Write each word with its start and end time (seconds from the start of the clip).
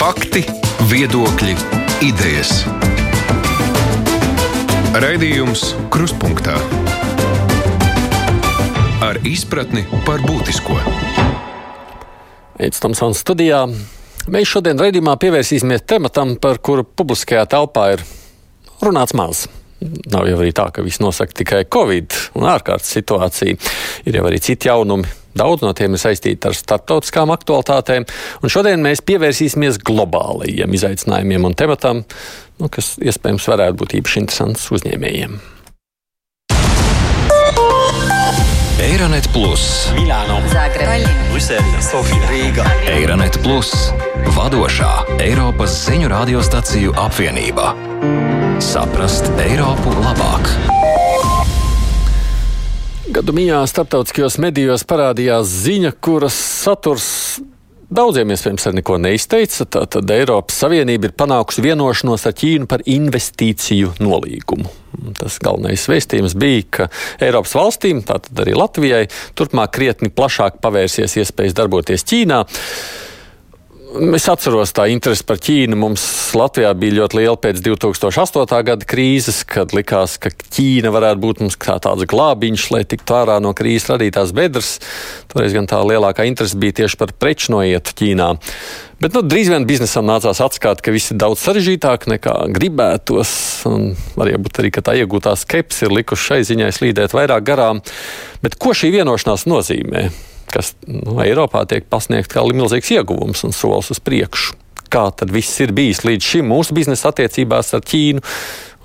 Fakti, 0.00 0.40
viedokļi, 0.88 1.52
idejas. 2.08 2.62
Raidījums 4.96 5.74
Kruspunkta 5.92 6.54
ar 9.04 9.20
izpratni 9.28 9.84
par 10.06 10.24
būtisko. 10.24 10.78
Eits 12.56 12.80
Tomsons 12.80 13.20
studijā. 13.20 13.66
Mēs 14.32 14.48
šodien 14.48 14.80
raidījumā 14.80 15.18
pievērsīsimies 15.20 15.84
tematam, 15.84 16.38
par 16.40 16.64
kuru 16.64 16.88
publiskajā 16.88 17.44
telpā 17.52 17.90
ir 17.98 18.08
runāts 18.80 19.12
maz. 19.12 19.50
Nav 19.84 20.32
jau 20.32 20.40
arī 20.40 20.56
tā, 20.56 20.70
ka 20.72 20.80
viss 20.80 21.04
nosaka 21.04 21.42
tikai 21.44 21.66
Covid 21.68 22.16
un 22.40 22.48
ārkārtas 22.48 22.96
situācija. 22.96 23.60
Ir 24.08 24.16
jau 24.22 24.30
arī 24.32 24.40
citi 24.48 24.72
jaunumi. 24.72 25.19
Daudz 25.36 25.62
no 25.62 25.70
tiem 25.76 25.94
ir 25.94 26.02
saistīti 26.02 26.50
ar 26.50 26.56
starptautiskām 26.56 27.30
aktualitātēm, 27.34 28.06
un 28.42 28.52
šodien 28.52 28.82
mēs 28.82 29.04
pievērsīsimies 29.06 29.78
globālajiem 29.86 30.74
izaicinājumiem 30.74 31.46
un 31.46 31.56
tematam, 31.58 32.02
nu, 32.58 32.72
kas 32.72 32.96
iespējams 32.98 33.48
varētu 33.52 33.80
būt 33.82 33.96
īpaši 34.00 34.22
interesants 34.24 34.66
uzņēmējiem. 34.74 35.38
Eironet 38.80 39.28
Plus, 39.32 39.92
Milāno, 39.94 40.40
Zagreba, 40.50 40.96
Brisele, 41.30 41.82
Sofija, 41.84 42.26
Rīga. 42.32 42.64
Eironet 42.90 43.38
Plus, 43.44 43.70
vadošā 44.34 44.90
Eiropas 45.20 45.76
ziņu 45.86 46.10
radiostaciju 46.10 46.96
apvienība. 46.98 47.70
Saprast 48.60 49.30
Eiropu 49.46 49.94
labāk! 50.00 50.89
Gadu 53.10 53.32
mijā 53.34 53.58
starptautiskajos 53.66 54.36
medijos 54.38 54.84
parādījās 54.86 55.48
ziņa, 55.64 55.90
kuras 55.98 56.36
saturs 56.38 57.08
daudziem 57.90 58.30
iespējams 58.30 58.68
ar 58.70 58.76
neko 58.76 58.98
neizteica. 59.02 59.66
Tātad 59.66 60.12
Eiropas 60.14 60.60
Savienība 60.62 61.08
ir 61.08 61.16
panākusi 61.18 61.64
vienošanos 61.64 62.28
ar 62.30 62.36
Ķīnu 62.38 62.70
par 62.70 62.84
investīciju 62.86 63.96
nolīgumu. 63.98 64.70
Tas 65.18 65.40
galvenais 65.42 65.88
vēstījums 65.90 66.38
bija, 66.38 66.62
ka 66.70 66.88
Eiropas 67.26 67.56
valstīm, 67.58 68.04
tātad 68.06 68.44
arī 68.44 68.54
Latvijai, 68.54 69.04
turpmāk 69.34 69.74
krietni 69.74 70.14
plašāk 70.14 70.62
pavērsies 70.62 71.18
iespējas 71.24 71.58
darboties 71.58 72.06
Ķīnā. 72.06 72.44
Es 73.90 74.28
atceros, 74.30 74.70
tā 74.70 74.84
interese 74.92 75.24
par 75.26 75.40
Ķīnu 75.42 75.74
mums 75.74 76.02
Latvijā 76.38 76.68
bija 76.78 77.00
ļoti 77.00 77.16
liela 77.18 77.38
pēc 77.42 77.58
2008. 77.64 78.60
gada 78.68 78.86
krīzes, 78.86 79.40
kad 79.48 79.74
likās, 79.74 80.14
ka 80.22 80.30
Ķīna 80.30 80.92
varētu 80.94 81.22
būt 81.24 81.42
mums 81.42 81.56
kā 81.58 81.74
tāds 81.82 82.06
glābiņš, 82.10 82.68
lai 82.70 82.84
tiktu 82.86 83.16
ārā 83.18 83.40
no 83.42 83.50
krīzes 83.56 83.88
radītās 83.90 84.30
bedres. 84.36 84.76
Toreiz 85.32 85.56
gan 85.56 85.66
tā 85.66 85.82
lielākā 85.82 86.28
interese 86.30 86.60
bija 86.60 86.78
tieši 86.82 87.00
par 87.02 87.16
preču 87.18 87.56
noietu 87.56 87.96
Ķīnā. 87.98 88.30
Bet 89.02 89.16
nu, 89.16 89.24
drīz 89.26 89.50
vien 89.50 89.66
biznesam 89.66 90.06
nācās 90.06 90.38
atskāt, 90.44 90.84
ka 90.84 90.94
viss 90.94 91.10
ir 91.10 91.18
daudz 91.18 91.42
sarežģītāk 91.42 92.06
nekā 92.14 92.38
gribētos. 92.54 93.34
Varbūt 94.14 94.62
arī 94.62 94.74
tā 94.78 94.94
iegūtā 95.02 95.34
skepse 95.40 95.88
ir 95.88 95.98
likuši 95.98 96.28
šai 96.30 96.42
ziņai 96.52 96.74
slīdēt 96.78 97.16
vairāk 97.16 97.42
garām. 97.48 97.82
Bet 98.44 98.60
ko 98.60 98.76
šī 98.76 98.94
vienošanās 99.00 99.48
nozīmē? 99.50 100.10
Kas 100.54 100.74
nu, 100.86 101.18
Eiropā 101.24 101.64
tiek 101.68 101.86
pasniegts 101.90 102.32
kā 102.32 102.44
milzīgs 102.46 102.90
ieguvums 102.96 103.44
un 103.46 103.54
solis 103.56 103.92
uz 103.94 104.02
priekšu. 104.02 104.56
Kā 104.90 105.06
tad 105.14 105.30
viss 105.30 105.60
ir 105.62 105.70
bijis 105.74 106.02
līdz 106.02 106.26
šim 106.32 106.48
mūsu 106.50 106.74
biznesa 106.74 107.12
attiecībās 107.12 107.76
ar 107.76 107.84
Ķīnu? 107.86 108.24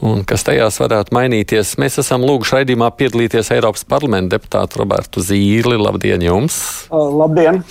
Un 0.06 0.26
kas 0.28 0.44
tajās 0.46 0.76
varētu 0.82 1.16
mainīties? 1.16 1.78
Mēs 1.82 1.96
esam 2.02 2.26
lūguši 2.28 2.58
raidījumā 2.58 2.90
piedalīties 3.00 3.50
Eiropas 3.56 3.86
parlamenta 3.88 4.36
deputātu 4.36 4.82
Robertu 4.82 5.24
Zīli. 5.24 5.80
Labdien 5.80 6.22
jums! 6.26 6.60
Labdien! 6.92 7.64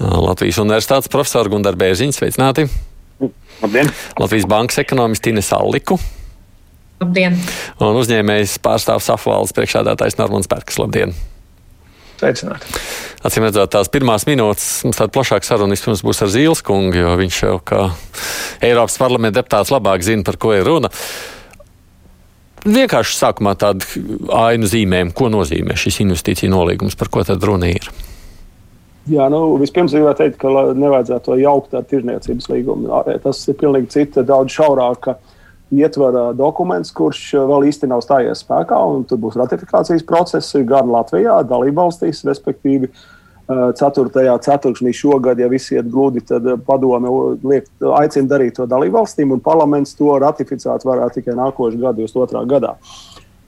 Latvijas 0.00 0.58
Universitātes 0.64 1.12
profesoru 1.12 1.54
Gundaru 1.54 1.80
Bērziņu 1.80 2.18
sveicināti! 2.18 2.66
Labdien! 3.62 3.88
Latvijas 4.18 4.50
Bankas 4.50 4.82
ekonomistu 4.82 5.32
Ines 5.32 5.52
Alliku. 5.54 6.00
Labdien! 6.98 7.38
Un 7.78 8.02
uzņēmējs 8.02 8.58
pārstāvs 8.62 9.08
Afvaldes 9.14 9.54
priekšādātājs 9.54 10.18
Normons 10.18 10.50
Bergs. 10.50 10.82
Labdien! 10.82 11.14
Sveicināti! 12.18 12.74
Acīm 13.26 13.46
redzot, 13.46 13.70
tās 13.70 13.90
pirmās 13.92 14.26
minūtes 14.26 14.66
mums 14.86 14.98
tāda 14.98 15.12
plašāka 15.14 15.46
saruna 15.46 15.74
vispirms 15.74 16.02
būs 16.06 16.22
ar 16.24 16.30
Zīles 16.34 16.62
kungu, 16.66 16.98
jo 16.98 17.14
viņš 17.18 17.40
jau 17.44 17.56
kā 17.62 17.88
Eiropas 18.64 18.98
parlamenta 18.98 19.40
deputāts 19.40 19.72
labāk 19.74 20.02
zina, 20.06 20.26
par 20.26 20.38
ko 20.40 20.54
ir 20.56 20.66
runa. 20.66 20.90
Vienkārši 22.66 23.18
sākumā 23.20 23.54
tādu 23.58 23.86
ainu 24.34 24.66
zīmēm, 24.68 25.12
ko 25.14 25.30
nozīmē 25.30 25.78
šis 25.78 26.00
investīcija 26.02 26.50
nolīgums, 26.50 26.98
par 26.98 27.10
ko 27.14 27.22
tad 27.26 27.44
runa 27.46 27.70
ir. 27.70 27.86
Jā, 29.08 29.28
nu, 29.32 29.40
vispirms 29.60 29.94
gribētu 29.94 30.24
teikt, 30.24 30.40
ka 30.42 30.50
nevajadzētu 30.76 31.30
to 31.30 31.36
jaukt 31.40 31.76
ar 31.78 31.86
tirzniecības 31.88 32.50
līgumu. 32.50 32.90
Tas 33.24 33.40
ir 33.48 33.56
pilnīgi 33.62 33.94
cita, 33.94 34.26
daudz 34.26 34.52
šaurāka 34.58 35.14
ietvara 35.74 36.32
dokuments, 36.36 36.92
kurš 36.96 37.34
vēl 37.48 37.68
īsti 37.68 37.90
nav 37.90 38.02
stājies 38.04 38.42
spēkā. 38.44 38.78
Tur 39.08 39.20
būs 39.20 39.36
ratifikācijas 39.40 40.06
procesi 40.08 40.64
gan 40.68 40.90
Latvijā, 40.92 41.42
dalībvalstīs, 41.48 42.24
respektīvi. 42.28 42.92
4. 43.48 44.10
ceturksnī 44.44 44.90
šogad, 44.92 45.38
ja 45.40 45.46
viss 45.48 45.72
iet 45.72 45.86
gludi, 45.88 46.20
tad 46.20 46.44
padome 46.66 47.08
liek, 47.40 47.64
aicina 47.96 48.28
darīt 48.28 48.58
to 48.58 48.66
dalībvalstīm, 48.68 49.30
un 49.32 49.40
parlaments 49.40 49.96
to 49.96 50.18
ratificēt 50.20 50.84
varētu 50.84 51.22
tikai 51.22 51.36
nākošais 51.38 51.80
gada, 51.80 51.96
22. 51.96 52.42
gadā. 52.50 52.74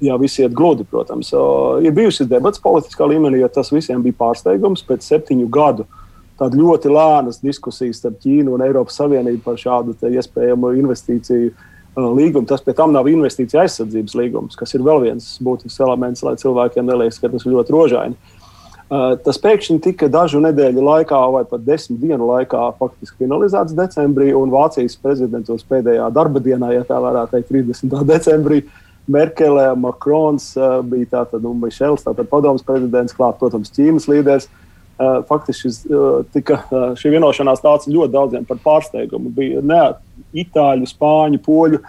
Jā, 0.00 0.16
viss 0.16 0.40
iet 0.40 0.54
gludi, 0.56 0.86
protams. 0.88 1.34
Ir 1.84 1.92
bijusi 1.92 2.24
debats 2.24 2.62
politiskā 2.64 3.04
līmenī, 3.12 3.42
jo 3.42 3.50
tas 3.52 3.68
visiem 3.74 4.00
bija 4.00 4.16
pārsteigums 4.22 4.86
pēc 4.88 5.04
septiņu 5.04 5.50
gadu. 5.52 5.84
Tāda 6.40 6.56
ļoti 6.56 6.88
lēnas 6.88 7.42
diskusijas 7.44 8.00
starp 8.00 8.16
Ķīnu 8.24 8.54
un 8.56 8.64
Eiropas 8.64 8.96
Savienību 8.96 9.44
par 9.44 9.60
šādu 9.60 9.92
iespējamu 10.08 10.72
investīciju 10.80 11.52
līgumu. 11.96 12.46
Tas 12.48 12.62
pie 12.64 12.74
tam 12.76 12.92
nav 12.94 13.08
investīcija 13.10 13.64
aizsardzības 13.64 14.16
līgums, 14.18 14.58
kas 14.58 14.74
ir 14.76 14.84
vēl 14.86 15.02
viens 15.06 15.32
būtisks 15.42 15.80
elements, 15.82 16.22
lai 16.26 16.36
cilvēkiem 16.40 16.86
neliekas, 16.86 17.18
ka 17.22 17.32
tas 17.32 17.46
ir 17.46 17.56
ļoti 17.56 17.74
rožaini. 17.74 18.36
Tas 18.90 19.38
pēkšņi 19.38 19.76
tika 19.84 20.08
dažu 20.10 20.40
nedēļu 20.42 20.82
laikā, 20.82 21.18
vai 21.30 21.44
pat 21.46 21.62
desmit 21.62 22.00
dienu 22.02 22.26
laikā, 22.26 22.64
faktiski 22.80 23.22
finalizēts 23.22 23.76
decembrī, 23.78 24.32
un 24.34 24.50
Vācijas 24.50 24.96
prezidentūras 24.98 25.66
pēdējā 25.70 26.08
darba 26.14 26.42
dienā, 26.42 26.72
ja 26.74 26.82
tā 26.88 26.98
varētu 26.98 27.36
teikt, 27.36 27.52
30. 27.54 28.00
decembrī. 28.14 28.64
Merkele, 29.10 29.68
Makrons 29.78 30.52
bija 30.90 31.06
tātad, 31.14 31.46
un 31.46 31.62
Mišels, 31.62 32.02
tātad 32.06 32.28
padomus 32.30 32.66
prezidents, 32.66 33.14
klāt, 33.16 33.38
protams, 33.38 33.70
Ķīnas 33.74 34.06
līderis. 34.10 34.50
Faktiski 35.28 35.68
šis, 35.68 35.78
tika, 36.34 36.58
šī 37.00 37.14
vienošanās 37.14 37.62
nāca 37.64 37.88
ļoti 37.92 38.12
daudziem 38.12 38.44
par 38.48 38.58
pārsteigumu. 38.60 39.32
Bija 39.32 39.62
ne 39.64 39.80
itāļu, 40.42 40.88
spāņu, 40.90 41.40
poļu 41.46 41.80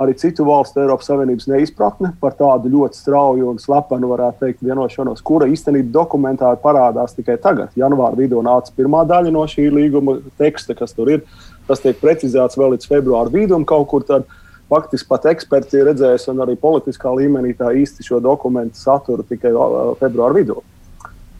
arī 0.00 0.14
citu 0.18 0.46
valstu 0.48 0.80
Eiropas 0.82 1.06
Savienības 1.10 1.46
neizpratne 1.50 2.12
par 2.20 2.34
tādu 2.38 2.70
ļoti 2.72 2.98
strauju 2.98 3.50
un 3.52 3.60
slepenu, 3.62 4.10
varētu 4.10 4.40
teikt, 4.42 4.64
vienošanos, 4.66 5.22
kura 5.22 5.46
īstenībā 5.50 5.92
dokumentā 5.94 6.50
parādās 6.62 7.14
tikai 7.14 7.36
tagad. 7.42 7.74
Janvāra 7.78 8.18
vidū 8.18 8.42
nāca 8.44 8.74
pirmā 8.76 9.04
daļa 9.08 9.34
no 9.34 9.44
šī 9.50 9.68
līguma 9.74 10.18
teksta, 10.40 10.74
kas 10.78 10.96
tur 10.96 11.12
ir. 11.14 11.22
Tas 11.68 11.84
tiek 11.84 12.00
precizēts 12.00 12.58
vēl 12.58 12.74
līdz 12.74 12.90
februāra 12.90 13.32
vidum 13.32 13.68
kaut 13.68 13.88
kur. 13.92 14.08
Tad, 14.08 14.26
Faktiski 14.72 15.10
pat 15.10 15.26
eksperti 15.28 15.76
ir 15.76 15.90
redzējuši, 15.90 16.30
un 16.32 16.38
arī 16.40 16.54
politiskā 16.56 17.10
līmenī 17.12 17.50
tā 17.58 17.68
īsti 17.76 18.06
šo 18.06 18.16
dokumentu 18.24 18.80
saturu 18.80 19.22
tikai 19.28 19.52
februāra 20.00 20.32
vidū. 20.34 20.62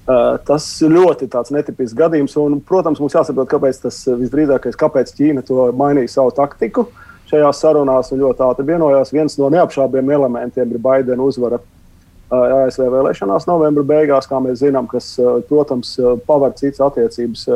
Uh, 0.05 0.35
tas 0.45 0.67
ļoti 0.85 1.31
netipisks 1.55 1.97
gadījums, 1.97 2.35
un, 2.37 2.59
protams, 2.61 3.01
mums 3.01 3.15
jāsaprot, 3.17 3.49
kāpēc 3.49 3.79
tas 3.87 4.03
visdrīzākais, 4.05 4.77
kāpēc 4.77 5.15
Ķīna 5.17 5.45
to 5.49 5.71
mainīja 5.73 6.19
savu 6.19 6.35
taktiku. 6.37 6.91
Šajās 7.31 7.63
sarunās 7.65 8.13
un 8.13 8.21
ļoti 8.21 8.45
ātri 8.45 8.67
vienojās. 8.69 9.15
Viens 9.17 9.39
no 9.41 9.49
neapšaubāmiem 9.55 10.13
elementiem 10.19 10.75
ir 10.75 10.83
Baidena 10.85 11.25
uzvara 11.25 11.63
ASV 12.33 12.87
vēlēšanās 12.93 13.47
novembra 13.49 13.85
beigās, 13.87 14.27
kā 14.29 14.39
mēs 14.43 14.61
zinām, 14.63 14.87
kas, 14.91 15.15
protams, 15.49 15.95
paver 16.27 16.55
citas 16.59 16.83
attiecības 16.85 17.47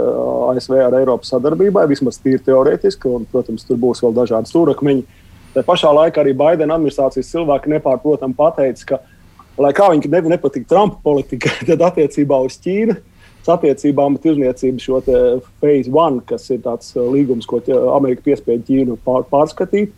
ASV 0.52 0.76
ar 0.84 0.96
Eiropas 1.00 1.32
sadarbībai, 1.32 1.86
vismaz 1.90 2.20
tīri 2.22 2.40
teorētiski, 2.46 3.10
un, 3.12 3.24
protams, 3.32 3.64
tur 3.68 3.80
būs 3.80 4.02
vēl 4.04 4.16
dažādi 4.16 4.50
stūrakmeņi. 4.52 5.06
Tā 5.54 5.64
pašā 5.66 5.92
laikā 5.96 6.22
arī 6.22 6.34
Baidena 6.36 6.76
administrācijas 6.76 7.30
cilvēki 7.32 7.72
nepārprotami 7.74 8.36
pateica, 8.38 8.84
ka, 8.92 9.00
lai 9.58 9.74
kā 9.76 9.90
viņiem 9.92 10.32
nepatīk 10.32 10.66
Trumpa 10.70 11.00
politika, 11.04 11.52
tad 11.68 11.84
attiecībā 11.90 12.40
uz 12.46 12.58
Ķīnu 12.64 12.98
attiecībām 13.48 14.16
ar 14.16 14.22
tirzniecību 14.22 14.82
šo 14.82 14.98
phase 15.62 15.92
one, 15.92 16.22
kas 16.28 16.48
ir 16.52 16.62
tāds 16.64 16.92
uh, 16.96 17.06
līgums, 17.12 17.46
ko 17.48 17.60
Amerika 17.94 18.26
piespiež 18.26 18.64
Ķīnu 18.66 18.98
pār, 19.04 19.24
pārskatīt, 19.30 19.94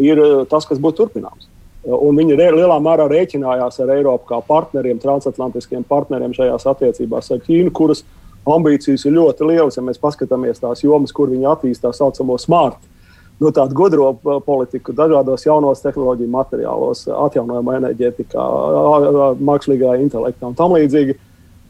ir 0.00 0.20
uh, 0.20 0.44
tas, 0.48 0.66
kas 0.68 0.80
būtu 0.82 1.02
turpināms. 1.02 1.48
Uh, 1.84 1.98
un 1.98 2.16
viņi 2.20 2.38
lielā 2.38 2.78
mērā 2.82 3.08
rēķinājās 3.10 3.80
ar 3.84 3.94
Eiropu 3.96 4.30
kā 4.32 4.40
partneriem, 4.46 5.00
transatlantiskiem 5.02 5.84
partneriem 5.88 6.34
šajās 6.36 6.68
attiecībās 6.74 7.30
ar 7.34 7.44
Ķīnu, 7.44 7.74
kuras 7.76 8.04
ambīcijas 8.48 9.06
ir 9.08 9.16
ļoti 9.18 9.50
lielas. 9.50 9.78
Ja 9.78 9.84
mēs 9.84 10.00
paskatāmies 10.00 10.62
tās 10.62 10.84
jomas, 10.84 11.12
kur 11.12 11.32
viņi 11.32 11.48
attīstās 11.52 12.00
tā 12.00 12.04
saucamo 12.04 12.38
smart, 12.40 12.80
nu, 13.42 13.50
tādu 13.54 13.76
gudro 13.76 14.10
politiku, 14.46 14.94
dažādos 14.96 15.46
jaunos 15.46 15.82
tehnoloģiju 15.84 16.30
materiālos, 16.32 17.04
atjaunojamā 17.10 17.78
enerģētikā, 17.80 18.44
mākslīgā 19.42 19.96
intelektā 20.02 20.50
un 20.50 20.58
tam 20.58 20.76
līdzīgi. 20.76 21.16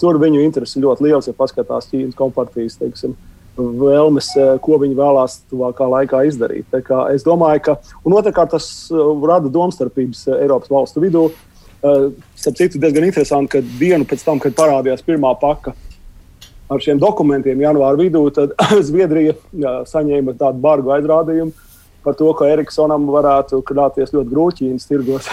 Tur 0.01 0.19
viņu 0.19 0.43
interesi 0.43 0.83
ļoti 0.83 1.07
liels, 1.07 1.29
ja 1.31 1.37
paskatās 1.39 1.87
Ķīnas 1.93 2.19
kompartijas 2.19 2.77
teiksim, 2.81 3.15
vēlmes, 3.55 4.33
ko 4.65 4.79
viņi 4.83 4.97
vēlās 4.99 5.39
tuvākā 5.51 5.87
laikā 5.87 6.25
izdarīt. 6.29 6.75
Es 7.15 7.23
domāju, 7.27 7.63
ka 7.69 7.77
otrkārt 8.03 8.55
tas 8.57 8.67
rada 9.23 9.53
domstarpības 9.53 10.27
Eiropas 10.41 10.73
valstu 10.73 11.05
vidū. 11.05 11.29
Starp 11.85 12.59
citu, 12.59 12.81
diezgan 12.83 13.07
interesanti, 13.07 13.53
ka 13.55 13.79
dienu 13.79 14.09
pēc 14.09 14.25
tam, 14.27 14.41
kad 14.43 14.57
parādījās 14.59 15.05
pirmā 15.07 15.35
paka 15.39 15.77
ar 16.71 16.83
šiem 16.83 17.01
dokumentiem 17.03 17.61
janvāra 17.61 17.99
vidū, 18.01 18.25
tad 18.35 18.55
Zviedrija 18.89 19.37
jā, 19.53 19.75
saņēma 19.91 20.37
tādu 20.41 20.63
bargu 20.65 20.95
aizrādījumu 20.97 21.53
par 22.05 22.17
to, 22.19 22.31
ka 22.37 22.49
Eriksonam 22.53 23.07
varētu 23.09 23.63
krāties 23.65 24.13
ļoti 24.13 24.33
grūti 24.33 24.65
Ķīnas 24.65 24.91
tirgos. 24.91 25.29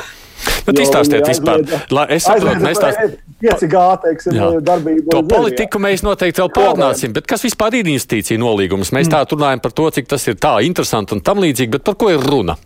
Bet 0.65 0.79
izstāstiet 0.81 1.25
vispār. 1.25 1.63
La, 1.93 2.05
es 2.13 2.25
saprotu, 2.25 2.71
tās... 2.77 2.97
5G, 3.41 3.81
teiksim, 4.05 4.37
darbību. 4.65 5.09
To 5.09 5.21
politiku 5.25 5.81
mēs 5.81 6.03
noteikti 6.05 6.41
vēl 6.43 6.51
pārnāsim, 6.53 7.13
bet 7.15 7.27
kas 7.29 7.43
vispār 7.45 7.79
ir 7.79 7.89
investīcija 7.89 8.41
nolīgums? 8.41 8.93
Mēs 8.93 9.09
mm. 9.09 9.13
tā 9.15 9.21
runājam 9.33 9.63
par 9.63 9.73
to, 9.77 9.89
cik 9.97 10.09
tas 10.11 10.27
ir 10.29 10.37
tā 10.41 10.59
interesanti 10.65 11.17
un 11.17 11.23
tam 11.25 11.41
līdzīgi, 11.41 11.73
bet 11.75 11.85
par 11.87 11.97
ko 11.99 12.11
ir 12.13 12.21
runa? 12.21 12.57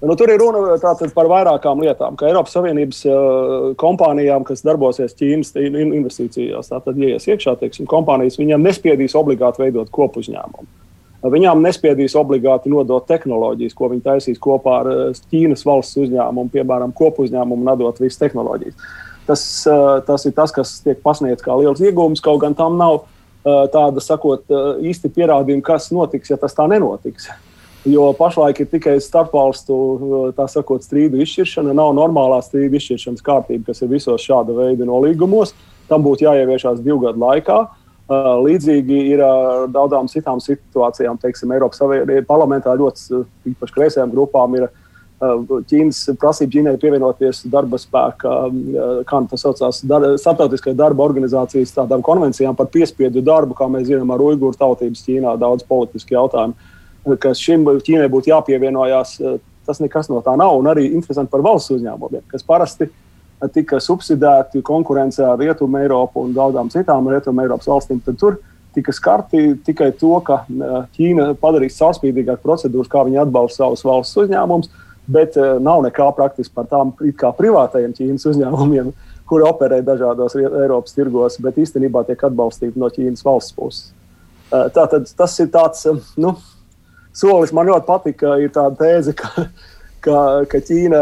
Nu, 0.00 0.12
tur 0.12 0.28
ir 0.28 0.42
runa 0.42 0.76
par 1.16 1.28
vairākām 1.30 1.80
lietām, 1.80 2.18
ka 2.20 2.26
Eiropas 2.28 2.52
Savienības 2.52 2.98
uh, 3.08 3.14
kompānijām, 3.80 4.42
kas 4.44 4.60
darbosies 4.66 5.16
Ķīnas 5.16 5.54
investīcijās, 5.56 6.68
tātad 6.68 7.00
ieies 7.00 7.24
iekšā, 7.24 7.54
teiksim, 7.62 7.88
kompānijas, 7.88 8.36
viņiem 8.36 8.60
nespiedīs 8.66 9.16
obligāti 9.16 9.64
veidot 9.64 9.88
kopuzņēmumu. 9.96 10.68
Viņām 11.32 11.64
nespiedīs 11.64 12.12
obligāti 12.20 12.68
nodot 12.68 13.08
tehnoloģijas, 13.08 13.74
ko 13.74 13.88
viņi 13.94 14.04
taisīs 14.04 14.42
kopā 14.42 14.76
ar 14.82 14.92
uh, 14.92 15.24
Ķīnas 15.32 15.64
valsts 15.64 15.96
uzņēmumu, 16.04 16.52
piemēram, 16.52 16.92
kopuzņēmumu 17.00 17.64
un 17.64 17.72
atdot 17.72 18.04
visas 18.04 18.20
tehnoloģijas. 18.20 18.76
Tas, 19.26 19.48
uh, 19.64 19.96
tas 20.04 20.28
ir 20.28 20.36
tas, 20.36 20.52
kas 20.52 20.76
tiek 20.84 21.00
pasniegts 21.00 21.46
kā 21.46 21.56
liels 21.56 21.80
iegūms, 21.80 22.20
kaut 22.20 22.44
gan 22.44 22.58
tam 22.58 22.76
nav 22.76 23.00
uh, 23.00 23.64
tāda, 23.72 24.04
sakot, 24.04 24.44
īsti 24.76 25.14
pierādījuma, 25.16 25.64
kas 25.72 25.88
notiks, 25.88 26.36
ja 26.36 26.42
tas 26.44 26.52
tā 26.52 26.68
nenotiks. 26.68 27.32
Jo 27.86 28.08
pašlaik 28.18 28.58
ir 28.64 28.66
tikai 28.70 28.96
starpvalstu 29.02 29.74
sakot, 30.50 30.82
strīdu 30.82 31.20
izšķiršana, 31.22 31.74
nav 31.76 31.92
normālā 31.94 32.40
strīdu 32.42 32.80
izšķiršanas 32.80 33.22
kārtība, 33.26 33.68
kas 33.68 33.84
ir 33.84 33.92
visos 33.92 34.24
šāda 34.26 34.56
veida 34.56 34.88
nolīgumos. 34.88 35.54
Tam 35.86 36.02
būtu 36.02 36.26
jāieviešās 36.26 36.82
divu 36.82 37.04
gadu 37.04 37.22
laikā. 37.22 37.60
Līdzīgi 38.42 38.98
ir 39.12 39.22
ar 39.22 39.70
daudzām 39.70 40.10
citām 40.10 40.42
situācijām, 40.42 41.18
teiksim, 41.22 41.54
Eiropas 41.54 41.78
Savienības 41.82 42.26
parlamentā 42.26 42.74
ļoti 42.78 43.22
īpaši 43.52 43.78
kreisajām 43.78 44.12
grupām 44.14 44.58
ir 44.58 44.68
Ķīnas 45.16 46.02
prasība 46.20 46.52
Ķīnai 46.52 46.76
pievienoties 46.82 47.46
darba 47.48 47.78
spēka, 47.80 48.32
kā 49.08 49.20
tas 49.30 49.46
saucās, 49.46 49.80
dar, 49.88 50.10
starptautiskajai 50.20 50.76
darba 50.76 51.06
organizācijas 51.06 51.72
tādām 51.78 52.02
konvencijām 52.04 52.58
par 52.58 52.68
piespiedu 52.68 53.22
darbu, 53.24 53.56
kā 53.56 53.70
mēs 53.70 53.88
zinām, 53.88 54.10
ar 54.12 54.26
uiguru 54.26 54.58
tautības 54.58 55.06
Ķīnā 55.06 55.38
daudz 55.40 55.64
politiski 55.66 56.18
jautājumi 56.18 56.74
ka 57.14 57.34
šim 57.36 57.66
Ķīnai 57.86 58.08
būtu 58.10 58.32
jāpievienojas. 58.32 59.16
Eh, 59.20 59.38
tas 59.66 59.80
nekas 59.82 60.10
no 60.10 60.20
tā 60.22 60.36
nav. 60.38 60.54
Un 60.60 60.68
arī 60.70 60.86
interesanti 60.94 61.30
par 61.30 61.42
valsts 61.42 61.72
uzņēmumiem, 61.74 62.22
kas 62.30 62.44
parasti 62.46 62.86
tika 63.52 63.80
subsidēti 63.82 64.62
konkurencē 64.64 65.24
ar 65.32 65.40
Rietumu 65.40 65.80
Eiropu 65.82 66.22
un 66.22 66.34
daudzām 66.36 66.70
citām 66.72 67.08
Rietumu 67.10 67.42
Eiropas 67.42 67.68
valstīm. 67.68 68.00
Tad 68.04 68.18
tur 68.20 68.38
tika 68.76 68.94
skarti 68.94 69.56
tikai 69.66 69.90
to, 69.98 70.14
ka 70.26 70.44
eh, 70.46 70.78
Ķīna 70.96 71.32
padarīs 71.40 71.78
caurspīdīgāku 71.80 72.42
procedūru, 72.44 72.88
kā 72.90 73.04
viņi 73.06 73.22
atbalsta 73.26 73.64
savus 73.64 73.84
valsts 73.86 74.22
uzņēmumus, 74.24 74.72
bet 75.06 75.36
eh, 75.38 75.58
nav 75.62 75.84
nekā 75.86 76.08
praktiski 76.16 76.54
par 76.54 76.70
tām 76.70 76.94
privātajiem 76.96 77.94
Ķīnas 77.96 78.26
uzņēmumiem, 78.32 78.90
kuri 79.26 79.46
operē 79.46 79.82
dažādos 79.82 80.38
Eiropas 80.38 80.94
tirgos, 80.94 81.38
bet 81.42 81.58
īstenībā 81.58 82.04
tiek 82.06 82.26
atbalstīti 82.28 82.78
no 82.78 82.90
Ķīnas 82.92 83.26
valsts 83.26 83.54
puses. 83.56 83.88
Tātad 84.46 85.08
tas 85.18 85.32
ir 85.42 85.48
tāds. 85.50 85.80
Nu, 86.14 86.36
solis 87.16 87.54
man 87.56 87.70
ļoti 87.70 87.88
patika. 87.88 88.36
Ir 88.42 88.52
tāda 88.54 88.76
tēze, 88.80 89.14
ka, 89.16 89.48
ka, 90.04 90.20
ka 90.50 90.60
Ķīna, 90.68 91.00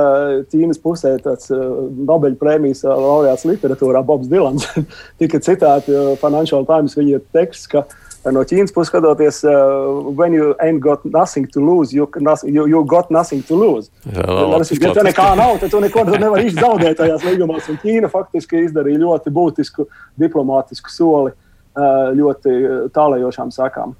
Ķīnas 0.52 0.80
pusē 0.84 1.16
tāds 1.24 1.50
uh, 1.54 1.66
Nobeļa 2.10 2.40
prēmijas 2.40 2.84
uh, 2.86 2.94
laureāts 2.94 3.46
literatūrā 3.48 4.04
Bobs 4.06 4.30
Dilans 4.30 4.68
tika 5.20 5.42
citēts 5.42 5.90
uh, 5.92 6.14
Financial 6.22 6.66
Times 6.68 6.96
viņa 7.00 7.22
teksts. 7.36 7.70
Ka, 7.74 7.86
No 8.32 8.40
Ķīnas 8.40 8.72
puses 8.72 8.88
skatoties, 8.88 9.42
uh, 9.44 10.08
when 10.16 10.32
you 10.32 10.54
ain't 10.64 10.80
got 10.80 11.02
nothing 11.04 11.44
to 11.52 11.60
lose, 11.60 11.92
you, 11.92 12.08
you, 12.48 12.66
you 12.66 12.84
got 12.88 13.10
nothing 13.10 13.42
to 13.44 13.54
lose. 13.54 13.90
Jā, 14.08 14.24
labi, 14.24 14.64
ja 14.80 14.92
tev 14.96 15.04
nekā 15.04 15.26
nav, 15.36 15.58
tad 15.60 15.74
tu 15.74 15.80
neko 15.84 16.06
nevari 16.08 16.48
zaudēt 16.56 16.96
tajās 17.02 17.26
līgumos. 17.28 17.68
Un 17.68 17.76
Ķīna 17.82 18.08
faktiski 18.08 18.62
izdarīja 18.64 19.02
ļoti 19.02 19.32
būtisku 19.34 19.84
diplomātisku 20.24 20.94
soli 20.94 21.34
uh, 21.34 22.14
ļoti 22.16 22.56
tālējošām 22.96 23.52
sakām. 23.52 23.92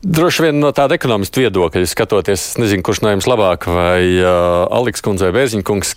Droši 0.00 0.46
vien 0.46 0.56
no 0.56 0.70
tāda 0.72 0.96
ekonomista 0.96 1.42
viedokļa 1.42 1.84
skatoties, 1.84 2.44
es 2.52 2.56
nezinu, 2.56 2.80
kurš 2.86 3.02
no 3.04 3.10
jums 3.12 3.26
labāk, 3.28 3.66
vai 3.68 4.00
uh, 4.22 4.64
Aleks 4.72 5.04
kundze 5.04 5.26
vai 5.28 5.34
Bērziņkungs, 5.36 5.90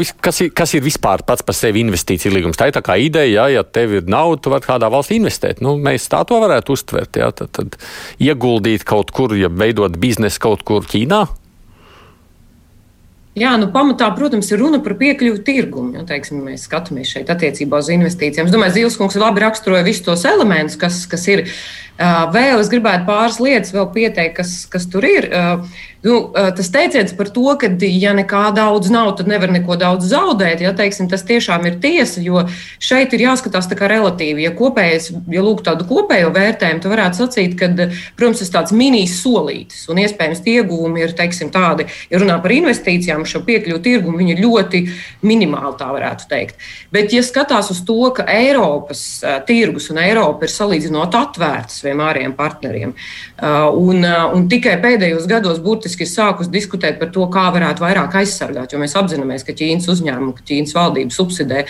vis, 0.00 0.10
kas, 0.18 0.40
ir, 0.42 0.50
kas 0.50 0.74
ir 0.74 0.82
vispār 0.82 1.22
pats 1.28 1.46
par 1.46 1.54
sevi 1.54 1.84
investīcija 1.86 2.34
līgums. 2.34 2.58
Tā 2.58 2.72
ir 2.72 2.74
tā 2.74 2.82
kā 2.82 2.96
ideja, 2.98 3.44
jā, 3.44 3.60
ja 3.60 3.62
tev 3.62 3.94
ir 4.00 4.10
nauda, 4.10 4.40
tu 4.42 4.50
vari 4.50 4.66
kādā 4.66 4.90
valstī 4.90 5.20
investēt. 5.20 5.62
Nu, 5.62 5.76
mēs 5.78 6.10
tā 6.10 6.24
to 6.26 6.40
varētu 6.42 6.74
uztvert, 6.74 7.22
jā, 7.22 7.30
tad, 7.38 7.54
tad 7.54 7.78
ieguldīt 8.18 8.82
kaut 8.88 9.14
kur, 9.14 9.38
ja 9.38 9.46
veidot 9.46 9.94
biznesu 9.94 10.42
kaut 10.42 10.66
kur 10.66 10.82
Ķīnā. 10.90 11.22
Jā, 13.36 13.50
nu, 13.60 13.66
pamatā, 13.68 14.06
protams, 14.16 14.48
ir 14.48 14.62
runa 14.62 14.78
par 14.80 14.94
piekļuvi 14.96 15.42
tirgumu. 15.44 15.90
Ja, 15.98 16.06
teiksim, 16.08 16.38
mēs 16.46 16.62
skatāmies 16.64 17.10
šeit 17.12 17.28
attiecībā 17.32 17.82
uz 17.82 17.90
investīcijām. 17.92 18.48
Es 18.48 18.54
domāju, 18.54 18.78
Zīles 18.78 18.96
kungs 18.96 19.18
labi 19.20 19.42
raksturoja 19.44 19.84
visus 19.84 20.06
tos 20.06 20.24
elementus, 20.24 20.78
kas, 20.80 21.02
kas 21.10 21.26
ir. 21.28 21.42
Vēl 22.32 22.60
es 22.60 22.70
gribētu 22.72 23.04
pāris 23.08 23.36
lietas 23.40 23.76
pieteikt, 23.92 24.38
kas, 24.38 24.54
kas 24.72 24.88
tur 24.88 25.04
ir. 25.04 25.28
Nu, 26.06 26.30
tas 26.30 26.68
teiciens 26.70 27.10
par 27.18 27.32
to, 27.34 27.48
ka, 27.58 27.66
ja 27.82 28.12
nekā 28.14 28.44
daudz 28.54 28.92
nav, 28.94 29.08
tad 29.18 29.26
nevar 29.30 29.50
neko 29.50 29.74
daudz 29.80 30.06
zaudēt. 30.12 30.62
Ja, 30.62 30.70
teiksim, 30.76 31.08
tas 31.10 31.24
tiešām 31.26 31.66
ir 31.66 31.80
tiesa, 31.82 32.20
jo 32.22 32.44
šeit 32.78 33.16
ir 33.16 33.24
jāskatās 33.24 33.66
relatīvi. 33.66 34.44
Ja, 34.46 34.52
kopējais, 34.54 35.10
ja 35.32 35.42
lūk 35.42 35.64
tādu 35.66 35.86
kopējo 35.88 36.30
vērtējumu, 36.34 36.82
tad 36.84 36.92
varētu 36.92 37.20
sacīt, 37.24 37.56
ka, 37.58 37.70
protams, 38.18 38.44
tas 38.44 38.52
tāds 38.54 38.74
minīs 38.76 39.16
solītis 39.18 39.88
un 39.90 39.98
iespējams 40.04 40.42
tie 40.44 40.60
ieguvumi 40.60 41.02
ir 41.02 41.14
teiksim, 41.18 41.50
tādi, 41.54 41.88
ja 42.12 42.20
runā 42.22 42.38
par 42.44 42.54
investīcijām, 42.54 43.26
šo 43.26 43.42
piekļuvu 43.48 43.82
tirgumu, 43.82 44.20
viņi 44.20 44.36
ir 44.36 44.44
ļoti 44.44 44.82
minimāli, 45.26 45.74
tā 45.80 45.90
varētu 45.90 46.30
teikt. 46.30 46.62
Bet, 46.94 47.10
ja 47.16 47.24
skatās 47.26 47.72
uz 47.74 47.82
to, 47.88 47.98
ka 48.14 48.28
Eiropas 48.30 49.02
tirgus 49.48 49.90
un 49.90 50.00
Eiropa 50.04 50.46
ir 50.46 50.54
salīdzinot 50.54 51.18
atvērts 51.18 51.82
saviem 51.82 52.04
ārējiem 52.06 52.36
partneriem, 52.38 52.94
un, 53.42 54.06
un 54.06 54.48
tikai 54.52 54.78
pēdējos 54.82 55.26
gados 55.30 55.58
būtiski 55.64 55.95
faktiski 55.96 56.04
ir 56.04 56.10
sākus 56.10 56.50
diskutēt 56.50 56.98
par 57.00 57.10
to, 57.12 57.24
kā 57.32 57.48
varētu 57.52 57.82
vairāk 57.82 58.14
aizsargāt. 58.20 58.72
Jo 58.72 58.78
mēs 58.78 58.96
apzināmies, 58.96 59.44
ka 59.44 59.54
Ķīnas 59.56 59.88
uzņēmumi, 59.88 60.34
ka 60.36 60.44
Ķīnas 60.44 60.74
valdība 60.74 61.10
subsidē 61.10 61.64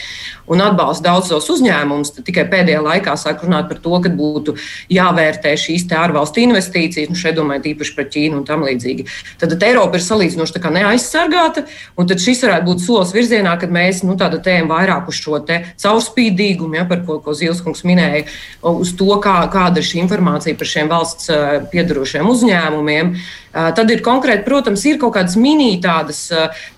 un 0.49 0.61
atbalsta 0.61 1.11
daudzos 1.11 1.49
uzņēmumus. 1.51 2.15
Tikai 2.27 2.47
pēdējā 2.51 2.83
laikā 2.83 3.15
sāk 3.17 3.45
runāt 3.45 3.69
par 3.69 3.79
to, 3.79 4.01
ka 4.03 4.11
būtu 4.11 4.57
jāvērtē 4.91 5.55
šīs 5.57 5.87
ārvalstu 5.97 6.43
investīcijas. 6.43 7.11
Nu, 7.11 7.17
šeit 7.17 7.37
domāju 7.37 7.65
tīpaši 7.69 7.95
par 7.97 8.09
Ķīnu 8.11 8.41
un 8.41 8.45
tam 8.47 8.67
līdzīgi. 8.67 9.07
Tad, 9.41 9.55
tad 9.55 9.67
Eiropa 9.67 9.99
ir 9.99 10.05
salīdzinoši 10.05 10.65
neaizsargāta, 10.77 11.67
un 11.97 12.11
šis 12.11 12.43
varētu 12.43 12.67
būt 12.67 12.83
solis 12.83 13.15
virzienā, 13.15 13.55
kad 13.61 13.71
mēs 13.73 14.03
nu, 14.07 14.17
tējam 14.19 14.71
vairāk 14.71 15.09
uz 15.09 15.21
šo 15.21 15.39
caurspīdīgumu, 15.47 16.79
ja, 16.81 16.85
par 16.89 17.05
ko, 17.07 17.21
ko 17.23 17.35
Zilskungs 17.37 17.85
minēja, 17.87 18.27
uz 18.67 18.93
to, 18.99 19.09
kā, 19.23 19.39
kāda 19.53 19.81
ir 19.81 19.87
šī 19.87 20.03
informācija 20.03 20.59
par 20.59 20.71
šiem 20.71 20.91
valsts 20.91 21.31
piedarošiem 21.73 22.27
uzņēmumiem. 22.33 23.15
Tad 23.57 23.91
ir 23.91 24.03
konkrēti, 24.05 24.45
protams, 24.45 24.83
ir 24.85 24.99
kaut 25.01 25.15
kādas 25.17 25.37
mini 25.41 25.79
tādas 25.81 26.27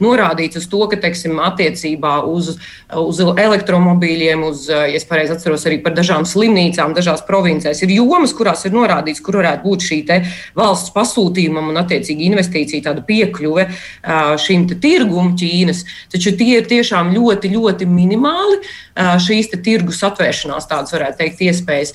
norādītas 0.02 0.62
uz 0.62 0.68
to, 0.70 0.84
ka, 0.90 0.98
teiksim, 1.02 1.40
attiecībā 1.42 2.20
uz, 2.30 2.52
uz 2.94 3.22
elektromobīļiem, 3.24 4.44
uz, 4.46 4.68
ja 4.70 4.86
es 4.94 5.06
pareizi 5.08 5.34
atceros, 5.34 5.66
arī 5.66 5.80
par 5.82 5.96
dažām 5.96 6.26
slimnīcām, 6.28 6.94
dažās 6.94 7.24
provincēs 7.26 7.82
ir 7.82 7.96
jomas, 7.96 8.34
kurās 8.36 8.62
ir 8.68 8.76
norādīts, 8.76 9.22
kur 9.24 9.40
varētu 9.40 9.66
būt 9.66 9.88
šī 9.88 9.98
valsts 10.56 10.94
pasūtījumam 10.94 11.72
un, 11.72 11.80
attiecīgi, 11.82 12.28
investīcija 12.30 12.86
tāda 12.86 13.02
piekļuve 13.08 13.66
šīm 14.44 14.68
tirgum 14.78 15.34
Ķīnas. 15.38 15.84
Taču 16.12 16.34
tie 16.38 16.60
ir 16.60 16.68
tiešām 16.70 17.10
ļoti, 17.16 17.50
ļoti 17.56 17.88
minimāli 17.90 18.62
šīs 18.98 19.50
tirgus 19.64 20.00
atvēršanās, 20.06 20.68
tādas 20.70 20.94
varētu 20.94 21.18
teikt, 21.20 21.42
iespējas. 21.48 21.94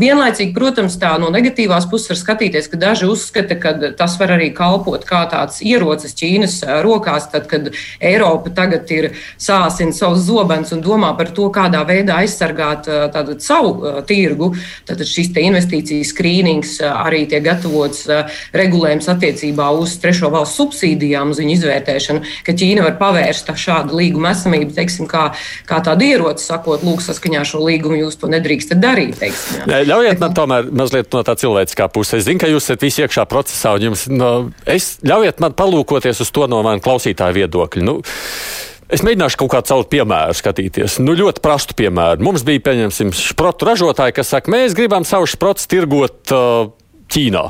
Vienlaicīgi, 0.00 0.54
protams, 0.56 0.96
tā 1.00 1.14
no 1.22 1.30
negatīvās 1.34 1.86
puses 1.90 2.12
var 2.12 2.20
skatīties, 2.20 2.68
ka 2.72 2.80
daži 2.80 3.08
uzskata, 3.10 3.58
ka 3.60 3.74
tas 3.98 4.16
var 4.20 4.34
arī 4.36 4.50
kalpot 4.56 5.04
kā 5.08 5.24
tāds 5.30 5.60
ierocis 5.64 6.16
Ķīnas 6.18 6.58
rokās, 6.84 7.28
tad, 7.32 7.46
kad 7.50 7.70
Eiropa 8.02 8.52
tagad 8.54 8.90
ir 8.94 9.10
sāsina 9.40 9.94
savus 9.96 10.26
zobens 10.26 10.72
un 10.74 10.82
domā 10.84 11.12
par 11.18 11.32
to, 11.34 11.48
kādā 11.54 11.82
veidā 11.88 12.20
aizsargāt 12.22 12.88
tātad, 12.88 13.38
savu 13.44 14.02
tirgu. 14.08 14.52
Tad 14.88 15.02
šis 15.06 15.32
investīciju 15.42 16.06
skrīnings 16.06 16.76
arī 16.86 17.24
tiek 17.30 17.44
gatavots 17.44 18.04
regulējums 18.56 19.08
attiecībā 19.12 19.70
uz 19.78 19.96
trešo 20.02 20.30
valstu 20.32 20.62
subsīdijām, 20.62 21.32
uz 21.32 21.40
viņu 21.42 21.56
izvērtēšanu, 21.56 22.24
ka 22.46 22.54
Ķīna 22.56 22.84
var 22.86 22.98
pavērst 23.00 23.50
šādu 23.62 23.96
līgumu 23.98 24.30
esamību, 24.30 24.74
teiksim, 24.76 25.08
kā, 25.10 25.30
kā 25.68 25.80
tādu 25.84 26.06
ieroci 26.06 26.31
ieroci, 26.32 26.46
sakot, 26.46 26.82
lūk, 26.82 27.02
saskaņā 27.04 27.44
šo 27.46 27.62
līgumu 27.66 27.98
jūs 28.00 28.18
to 28.20 28.30
nedrīkstat 28.32 28.80
darīt. 28.80 29.18
Teiksim, 29.20 29.68
jā. 29.68 29.82
Ļaujiet 29.88 30.20
man 30.22 30.34
tomēr 30.34 30.70
mazliet 30.72 31.12
no 31.12 31.22
tā 31.26 31.36
cilvēciskā 31.36 31.88
puses. 31.92 32.20
Es 32.20 32.26
zinu, 32.26 32.40
ka 32.40 32.50
jūs 32.50 32.66
esat 32.66 32.82
visi 32.82 33.04
iekšā 33.04 33.26
procesā, 33.30 33.74
un 33.76 33.90
jums, 33.90 34.08
no, 34.10 34.50
es, 34.66 34.98
ļaujiet 35.04 35.40
man 35.42 35.54
palūkoties 35.58 36.22
uz 36.24 36.32
to 36.32 36.48
no 36.50 36.62
manas 36.64 36.84
klausītāja 36.84 37.36
viedokļa. 37.42 37.86
Nu, 37.86 38.00
Es 38.92 39.00
mēģināšu 39.00 39.38
kaut 39.40 39.48
kādu 39.54 39.70
savu 39.70 39.84
piemēru 39.88 40.34
skatīties. 40.36 40.98
Nu, 41.00 41.14
ļoti 41.16 41.40
prastu 41.40 41.72
piemēru. 41.78 42.20
Mums 42.26 42.42
bija, 42.44 42.60
pieņemsim, 42.66 43.14
šprotu 43.16 43.64
ražotāji, 43.64 44.12
kas 44.18 44.34
saka, 44.34 44.52
mēs 44.52 44.76
gribam 44.76 45.06
savu 45.08 45.24
šprotu 45.32 45.64
tirgot 45.64 46.34
uh, 46.36 46.66
Ķīnā. 47.08 47.46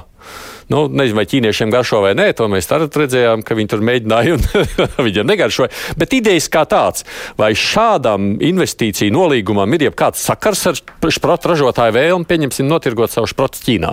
Nu, 0.72 0.86
nezinu, 0.88 1.18
vai 1.18 1.26
ķīniešiem 1.28 1.72
garšo 1.72 2.00
vai 2.04 2.14
nē, 2.16 2.30
to 2.38 2.46
mēs 2.48 2.70
arī 2.72 2.88
redzējām, 3.02 3.42
ka 3.44 3.56
viņi 3.58 3.72
tur 3.72 3.82
mēģināja 3.84 4.36
un 4.38 4.46
viņiem 5.06 5.28
negaršoja. 5.28 5.72
Bet 6.00 6.16
idejas 6.16 6.48
kā 6.52 6.64
tāds, 6.68 7.04
vai 7.36 7.52
šādam 7.58 8.38
investīciju 8.40 9.12
nolīgumam 9.12 9.76
ir 9.76 9.90
jebkāds 9.90 10.24
sakars 10.24 10.64
ar 10.70 10.80
šprotu 11.12 11.52
ražotāju 11.52 11.98
vēlmi, 11.98 12.28
pieņemsim, 12.30 12.70
notirgot 12.70 13.12
savu 13.12 13.28
šprotu 13.28 13.60
Ķīnā? 13.66 13.92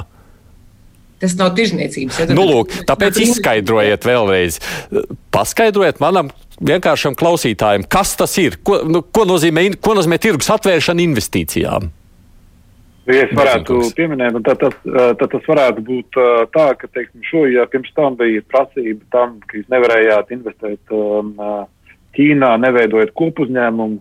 Tas 1.20 1.36
nav 1.36 1.52
tirzniecības. 1.58 2.22
Ja 2.22 2.28
nu, 2.32 2.46
lūk, 2.48 2.72
tāpēc 2.88 3.20
izskaidrojiet 3.26 4.06
vēlreiz. 4.08 4.62
Paskaidrojiet 5.36 6.00
manam 6.00 6.32
vienkāršam 6.64 7.18
klausītājam, 7.20 7.84
kas 7.92 8.16
tas 8.20 8.38
ir, 8.40 8.56
ko, 8.64 8.80
nu, 8.88 9.04
ko, 9.04 9.28
nozīmē, 9.28 9.66
ko 9.84 9.98
nozīmē 10.00 10.20
tirgus 10.24 10.48
atvēršana 10.56 11.04
investīcijām. 11.04 11.92
Ja 13.10 13.24
es 13.26 13.32
varētu 13.34 13.80
pieminēt, 13.98 14.36
tad 14.46 14.60
tas, 14.62 14.76
tad 14.86 15.26
tas 15.32 15.48
varētu 15.50 15.82
būt 15.86 16.20
tā, 16.54 16.68
ka, 16.78 16.90
teiksim, 16.94 17.24
šo, 17.26 17.48
ja 17.50 17.66
pirms 17.70 17.90
tam 17.98 18.18
bija 18.20 18.44
prasība 18.46 19.02
tam, 19.16 19.40
ka 19.50 19.58
jūs 19.58 19.70
nevarējāt 19.74 20.36
investēt 20.36 20.94
um, 20.94 21.34
Ķīnā, 22.14 22.52
neveidojot 22.62 23.12
kopuzņēmumu, 23.18 24.00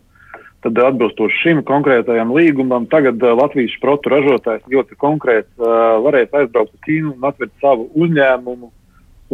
tad 0.65 0.81
atbilstoši 0.83 1.41
šim 1.43 1.61
konkrētajam 1.69 2.33
līgumam, 2.35 2.89
tagad 2.91 3.23
Latvijas 3.23 3.77
šprotu 3.77 4.13
ražotājs 4.13 4.65
ļoti 4.69 4.99
konkrēts 5.01 5.69
varēs 6.05 6.35
aizbraukt 6.35 6.75
uz 6.75 6.83
Ķīnu 6.85 7.15
un 7.15 7.29
atvērt 7.29 7.55
savu 7.63 7.89
uzņēmumu 7.97 8.73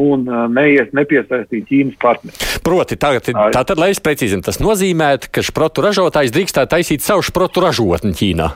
un 0.04 0.26
neies 0.54 0.90
nepiesaistīt 0.94 1.66
Ķīnas 1.70 1.98
partneri. 2.02 2.52
Proti, 2.66 2.98
tagad, 3.00 3.30
tātad, 3.54 3.80
lai 3.80 3.92
es 3.94 4.02
precīzinu, 4.02 4.44
tas 4.44 4.60
nozīmē, 4.62 5.14
ka 5.30 5.42
šprotu 5.46 5.84
ražotājs 5.86 6.34
drīkstētu 6.34 6.74
taisīt 6.76 7.06
savu 7.06 7.24
šprotu 7.26 7.62
ražotni 7.64 8.14
Ķīnā. 8.18 8.50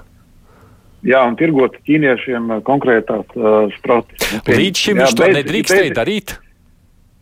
Jā, 1.07 1.21
un 1.29 1.37
tirgot 1.39 1.77
ķīniešiem 1.87 2.49
uh, 2.51 2.61
konkrētās 2.67 3.27
uh, 3.39 3.69
sprotes. 3.77 4.19
Nu, 4.35 4.41
Līdz 4.51 4.81
šim 4.83 4.99
jā, 4.99 5.05
viņš 5.07 5.19
to 5.19 5.29
nedrīkstēja 5.37 5.93
darīt? 5.95 6.35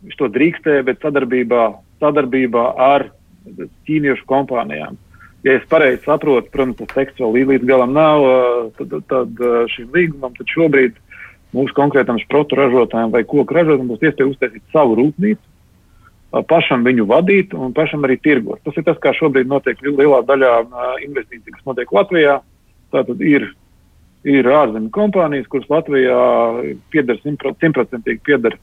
Viņš 0.05 0.17
to 0.17 0.29
drīkstēja, 0.33 0.85
bet 0.87 1.03
sadarbībā, 1.05 1.65
sadarbībā 2.01 2.63
ar 2.81 3.09
ķīniešu 3.87 4.25
kompānijām. 4.29 4.97
Ja 5.45 5.59
es 5.59 5.67
pareizi 5.69 6.01
saprotu, 6.07 6.49
protams, 6.51 6.79
tas 6.79 6.95
teksts 6.95 7.21
vēl 7.21 7.37
līdz 7.51 7.67
galam 7.69 7.93
nav, 7.93 8.25
uh, 8.25 8.71
tad, 8.79 8.95
tad 9.11 9.43
šim 9.75 9.93
līgumam, 9.93 10.33
tad 10.39 10.49
šobrīd 10.55 10.97
mūsu 11.53 11.77
konkrētam 11.77 12.17
sprotu 12.23 12.57
ražotājiem 12.57 13.13
vai 13.13 13.21
koku 13.29 13.59
ražotājiem 13.59 13.93
būs 13.93 14.09
iespēja 14.09 14.31
uztaisīt 14.31 14.73
savu 14.73 14.97
rūpnīcu, 14.97 15.43
pašam 16.49 16.83
viņu 16.83 17.05
vadīt 17.07 17.53
un 17.55 17.71
pašam 17.77 18.03
arī 18.03 18.17
tirgot. 18.19 18.59
Tas 18.65 18.75
ir 18.75 18.83
tas, 18.89 18.97
kā 18.99 19.13
šobrīd 19.15 19.47
notiek 19.47 19.79
lielā 19.85 20.19
daļā 20.27 20.51
investīciju, 21.05 21.53
kas 21.55 21.69
notiek 21.69 21.93
Latvijā. 21.95 22.41
Tātad 22.91 23.23
ir 23.23 23.47
ir 24.25 24.47
ārzemju 24.49 24.89
kompānijas, 24.95 25.49
kuras 25.51 25.69
Latvijā 25.71 26.17
pieder 26.93 27.19
simtprocentīgi 27.21 28.23
pieder 28.25 28.57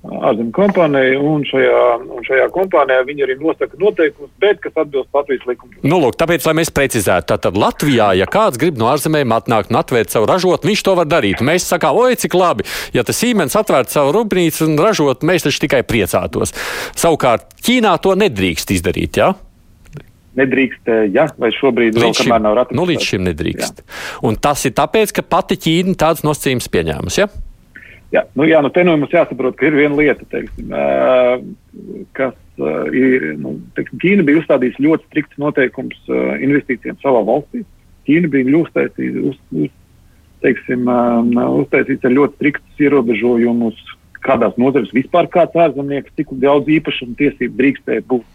ārzemju 0.00 0.52
kompānijai, 0.56 1.16
un 1.20 1.42
šajā, 1.44 1.80
un 2.16 2.24
šajā 2.24 2.46
kompānijā 2.54 3.02
viņi 3.04 3.24
arī 3.26 3.36
nosaka 3.40 3.76
noteikumus, 3.80 4.30
bet 4.40 4.62
kas 4.64 4.78
atbilst 4.80 5.12
Latvijas 5.12 5.44
likumam. 5.48 5.76
Nu, 5.84 5.98
lūk, 6.00 6.16
tāpēc, 6.20 6.46
lai 6.48 6.54
mēs 6.62 6.72
precizētu, 6.72 7.28
tātad 7.34 7.58
Latvijā, 7.60 8.14
ja 8.16 8.28
kāds 8.30 8.60
grib 8.60 8.80
no 8.80 8.88
ārzemēm 8.92 9.34
atnākt 9.36 9.72
un 9.72 9.80
atvērt 9.82 10.14
savu 10.14 10.30
ražotu, 10.30 10.70
viņš 10.70 10.84
to 10.88 10.96
var 10.96 11.10
darīt. 11.10 11.44
Mēs 11.44 11.68
sakām, 11.68 12.00
oi, 12.00 12.16
cik 12.20 12.38
labi, 12.38 12.64
ja 12.96 13.04
tas 13.04 13.20
Siemens 13.20 13.58
atvērtu 13.60 13.92
savu 13.98 14.16
rūpnīcu 14.16 14.70
un 14.70 14.80
ražotu, 14.80 15.28
mēs 15.28 15.44
taču 15.44 15.66
tikai 15.66 15.84
priecātos. 15.84 16.56
Savukārt 16.96 17.52
Ķīnā 17.60 17.92
to 18.00 18.16
nedrīkst 18.16 18.72
izdarīt, 18.72 19.20
jā? 19.20 19.34
Ja? 19.34 19.49
Nedrīkst, 20.38 20.90
ja, 21.14 21.26
vai 21.40 21.50
šobrīd 21.54 21.96
līdz 21.96 22.04
vēl 22.04 22.16
šim, 22.16 22.28
kamēr 22.28 22.42
nav 22.44 22.56
ratificēts. 22.58 22.78
Nu, 22.78 22.88
līdz 22.90 23.06
šim 23.06 23.24
nedrīkst. 23.26 23.82
Jā. 23.82 24.00
Un 24.28 24.38
tas 24.40 24.62
ir 24.68 24.74
tāpēc, 24.78 25.14
ka 25.16 25.24
pati 25.26 25.58
Ķīna 25.60 25.96
tādas 25.98 26.22
nosacījumus 26.26 26.70
pieņēmusi. 26.70 27.22
Ja? 27.22 27.28
Jā, 28.10 28.24
nu, 28.34 28.46
jā, 28.50 28.58
nu 28.62 28.72
te 28.74 28.82
nu 28.86 28.96
mums 28.98 29.12
jāsaprot, 29.14 29.54
ka 29.58 29.68
ir 29.68 29.76
viena 29.78 29.94
lieta, 29.94 30.24
teiksim, 30.32 30.72
kas 32.18 32.64
ir, 32.90 33.28
nu, 33.38 33.54
teiksim, 33.78 34.00
Ķīna 34.02 34.26
bija 34.26 34.40
uzstādījusi 34.42 34.86
ļoti 34.86 35.06
strikts 35.06 35.38
noteikums 35.42 36.10
investīcijām 36.42 36.98
savā 37.04 37.22
valstī. 37.28 37.62
Ķīna 38.08 38.32
bija 38.32 38.56
uztaisījusi, 38.64 39.22
uz, 39.30 39.38
uz, 39.54 39.70
teiksim, 40.42 40.90
uztaisījusi 41.60 42.12
ļoti 42.16 42.38
striktus 42.40 42.82
ierobežojumus, 42.82 43.78
kādās 44.26 44.58
nozarēs 44.60 44.90
vispār 44.96 45.30
kāds 45.32 45.54
ārzemnieks, 45.56 46.10
cik 46.18 46.34
daudz 46.42 46.68
īpašumu 46.68 47.14
tiesību 47.20 47.56
drīkstēja 47.62 48.04
būt 48.10 48.26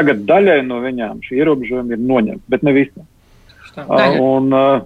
Tagad 0.00 0.22
daļai 0.24 0.60
no 0.64 0.78
viņām 0.80 1.18
šie 1.26 1.42
ierobežojumi 1.42 1.92
ir 1.92 2.00
noņemti, 2.08 2.46
bet 2.48 2.62
ne 2.64 2.72
visām. 2.72 3.04
Uh, 3.76 4.16
un, 4.16 4.48
uh, 4.56 4.78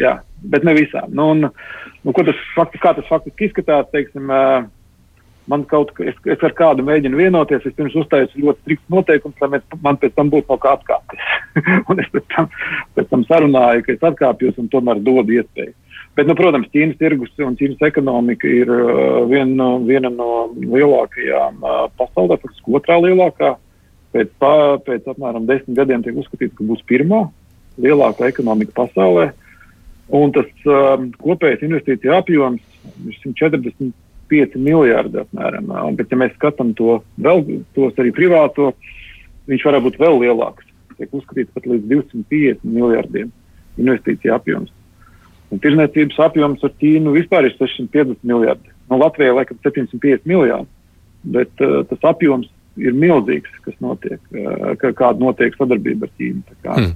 jā, 0.00 0.14
bet 0.48 0.64
ne 0.64 0.72
visām. 0.78 1.10
Nu, 1.12 1.28
un, 1.34 1.50
nu, 2.00 2.14
tas 2.16 2.40
fakti, 2.54 2.80
kā 2.80 2.94
tas 2.96 3.04
faktiski 3.10 3.50
izskatās, 3.50 3.90
teiksim, 3.92 4.32
uh, 4.32 4.64
man 5.52 5.66
kaut 5.68 5.92
kas, 5.96 6.14
es, 6.14 6.22
es 6.32 6.44
ar 6.48 6.54
kādu 6.56 6.86
mēģinu 6.86 7.20
vienoties, 7.20 7.66
es 7.68 7.76
pirms 7.76 7.98
uztaisu 8.00 8.40
ļoti 8.46 8.64
strikts 8.64 8.94
noteikums, 8.96 9.36
lai 9.44 9.50
mēs, 9.58 9.66
man 9.84 10.00
pēc 10.00 10.16
tam 10.16 10.32
būtu 10.32 10.48
no 10.54 10.58
kā 10.62 10.72
atkāpties. 10.78 11.28
un 11.92 12.00
es 12.00 12.08
pēc 12.14 12.24
tam, 12.32 12.48
pēc 12.96 13.12
tam 13.12 13.26
sarunāju, 13.28 13.84
ka 13.84 13.94
es 13.98 14.08
atkāpjos 14.08 14.56
un 14.62 14.72
tomēr 14.72 15.04
dodu 15.04 15.36
iespēju. 15.36 15.76
Bet, 16.16 16.24
nu, 16.30 16.32
protams, 16.32 16.72
Ķīnas 16.72 16.96
tirgus 16.96 17.44
un 17.44 17.58
Ķīnas 17.60 17.84
ekonomika 17.90 18.48
ir 18.48 18.72
uh, 18.72 19.20
viena, 19.28 19.74
viena 19.84 20.08
no 20.08 20.48
lielākajām 20.56 21.60
uh, 21.60 21.86
pasaulē, 22.00 22.40
faktiski 22.40 22.80
otrā 22.80 22.96
lielākā 23.04 23.52
pēc, 24.16 24.32
pā, 24.40 24.54
pēc 24.86 25.10
apmēram 25.12 25.46
desmit 25.48 25.76
gadiem 25.76 26.04
tiek 26.04 26.16
uzskatīts, 26.16 26.56
ka 26.56 26.64
būs 26.66 26.84
pirmā 26.88 27.26
lielākā 27.82 28.30
ekonomika 28.30 28.72
pasaulē. 28.76 29.30
Un 30.16 30.32
tas 30.34 30.48
um, 30.70 31.10
kopējais 31.18 31.64
investīcija 31.66 32.20
apjoms 32.20 32.62
ir 33.10 33.16
145 33.24 34.56
miljardi 34.62 35.20
apmēram. 35.24 35.72
Un, 35.82 35.98
bet, 35.98 36.12
ja 36.12 36.20
mēs 36.20 36.36
skatām 36.38 36.72
to 36.78 37.00
vēl, 37.22 37.42
tos 37.76 37.98
arī 38.00 38.14
privāto, 38.14 38.70
viņš 39.50 39.66
varētu 39.66 39.88
būt 39.88 40.00
vēl 40.02 40.22
lielāks. 40.22 40.70
Tiek 40.96 41.12
uzskatīts 41.12 41.52
pat 41.52 41.66
līdz 41.68 41.90
250 41.90 42.64
miljardiem 42.64 43.32
investīcija 43.76 44.38
apjoms. 44.38 44.72
Un 45.52 45.60
tirzniecības 45.62 46.22
apjoms 46.24 46.64
ar 46.66 46.72
Ķīnu 46.80 47.12
vispār 47.14 47.46
ir 47.46 47.54
650 47.58 48.24
miljardi. 48.26 48.72
No 48.90 48.98
Latvijai 49.02 49.34
laikam 49.34 49.58
750 49.62 50.26
miljoni, 50.30 50.70
bet 51.34 51.62
uh, 51.62 51.82
tas 51.90 52.06
apjoms 52.14 52.48
ir 52.80 52.96
milzīgs, 52.96 53.52
kas 53.64 53.76
notiek, 53.84 54.20
kāda 54.82 55.16
notiek 55.20 55.56
sadarbība 55.56 56.08
ar 56.08 56.12
Ķīnu. 56.20 56.56
Hmm. 56.66 56.92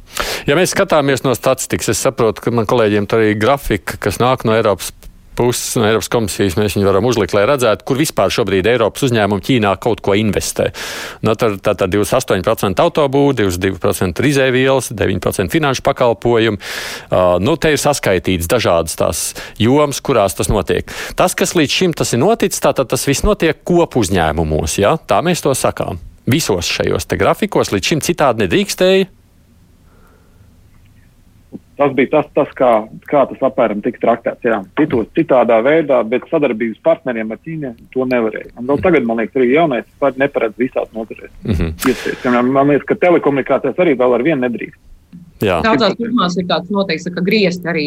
Ja 0.49 0.57
mēs 0.59 0.75
skatāmies 0.75 1.25
no 1.25 1.35
statistikas, 1.37 1.93
es 1.95 2.03
saprotu, 2.05 2.45
ka 2.45 2.55
man 2.55 2.69
kolēģiem 2.71 3.09
tur 3.11 3.25
ir 3.25 3.39
grafika, 3.41 3.99
kas 4.01 4.21
nāk 4.23 4.45
no 4.49 4.57
Eiropas 4.57 4.93
puses, 5.41 5.73
no 5.81 5.87
Eiropas 5.89 6.11
komisijas, 6.13 6.57
mēs 6.61 6.77
viņu 6.77 6.89
varam 6.89 7.07
uzlikt, 7.09 7.33
lai 7.37 7.47
redzētu, 7.49 7.87
kur 7.89 8.01
vispār 8.01 8.33
šobrīd 8.35 8.69
Eiropas 8.69 9.07
uzņēmumi 9.09 9.45
Ķīnā 9.47 9.73
kaut 9.81 10.03
ko 10.05 10.17
investē. 10.19 10.69
No, 11.25 11.35
tad, 11.41 11.57
tā, 11.65 11.75
tā 11.79 11.89
28% 11.89 12.85
autobūve, 12.85 13.39
22% 13.41 14.25
izēvielas, 14.31 14.91
9% 14.97 15.55
finanšu 15.55 15.85
pakalpojumu. 15.87 16.61
Uh, 16.61 17.39
nu, 17.43 17.57
te 17.61 17.73
ir 17.73 17.81
saskaitīts 17.81 18.51
dažādas 18.51 18.99
tās 19.01 19.23
jomas, 19.61 20.03
kurās 20.05 20.37
tas 20.37 20.53
notiek. 20.53 20.91
Tas, 21.17 21.37
kas 21.39 21.57
līdz 21.57 21.79
šim 21.81 21.97
tas 21.97 22.13
ir 22.13 22.23
noticis, 22.23 22.61
tātad 22.63 22.91
tas 22.91 23.07
viss 23.09 23.25
notiek 23.27 23.65
kopu 23.65 24.05
uzņēmumos, 24.05 24.77
ja? 24.83 24.97
tā 25.01 25.23
mēs 25.25 25.45
to 25.47 25.55
sakām. 25.57 26.03
Visos 26.31 26.69
šajos 26.69 27.09
grafikos 27.19 27.73
līdz 27.73 27.95
šim 27.95 28.05
citādi 28.05 28.45
nedrīkstēja 28.45 29.09
Tas 31.81 31.95
bija 31.97 32.11
tas, 32.13 32.27
tas 32.37 32.51
kā, 32.53 32.71
kā 33.09 33.23
tas 33.31 33.45
apmēram 33.47 33.79
tika 33.81 34.03
traktēts. 34.03 34.45
Jā. 34.45 34.59
Citos, 34.77 35.07
citādā 35.17 35.63
veidā, 35.65 36.03
bet 36.05 36.27
sadarbības 36.29 36.83
partneriem 36.85 37.33
ar 37.33 37.41
Ķīnu 37.41 37.71
to 37.95 38.05
nevarēja. 38.11 38.51
Un 38.61 38.69
vēl 38.69 38.83
tagad, 38.85 39.07
man 39.09 39.23
liekas, 39.23 39.39
arī 39.41 39.55
jaunais 39.55 40.19
neparedz 40.21 40.61
visās 40.61 40.91
nozarēs. 40.93 41.33
Mm 41.47 41.57
-hmm. 41.57 42.51
Man 42.53 42.69
liekas, 42.69 42.85
ka 42.85 42.99
telekomunikācijas 43.07 43.81
arī 43.81 43.97
vēl 43.97 44.15
ar 44.15 44.27
vienu 44.29 44.45
nedrīkst. 44.45 44.81
Daudzās 45.41 45.97
jomās 45.97 46.37
ir 46.37 46.45
tāds 46.51 46.69
noteikts, 46.69 47.09
ka 47.15 47.25
griezti 47.25 47.69
arī 47.73 47.87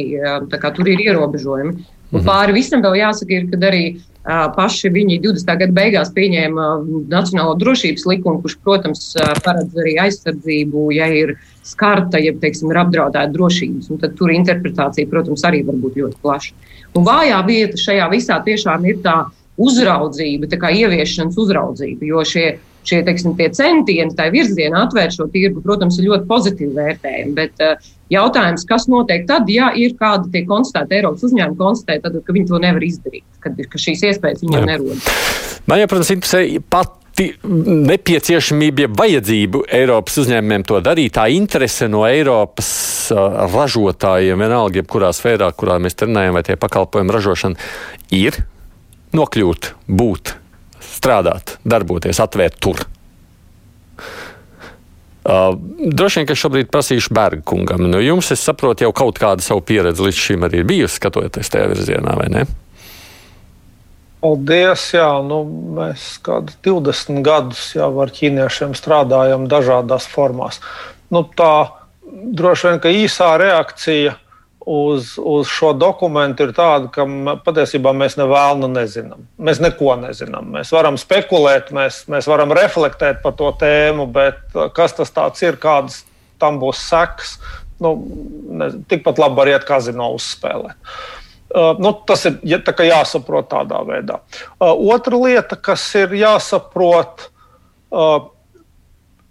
kā, 0.49 0.73
tur 0.73 0.89
ir 0.89 0.99
ierobežojumi. 0.99 1.73
Un 1.73 1.77
mm 1.77 2.19
-hmm. 2.19 2.25
pāri 2.25 2.53
visam 2.53 2.81
vēl 2.81 2.97
jāsaka, 2.97 3.31
ir, 3.31 3.49
ka 3.51 3.57
arī 3.67 4.01
paši 4.55 4.89
viņi 4.89 5.21
20. 5.21 5.57
gada 5.59 5.73
beigās 5.73 6.13
pieņēma 6.15 6.63
Nacionālo 7.09 7.55
drošības 7.59 8.05
likumu, 8.05 8.41
kurš, 8.41 8.57
protams, 8.63 9.13
paredz 9.45 9.75
arī 9.75 9.99
aizsardzību, 9.99 10.91
ja 10.91 11.07
ir 11.07 11.37
skarta, 11.67 12.19
ja 12.21 12.33
teiksim, 12.39 12.71
ir 12.71 12.81
apdraudēta 12.81 13.31
drošības. 13.33 13.93
Tad 14.01 14.17
tur 14.19 14.33
interpretācija, 14.33 15.09
protams, 15.11 15.45
arī 15.47 15.63
var 15.67 15.79
būt 15.83 16.01
ļoti 16.01 16.19
plaša. 16.23 16.69
Un 16.97 17.07
vājā 17.07 17.39
vieta 17.47 17.79
šajā 17.79 18.09
visā 18.11 18.37
tiešām 18.45 18.85
ir 18.89 19.01
tā 19.05 19.23
uzraudzība, 19.61 20.49
tā 20.49 20.59
kā 20.61 20.73
ieviešanas 20.73 21.37
uzraudzība, 21.39 22.07
jo 22.09 22.23
šie 22.27 22.47
šie 22.87 23.01
teiksim, 23.07 23.35
centieni 23.55 24.15
tā 24.17 24.29
virzienā 24.33 24.85
atvērt 24.87 25.15
šo 25.15 25.27
tirgu, 25.33 25.63
protams, 25.63 25.97
ir 25.99 26.09
ļoti 26.09 26.27
pozitīvi 26.29 26.73
vērtējumi. 26.77 27.35
Bet 27.37 27.63
uh, 27.63 27.91
jautājums, 28.13 28.65
kas 28.69 28.87
notiek 28.91 29.27
tad, 29.29 29.49
ja 29.51 29.71
ir 29.79 29.95
kāda 29.99 30.27
tiek 30.33 30.47
konstatēta 30.49 30.99
Eiropas 30.99 31.23
uzņēmuma, 31.27 31.59
konstatē, 31.59 32.01
tad, 32.03 32.19
ka 32.25 32.35
viņi 32.35 32.49
to 32.51 32.59
nevar 32.63 32.83
izdarīt, 32.85 33.25
kad, 33.43 33.59
ka 33.69 33.81
šīs 33.85 34.03
iespējas 34.11 34.43
viņiem 34.43 34.67
nerodas. 34.69 35.07
Man 35.69 35.79
jau, 35.79 35.89
protams, 35.91 36.11
interesē 36.17 36.43
pat 36.73 36.99
nepieciešamība, 37.19 38.85
ja 38.85 38.91
vajadzību 38.97 39.63
Eiropas 39.69 40.17
uzņēmumiem 40.23 40.65
to 40.65 40.79
darīt, 40.83 41.13
tā 41.17 41.27
interese 41.33 41.89
no 41.91 42.05
Eiropas 42.07 42.71
uh, 43.13 43.43
ražotājiem, 43.53 44.41
vienalga, 44.41 44.81
jebkurā 44.81 45.11
sfērā, 45.13 45.51
kurā 45.57 45.77
mēs 45.83 45.97
runājam, 46.01 46.33
vai 46.37 46.43
tie 46.47 46.57
pakalpojumu 46.59 47.13
ražošana, 47.13 47.69
ir 48.17 48.41
nokļūt, 49.13 49.73
būt, 49.87 50.33
strādāt, 50.81 51.57
darboties, 51.67 52.21
atvērt 52.23 52.57
tur. 52.63 52.81
Uh, 55.23 55.53
droši 55.79 56.19
vien, 56.19 56.27
ka 56.27 56.35
šobrīd 56.35 56.67
prasīšu 56.73 57.13
Berga 57.15 57.45
kungam. 57.47 57.85
Nu, 57.87 58.01
jums, 58.03 58.33
es 58.35 58.41
saprotu, 58.43 58.83
jau 58.83 58.91
kaut 58.91 59.21
kāda 59.21 59.45
savu 59.45 59.61
pieredzi 59.63 60.03
līdz 60.03 60.19
šim 60.19 60.49
arī 60.49 60.59
ir 60.63 60.67
bijusi, 60.67 60.97
skatoties 60.97 61.53
tajā 61.53 61.69
virzienā, 61.71 62.17
vai 62.19 62.27
ne? 62.33 62.43
Paldies! 64.23 64.85
Jā, 64.95 65.09
nu, 65.25 65.41
mēs 65.75 66.13
kādu 66.23 66.55
20 66.63 67.23
gadus 67.25 67.65
jau 67.75 67.91
ar 67.99 68.11
ķīniešiem 68.15 68.75
strādājam 68.77 69.49
dažādās 69.51 70.07
formās. 70.07 70.61
Nu, 71.11 71.25
tā 71.27 71.73
droši 72.07 72.69
vien, 72.69 72.83
ka 72.83 72.93
īsā 73.03 73.33
reakcija 73.41 74.13
uz, 74.65 75.17
uz 75.17 75.49
šo 75.51 75.73
dokumentu 75.75 76.47
ir 76.47 76.53
tāda, 76.55 76.87
ka 76.93 77.05
patiesībā 77.43 77.91
mēs 77.97 78.15
nevēlu 78.19 78.69
nezinām. 78.71 79.25
Mēs 79.43 79.59
neko 79.63 79.97
nezinām. 80.05 80.53
Mēs 80.55 80.71
varam 80.75 80.99
spekulēt, 80.99 81.73
mēs, 81.75 82.03
mēs 82.11 82.29
varam 82.31 82.53
reflektēt 82.55 83.19
par 83.25 83.35
to 83.39 83.51
tēmu, 83.59 84.07
bet 84.13 84.55
kas 84.77 84.95
tas 84.95 85.43
ir, 85.43 85.59
kādas 85.61 86.03
tam 86.39 86.59
būs 86.63 86.79
sekas, 86.87 87.35
nu, 87.83 87.95
ne, 88.55 88.71
tikpat 88.87 89.19
labi 89.19 89.39
var 89.41 89.51
iet 89.51 89.67
kazino 89.67 90.13
uzspēlēt. 90.15 90.79
Uh, 91.53 91.75
nu, 91.77 91.91
tas 92.07 92.25
ir 92.25 92.39
ja, 92.49 92.57
tā 92.65 92.73
jāsaprot 92.87 93.51
tādā 93.51 93.83
veidā. 93.85 94.21
Uh, 94.57 94.73
otra 94.93 95.19
lieta, 95.21 95.53
kas 95.55 95.83
ir 95.99 96.15
jāsaprot, 96.17 97.27
uh, 97.93 98.31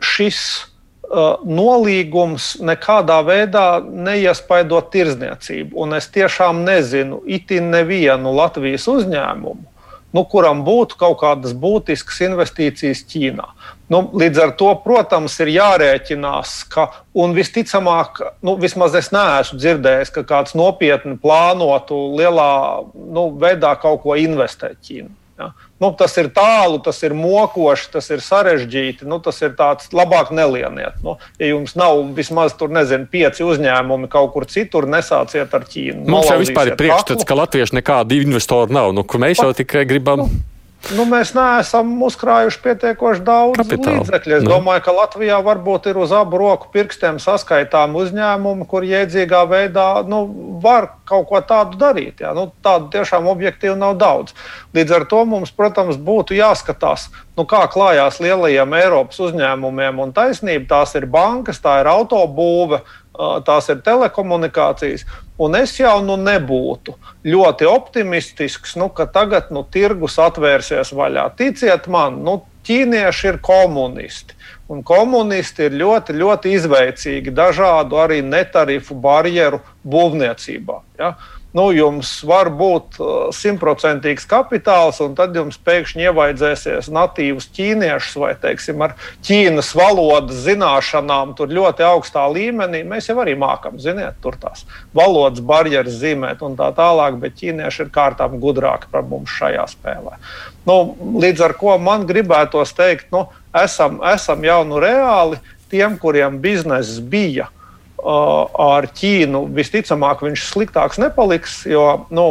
šis 0.03 0.69
nolīgums 1.13 2.55
nekādā 2.65 3.19
veidā 3.27 3.83
neiespaido 3.85 4.79
tirzniecību. 4.95 5.77
Un 5.85 5.93
es 5.99 6.07
tiešām 6.09 6.63
nezinu 6.65 7.19
itin 7.29 7.69
nevienu 7.75 8.33
Latvijas 8.33 8.87
uzņēmumu, 8.89 9.67
nu, 10.13 10.25
kuram 10.29 10.63
būtu 10.67 10.99
kaut 11.01 11.19
kādas 11.23 11.55
būtiskas 11.57 12.21
investīcijas 12.29 13.05
Ķīnā. 13.09 13.47
Nu, 13.93 14.03
līdz 14.17 14.43
ar 14.45 14.53
to, 14.61 14.71
protams, 14.85 15.39
ir 15.45 15.53
jārēķinās, 15.53 16.55
ka, 16.73 16.89
un 17.19 17.35
visticamāk, 17.37 18.23
nu, 18.45 18.57
vismaz 18.61 18.97
es 18.99 19.11
neesmu 19.13 19.61
dzirdējis, 19.61 20.13
ka 20.15 20.25
kāds 20.29 20.57
nopietni 20.59 21.19
plānotu 21.21 21.99
lielā 22.19 22.53
nu, 22.95 23.31
veidā 23.43 23.75
kaut 23.81 24.05
ko 24.07 24.17
investēt 24.21 24.81
Ķīnā. 24.85 25.13
Ja? 25.43 25.51
Nu, 25.83 25.91
tas 25.99 26.15
ir 26.21 26.29
tālu, 26.35 26.79
tas 26.85 27.01
ir 27.03 27.15
mokoši, 27.19 27.89
tas 27.97 28.09
ir 28.15 28.23
sarežģīti. 28.23 29.07
Nu, 29.11 29.19
tas 29.23 29.41
ir 29.43 29.57
tāds, 29.59 29.91
labāk 29.95 30.31
nelieniet. 30.35 31.01
Nu, 31.03 31.17
ja 31.43 31.51
jums 31.51 31.75
nav 31.79 32.05
vismaz 32.17 32.55
tur, 32.59 32.71
nezinu, 32.75 33.09
pieci 33.11 33.47
uzņēmumi 33.47 34.11
kaut 34.13 34.31
kur 34.37 34.47
citur, 34.51 34.87
nesāciet 34.91 35.55
ar 35.59 35.67
Ķīnu. 35.67 36.07
Mums 36.07 36.31
jau 36.31 36.39
vispār 36.43 36.73
ir 36.73 36.79
priekšstats, 36.79 37.27
ka 37.27 37.39
latvieši 37.39 37.81
nekādu 37.81 38.23
investoru 38.23 38.75
nav. 38.75 38.95
Nu, 38.95 39.07
mēs 39.27 39.43
jau 39.43 39.51
tikai 39.57 39.85
gribam. 39.91 40.27
Nu, 40.27 40.52
Nu, 40.91 41.05
mēs 41.07 41.31
neesam 41.37 41.93
uzkrājuši 42.03 42.59
pietiekoši 42.65 43.23
daudz 43.25 43.61
Kapitāli. 43.61 44.01
līdzekļu. 44.01 44.35
Es 44.41 44.43
nu. 44.43 44.51
domāju, 44.51 44.83
ka 44.83 44.95
Latvijā 44.97 45.39
varbūt 45.47 45.87
ir 45.93 46.01
uz 46.03 46.11
abu 46.17 46.41
roku 46.43 46.73
pirkstiem 46.75 47.21
saskaitām 47.23 47.95
uzņēmumi, 48.01 48.67
kur 48.69 48.83
jēdzīgā 48.87 49.45
veidā 49.49 49.87
nu, 50.11 50.25
var 50.65 50.91
kaut 51.09 51.29
ko 51.31 51.41
tādu 51.47 51.79
darīt. 51.79 52.25
Jā. 52.25 52.35
Nu, 52.37 52.49
tādu 52.65 52.91
tiešām 52.93 53.31
objektīvi 53.31 53.77
nav 53.79 53.95
daudz. 54.01 54.35
Līdz 54.75 54.97
ar 54.99 55.07
to 55.11 55.23
mums, 55.29 55.55
protams, 55.55 56.01
būtu 56.03 56.35
jāskatās, 56.37 57.09
nu, 57.39 57.47
kā 57.49 57.63
klājās 57.71 58.19
lielajiem 58.25 58.75
Eiropas 58.83 59.23
uzņēmumiem. 59.23 60.03
Un 60.03 60.17
taisnība 60.17 60.67
tās 60.75 60.97
ir 60.99 61.07
bankas, 61.07 61.63
tā 61.63 61.79
ir 61.85 61.93
autobūve, 61.95 62.83
tās 63.47 63.69
ir 63.73 63.83
telekomunikācijas. 63.85 65.05
Un 65.43 65.57
es 65.59 65.75
jau 65.81 65.97
nu 66.05 66.17
nebūtu 66.21 66.95
ļoti 67.27 67.69
optimistisks, 67.69 68.77
nu, 68.81 68.89
ka 68.95 69.09
tagad 69.11 69.51
nu, 69.55 69.65
tirgus 69.65 70.19
atvērsies 70.23 70.93
vaļā. 70.97 71.29
Ticiet 71.39 71.89
man, 71.93 72.21
nu, 72.25 72.41
ķīnieši 72.67 73.29
ir 73.33 73.39
komunisti. 73.43 74.37
Un 74.73 74.85
komunisti 74.87 75.67
ir 75.67 75.77
ļoti, 75.77 76.15
ļoti 76.17 76.53
izveicīgi 76.57 77.35
dažādu 77.35 77.99
arī 78.01 78.23
netarifu 78.25 78.95
barjeru 78.95 79.61
būvniecībā. 79.85 80.79
Ja? 81.01 81.17
Nu, 81.57 81.67
jums 81.77 82.11
var 82.29 82.49
būt 82.57 82.99
uh, 83.01 83.11
simtprocentīgs 83.35 84.25
kapitāls, 84.29 85.01
un 85.05 85.17
tad 85.19 85.37
jums 85.37 85.59
pēkšņi 85.61 86.07
ievaidzēsies 86.09 86.89
natīvus 86.93 87.51
ķīniešus 87.57 88.17
vai, 88.23 88.33
teiksim, 88.41 88.81
ar 88.85 88.97
Ķīnas 89.25 89.73
valodas 89.77 90.43
zināšanām, 90.47 91.35
tur 91.39 91.53
ļoti 91.53 91.85
augstā 91.87 92.25
līmenī. 92.33 92.83
Mēs 92.89 93.11
jau 93.11 93.19
arī 93.23 93.37
mākam, 93.39 93.79
ziniet, 93.83 94.19
tur 94.25 94.39
tās 94.41 94.65
valodas 94.97 95.45
barjeras 95.45 96.01
zīmēt 96.01 96.43
un 96.47 96.57
tā 96.59 96.73
tālāk, 96.77 97.21
bet 97.23 97.39
ķīnieši 97.41 97.87
ir 97.87 97.95
kārtām 97.95 98.39
gudrāki 98.43 98.91
par 98.93 99.07
mums 99.09 99.33
šajā 99.37 99.69
spēlē. 99.77 100.19
Nu, 100.69 100.79
līdz 101.23 101.49
ar 101.49 101.57
to 101.59 101.79
man 101.83 102.07
gribētos 102.09 102.75
teikt, 102.79 103.11
nu, 103.15 103.27
esam, 103.57 104.01
esam 104.13 104.45
jau 104.47 104.63
nu 104.69 104.81
reāli 104.83 105.41
tiem, 105.73 105.99
kuriem 106.01 106.39
bizness 106.43 107.01
bija 107.01 107.49
ar 108.03 108.89
Ķīnu 108.99 109.45
visticamāk 109.55 110.25
viņš 110.27 110.47
sliktāks 110.51 110.99
nepaliks, 110.99 111.61
jo 111.71 111.85
nu, 112.11 112.27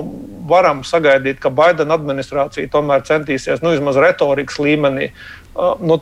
varam 0.49 0.84
sagaidīt, 0.88 1.39
ka 1.39 1.51
Baidena 1.53 1.95
administrācija 1.95 2.71
tomēr 2.71 3.05
centīsies 3.07 3.63
nu, 3.63 3.71
vismaz 3.75 3.99
retorikas 4.01 4.60
līmenī 4.60 5.12
nu, 5.55 5.99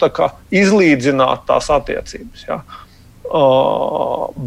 izlīdzināt 0.63 1.45
tās 1.49 1.69
attiecības. 1.73 2.45
Ja. 2.49 2.62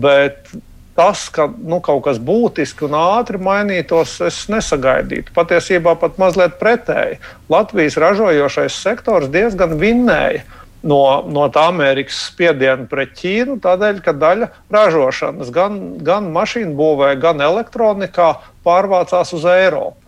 Bet 0.03 0.51
tas, 0.99 1.29
ka 1.33 1.47
nu, 1.49 1.79
kaut 1.85 2.03
kas 2.07 2.19
būtiski 2.23 2.89
un 2.89 2.97
ātri 2.99 3.39
mainītos, 3.43 4.19
es 4.27 4.43
nesagaidītu. 4.53 5.33
Patiesībā 5.37 5.95
pat 6.01 6.19
mazliet 6.21 6.59
pretēji. 6.61 7.21
Latvijas 7.53 7.97
ražojošais 8.01 8.83
sektors 8.83 9.31
diezgan 9.33 9.79
vinnēja 9.81 10.43
no, 10.83 11.01
no 11.31 11.47
tā 11.53 11.67
Amerikas 11.71 12.19
spiediena 12.29 12.87
pret 12.91 13.15
Ķīnu, 13.19 13.59
tādēļ, 13.63 14.03
ka 14.05 14.15
daļa 14.17 14.49
ražošanas 14.73 15.51
gan, 15.55 15.81
gan 16.05 16.31
mašīnu 16.35 16.75
būvē, 16.79 17.15
gan 17.23 17.43
elektronikā 17.45 18.35
pārvācās 18.67 19.35
uz 19.37 19.47
Eiropu. 19.49 19.99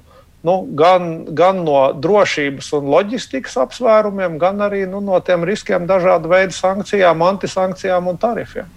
Nu, 0.45 0.59
gan, 0.77 1.25
gan 1.33 1.63
no 1.65 1.87
drošības 1.97 2.67
un 2.77 2.91
loģistikas 2.93 3.55
apsvērumiem, 3.63 4.37
gan 4.43 4.61
arī 4.67 4.83
nu, 4.85 5.01
no 5.01 5.17
tiem 5.25 5.47
riskiem, 5.49 5.87
dažādu 5.89 6.29
veidu 6.29 6.53
sankcijām, 6.53 7.23
antisankcijām 7.25 8.11
un 8.13 8.21
tarifiem. 8.21 8.69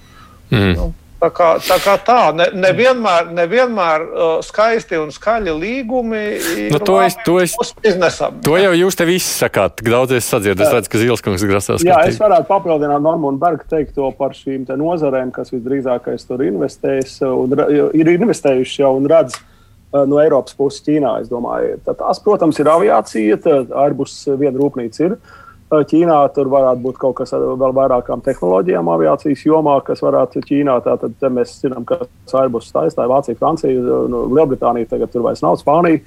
Mm. 0.48 0.72
Nu, 0.78 0.86
Tā 1.18 1.32
kā 1.34 1.48
tā, 1.66 1.80
kā 1.82 1.96
tā 2.06 2.18
ne, 2.38 2.46
nevienmēr, 2.54 3.32
nevienmēr 3.34 4.04
uh, 4.06 4.34
skaisti 4.46 5.00
un 5.02 5.10
skaļi 5.14 5.56
līgumi 5.58 6.20
ir 6.38 6.76
nu, 6.76 6.78
to, 6.78 7.00
es, 7.02 7.16
to, 7.26 7.40
es, 7.42 7.56
biznesam. 7.82 8.38
To 8.46 8.54
jau 8.62 8.76
jūs 8.78 8.98
te 9.00 9.08
visi 9.10 9.32
sakāt, 9.32 9.80
tik 9.80 9.90
daudz 9.90 10.14
es 10.14 10.30
sadzirdu. 10.30 10.62
Es 10.62 10.76
redzu, 10.76 10.92
ka 10.94 11.02
Zilskungs 11.02 11.46
grasās. 11.50 11.82
Jā, 11.82 11.98
skatīt. 11.98 12.14
es 12.14 12.22
varētu 12.22 12.46
papildināt 12.52 13.02
Normu 13.02 13.32
un 13.32 13.42
Bergu 13.42 13.66
teikto 13.72 14.12
par 14.20 14.38
šīm 14.38 14.68
te 14.70 14.78
nozarēm, 14.78 15.34
kas 15.34 15.50
visdrīzākais 15.56 16.30
tur 16.30 16.46
investēs 16.46 17.18
un 17.26 17.58
ir 17.98 18.14
investējuši 18.14 18.84
jau 18.84 18.94
un 19.00 19.10
redz 19.10 19.40
uh, 19.40 20.04
no 20.06 20.22
Eiropas 20.22 20.54
puses 20.60 20.86
Ķīnā. 20.86 21.18
Tad 21.34 21.98
tās, 21.98 22.22
protams, 22.22 22.62
ir 22.62 22.70
aviācija, 22.76 23.42
Airbus 23.88 24.20
viena 24.38 24.54
rūpnīca 24.62 25.06
ir. 25.10 25.18
Uh, 25.18 25.44
Ķīnā 25.68 26.18
tur 26.32 26.48
varētu 26.48 26.80
būt 26.80 27.00
kaut 27.02 27.18
kas 27.20 27.34
ar 27.36 27.44
vēl 27.60 27.74
vairākām 27.76 28.22
tehnoloģijām 28.24 28.88
aviācijas 28.94 29.44
jomā, 29.50 29.76
kas 29.84 30.00
varētu 30.06 30.40
Ķīnā. 30.46 30.78
Tātad 30.86 31.28
mēs 31.36 31.58
zinām, 31.60 31.84
ka 31.88 32.06
Airbus 32.40 32.72
taisīja 32.72 33.10
Vācija, 33.12 33.36
Francija, 33.40 33.76
nu, 34.08 34.24
Lielbritānija, 34.32 34.88
tagad 34.94 35.12
tur 35.12 35.28
vairs 35.28 35.44
nav 35.44 35.60
Spānija. 35.60 36.00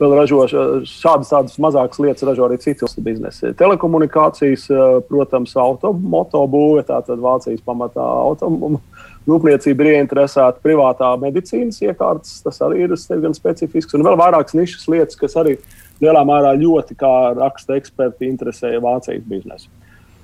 Vēl 0.00 0.16
ražo 0.16 0.40
šādas 0.48 1.28
tādas 1.30 1.58
mazākas 1.62 2.00
lietas, 2.00 2.24
ražo 2.26 2.46
arī 2.48 2.56
citas 2.58 2.96
biznesa. 3.04 3.52
Telekomunikācijas, 3.58 4.64
protams, 5.10 5.52
automobūve, 5.60 6.86
tātad 6.88 7.20
Vācijas 7.22 7.60
pamatā 7.68 8.02
automobiļu 8.24 8.80
rūpniecība 9.28 9.84
ir 9.84 9.98
ieinteresēta 9.98 10.62
privātā 10.64 11.12
medicīnas 11.20 11.78
iekārtas. 11.84 12.40
Tas 12.42 12.58
arī 12.64 12.86
ir 12.86 12.96
diezgan 12.96 13.36
specifisks. 13.36 13.94
Un 13.94 14.06
vēl 14.08 14.18
vairākas 14.18 14.56
nišas 14.58 14.88
lietas, 14.90 15.20
kas 15.20 15.36
arī 15.38 15.58
lielā 16.02 16.24
mērā 16.28 16.52
ļoti, 16.58 16.98
kā 16.98 17.12
raksta 17.38 17.78
eksperti, 17.78 18.30
interesē 18.30 18.74
Vācijas 18.82 19.24
biznesu. 19.28 19.70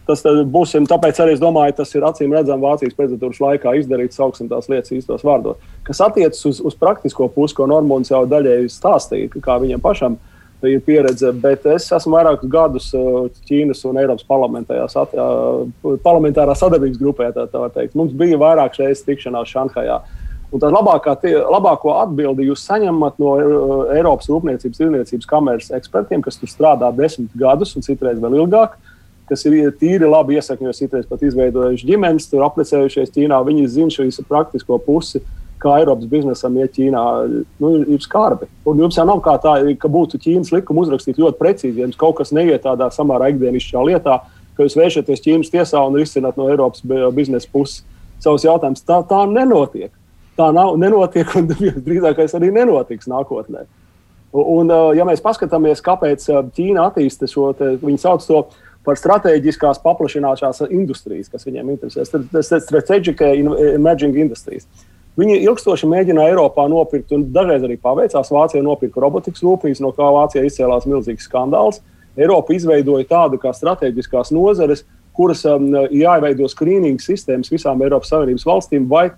Tas 0.09 0.23
būsim, 0.25 0.87
tāpēc 0.89 1.19
arī 1.21 1.35
es 1.37 1.41
domāju, 1.43 1.75
tas 1.83 1.91
ir 1.93 2.05
acīm 2.09 2.33
redzami 2.33 2.65
Vācijas 2.65 2.97
prezidentūras 2.97 3.43
laikā 3.45 3.75
izdarīts, 3.77 4.17
sauksim 4.17 4.49
tās 4.49 4.71
lietas 4.73 4.95
īstos 4.97 5.25
vārdos. 5.27 5.61
Kas 5.85 6.01
attiecas 6.07 6.41
uz, 6.49 6.63
uz 6.65 6.75
praktisko 6.81 7.29
pusi, 7.35 7.53
ko 7.59 7.67
Normons 7.69 8.09
jau 8.09 8.23
daļēji 8.31 8.73
stāstīja, 8.73 9.29
kā 9.45 9.59
viņam 9.61 9.85
pašam 9.85 10.17
ir 10.65 10.81
pieredze, 10.87 11.29
bet 11.43 11.67
es 11.71 11.87
esmu 11.93 12.17
vairākus 12.17 12.49
gadus 12.51 12.89
Ķīnas 13.51 13.85
un 13.87 13.99
Eiropas 14.01 14.25
parlamentārā 14.27 16.55
sadarbības 16.57 16.99
grupē. 16.99 17.29
Tā, 17.37 17.45
tā 17.53 17.85
Mums 17.95 18.17
bija 18.17 18.41
vairākas 18.41 18.81
reizes 18.83 19.05
tikšanās 19.07 19.53
Šanhajā. 19.53 20.01
Un 20.49 20.63
tā 20.63 20.71
labākā, 20.73 21.13
tie, 21.21 21.35
labāko 21.45 21.93
atbildi 22.01 22.47
jūs 22.47 22.63
saņemat 22.65 23.19
no 23.21 23.35
uh, 23.37 23.81
Eiropas 23.93 24.31
Rūpniecības 24.33 24.81
Tirniecības 24.81 25.29
kameras 25.29 25.73
ekspertiem, 25.77 26.23
kas 26.25 26.41
tur 26.41 26.49
strādā 26.49 26.89
desmit 26.97 27.35
gadus 27.37 27.75
un 27.77 27.85
citreiz 27.85 28.17
vēl 28.23 28.39
ilgāk, 28.41 28.79
kas 29.29 29.45
ir 29.45 29.75
tīri 29.77 30.09
labi 30.09 30.39
iesakņojušies, 30.39 30.87
citreiz 30.87 31.11
pat 31.11 31.27
izveidojuši 31.29 31.91
ģimenes, 31.91 32.31
tur 32.31 32.47
aprecējušies 32.47 33.13
Ķīnā. 33.13 33.43
Viņi 33.45 33.67
zina 33.75 33.93
šo 33.93 34.09
praktisko 34.29 34.81
pusi. 34.87 35.21
Kā 35.59 35.75
Eiropas 35.83 36.07
biznesam 36.09 36.57
iet 36.63 36.73
Ķīnā, 36.77 37.05
nu, 37.61 37.75
ir 37.83 38.01
skarbi. 38.01 38.47
Un 38.71 38.81
jums 38.81 38.97
jau 38.97 39.05
nav 39.05 39.21
kā 39.25 39.35
tā, 39.43 39.57
ka 39.77 39.91
būtu 39.91 40.21
Ķīnas 40.23 40.55
likuma 40.55 40.87
uzrakstīt 40.87 41.19
ļoti 41.19 41.41
precīzi. 41.41 41.77
Ja 41.83 41.89
jums 41.89 41.99
kaut 41.99 42.21
kas 42.23 42.33
neiet 42.33 42.63
tādā 42.65 42.89
samērā 42.95 43.33
ikdienišķā 43.35 43.83
lietā, 43.91 44.21
ka 44.57 44.65
jūs 44.65 44.79
vēršaties 44.79 45.25
Ķīnas 45.27 45.53
tiesā 45.53 45.83
un 45.83 45.99
risināt 45.99 46.39
no 46.39 46.47
Eiropas 46.49 46.87
biznesa 47.13 47.51
puses 47.53 47.83
savus 48.23 48.47
jautājumus. 48.47 48.87
Tā, 48.87 49.03
tā 49.11 49.25
nenotiek 49.29 49.91
tā 50.39 50.49
nav, 50.55 50.77
nenotiek 50.81 51.35
un 51.39 51.51
drīzākais 51.89 52.37
arī 52.39 52.53
nenotiks 52.55 53.11
nākotnē. 53.11 53.67
Un, 54.39 54.69
ja 54.93 55.07
mēs 55.09 55.23
paskatāmies, 55.25 55.81
kāpēc 55.85 56.27
Ķīna 56.57 56.91
attīsta 56.91 57.29
šo, 57.31 57.51
viņi 57.81 58.01
sauc 58.03 58.27
to 58.29 58.43
par 58.85 58.99
strateģiskās 59.01 59.81
paplašināšanās 59.85 60.67
industrijas, 60.69 61.31
kas 61.33 61.47
viņiem 61.49 61.73
interesē, 61.75 62.05
strategic 62.61 63.25
emerging 63.25 64.17
industries. 64.21 64.69
Viņi 65.19 65.41
ilgstoši 65.49 65.89
mēģināja 65.91 66.37
Eiropā 66.37 66.69
nopirkt, 66.71 67.11
un 67.17 67.25
dažreiz 67.35 67.65
arī 67.67 67.75
paveicās. 67.83 68.31
Vācija 68.31 68.63
nopirka 68.63 69.03
robotikas 69.03 69.43
rūpnīcu, 69.43 69.83
no 69.83 69.91
kā 69.97 70.07
Vācijā 70.15 70.45
izcēlās 70.47 70.87
milzīgs 70.87 71.27
skandāls. 71.27 71.81
Eiropa 72.19 72.55
izveidoja 72.55 73.07
tādu 73.09 73.41
kā 73.43 73.51
strateģiskās 73.55 74.31
nozares, 74.35 74.85
kuras 75.19 75.43
um, 75.51 75.73
jāieveido 75.91 76.47
skrīninga 76.51 77.03
sistēmas 77.03 77.51
visām 77.51 77.83
Eiropas 77.83 78.13
Savienības 78.13 78.47
valstīm, 78.47 78.87
vai 78.91 79.09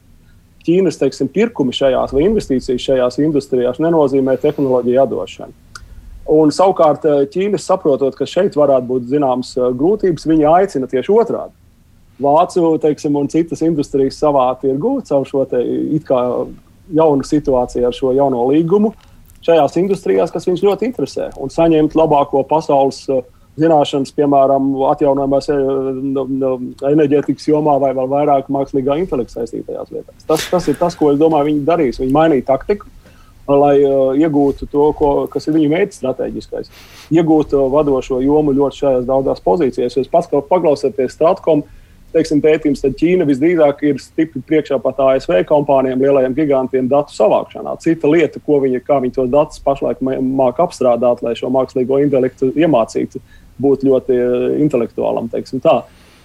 Ķīnas 0.66 0.98
teiksim, 1.00 1.30
pirkumi 1.32 1.72
šajās 1.72 2.12
vai 2.12 2.26
investīcijas 2.26 2.84
šajās 2.84 3.18
industrijās 3.24 3.80
nenozīmē 3.80 4.36
tehnoloģiju 4.42 5.02
atdošanu. 5.04 5.56
Un, 6.30 6.52
savukārt, 6.54 7.06
eh, 7.08 7.24
Ķīna 7.32 7.58
saprotot, 7.58 8.14
ka 8.14 8.28
šeit 8.28 8.58
varētu 8.58 8.86
būt 8.86 9.08
zināmas 9.10 9.54
eh, 9.56 9.70
grūtības, 9.74 10.28
viņi 10.28 10.48
aicina 10.52 10.90
tieši 10.90 11.14
otrādi. 11.16 11.56
Vācu 12.20 12.74
teiksim, 12.82 13.16
un 13.16 13.30
citas 13.32 13.62
industrijas 13.64 14.20
savā 14.20 14.50
tirgū 14.60 14.98
caur 15.08 15.24
šo 15.24 15.46
jaunu 16.90 17.24
situāciju 17.24 17.86
ar 17.86 17.96
šo 17.96 18.12
jauno 18.12 18.44
līgumu 18.50 18.92
šajās 19.46 19.78
industrijās, 19.80 20.32
kas 20.34 20.44
viņus 20.44 20.64
ļoti 20.66 20.90
interesē, 20.90 21.30
un 21.40 21.52
saņemt 21.52 21.96
labāko 21.96 22.42
pasaules 22.44 23.00
uh, 23.08 23.22
zināšanas, 23.60 24.14
piemēram, 24.16 24.70
atjaunojamās 24.90 25.50
eh, 25.52 25.58
enerģētikas 26.92 27.50
jomā 27.50 27.76
vai 27.82 27.92
vēl 27.96 28.08
vairāk 28.10 28.48
mākslīgā 28.52 28.98
intelekta 29.02 29.40
saistītajās 29.40 29.92
lietās. 29.94 30.24
Tas, 30.28 30.46
tas 30.52 30.70
ir 30.70 30.80
tas, 30.80 30.96
ko 30.98 31.12
es 31.12 31.20
domāju, 31.20 31.50
viņi 31.50 31.66
darīs. 31.68 32.00
Viņi 32.02 32.16
mainīja 32.16 32.48
taktiku, 32.52 32.88
lai 33.48 33.80
uh, 33.82 34.12
iegūtu 34.18 34.68
to, 34.70 34.90
ko, 34.96 35.10
kas 35.30 35.48
ir 35.48 35.56
viņu 35.56 35.72
mērķis 35.72 36.00
strateģiskais. 36.02 36.70
Iegūt 37.14 37.54
uh, 37.56 37.66
vadošo 37.72 38.20
jomu 38.22 38.54
ļoti 38.56 38.84
šajās 38.84 39.08
daudzās 39.08 39.42
pozīcijās. 39.44 39.98
Jūs 39.98 40.10
pats 40.12 40.30
paklausāties 40.30 41.16
Stratkom. 41.16 41.64
Teiksim, 42.10 42.40
pētījums, 42.42 42.80
tad 42.82 42.96
Ķīna 42.98 43.22
visdrīzāk 43.28 43.84
ir 43.86 44.00
stipri 44.02 44.40
priekšā 44.42 44.80
pat 44.82 44.98
ASV 45.04 45.44
kompānijām, 45.46 46.00
lielajiem 46.02 46.34
gigantiem 46.34 46.88
datu 46.90 47.14
savākšanā. 47.14 47.76
Cita 47.84 48.10
lieta, 48.10 48.42
ko 48.42 48.58
viņi, 48.64 48.80
viņi 48.82 49.14
tos 49.14 49.28
datus 49.30 49.62
pašlaik 49.62 50.02
māca 50.02 50.64
apstrādāt, 50.66 51.22
lai 51.22 51.36
šo 51.38 51.52
mākslīgo 51.54 52.00
intelektu 52.02 52.50
iemācītu 52.58 53.22
būt 53.60 53.86
ļoti 53.88 54.16
eh, 54.16 54.46
intelektuālam. 54.64 55.30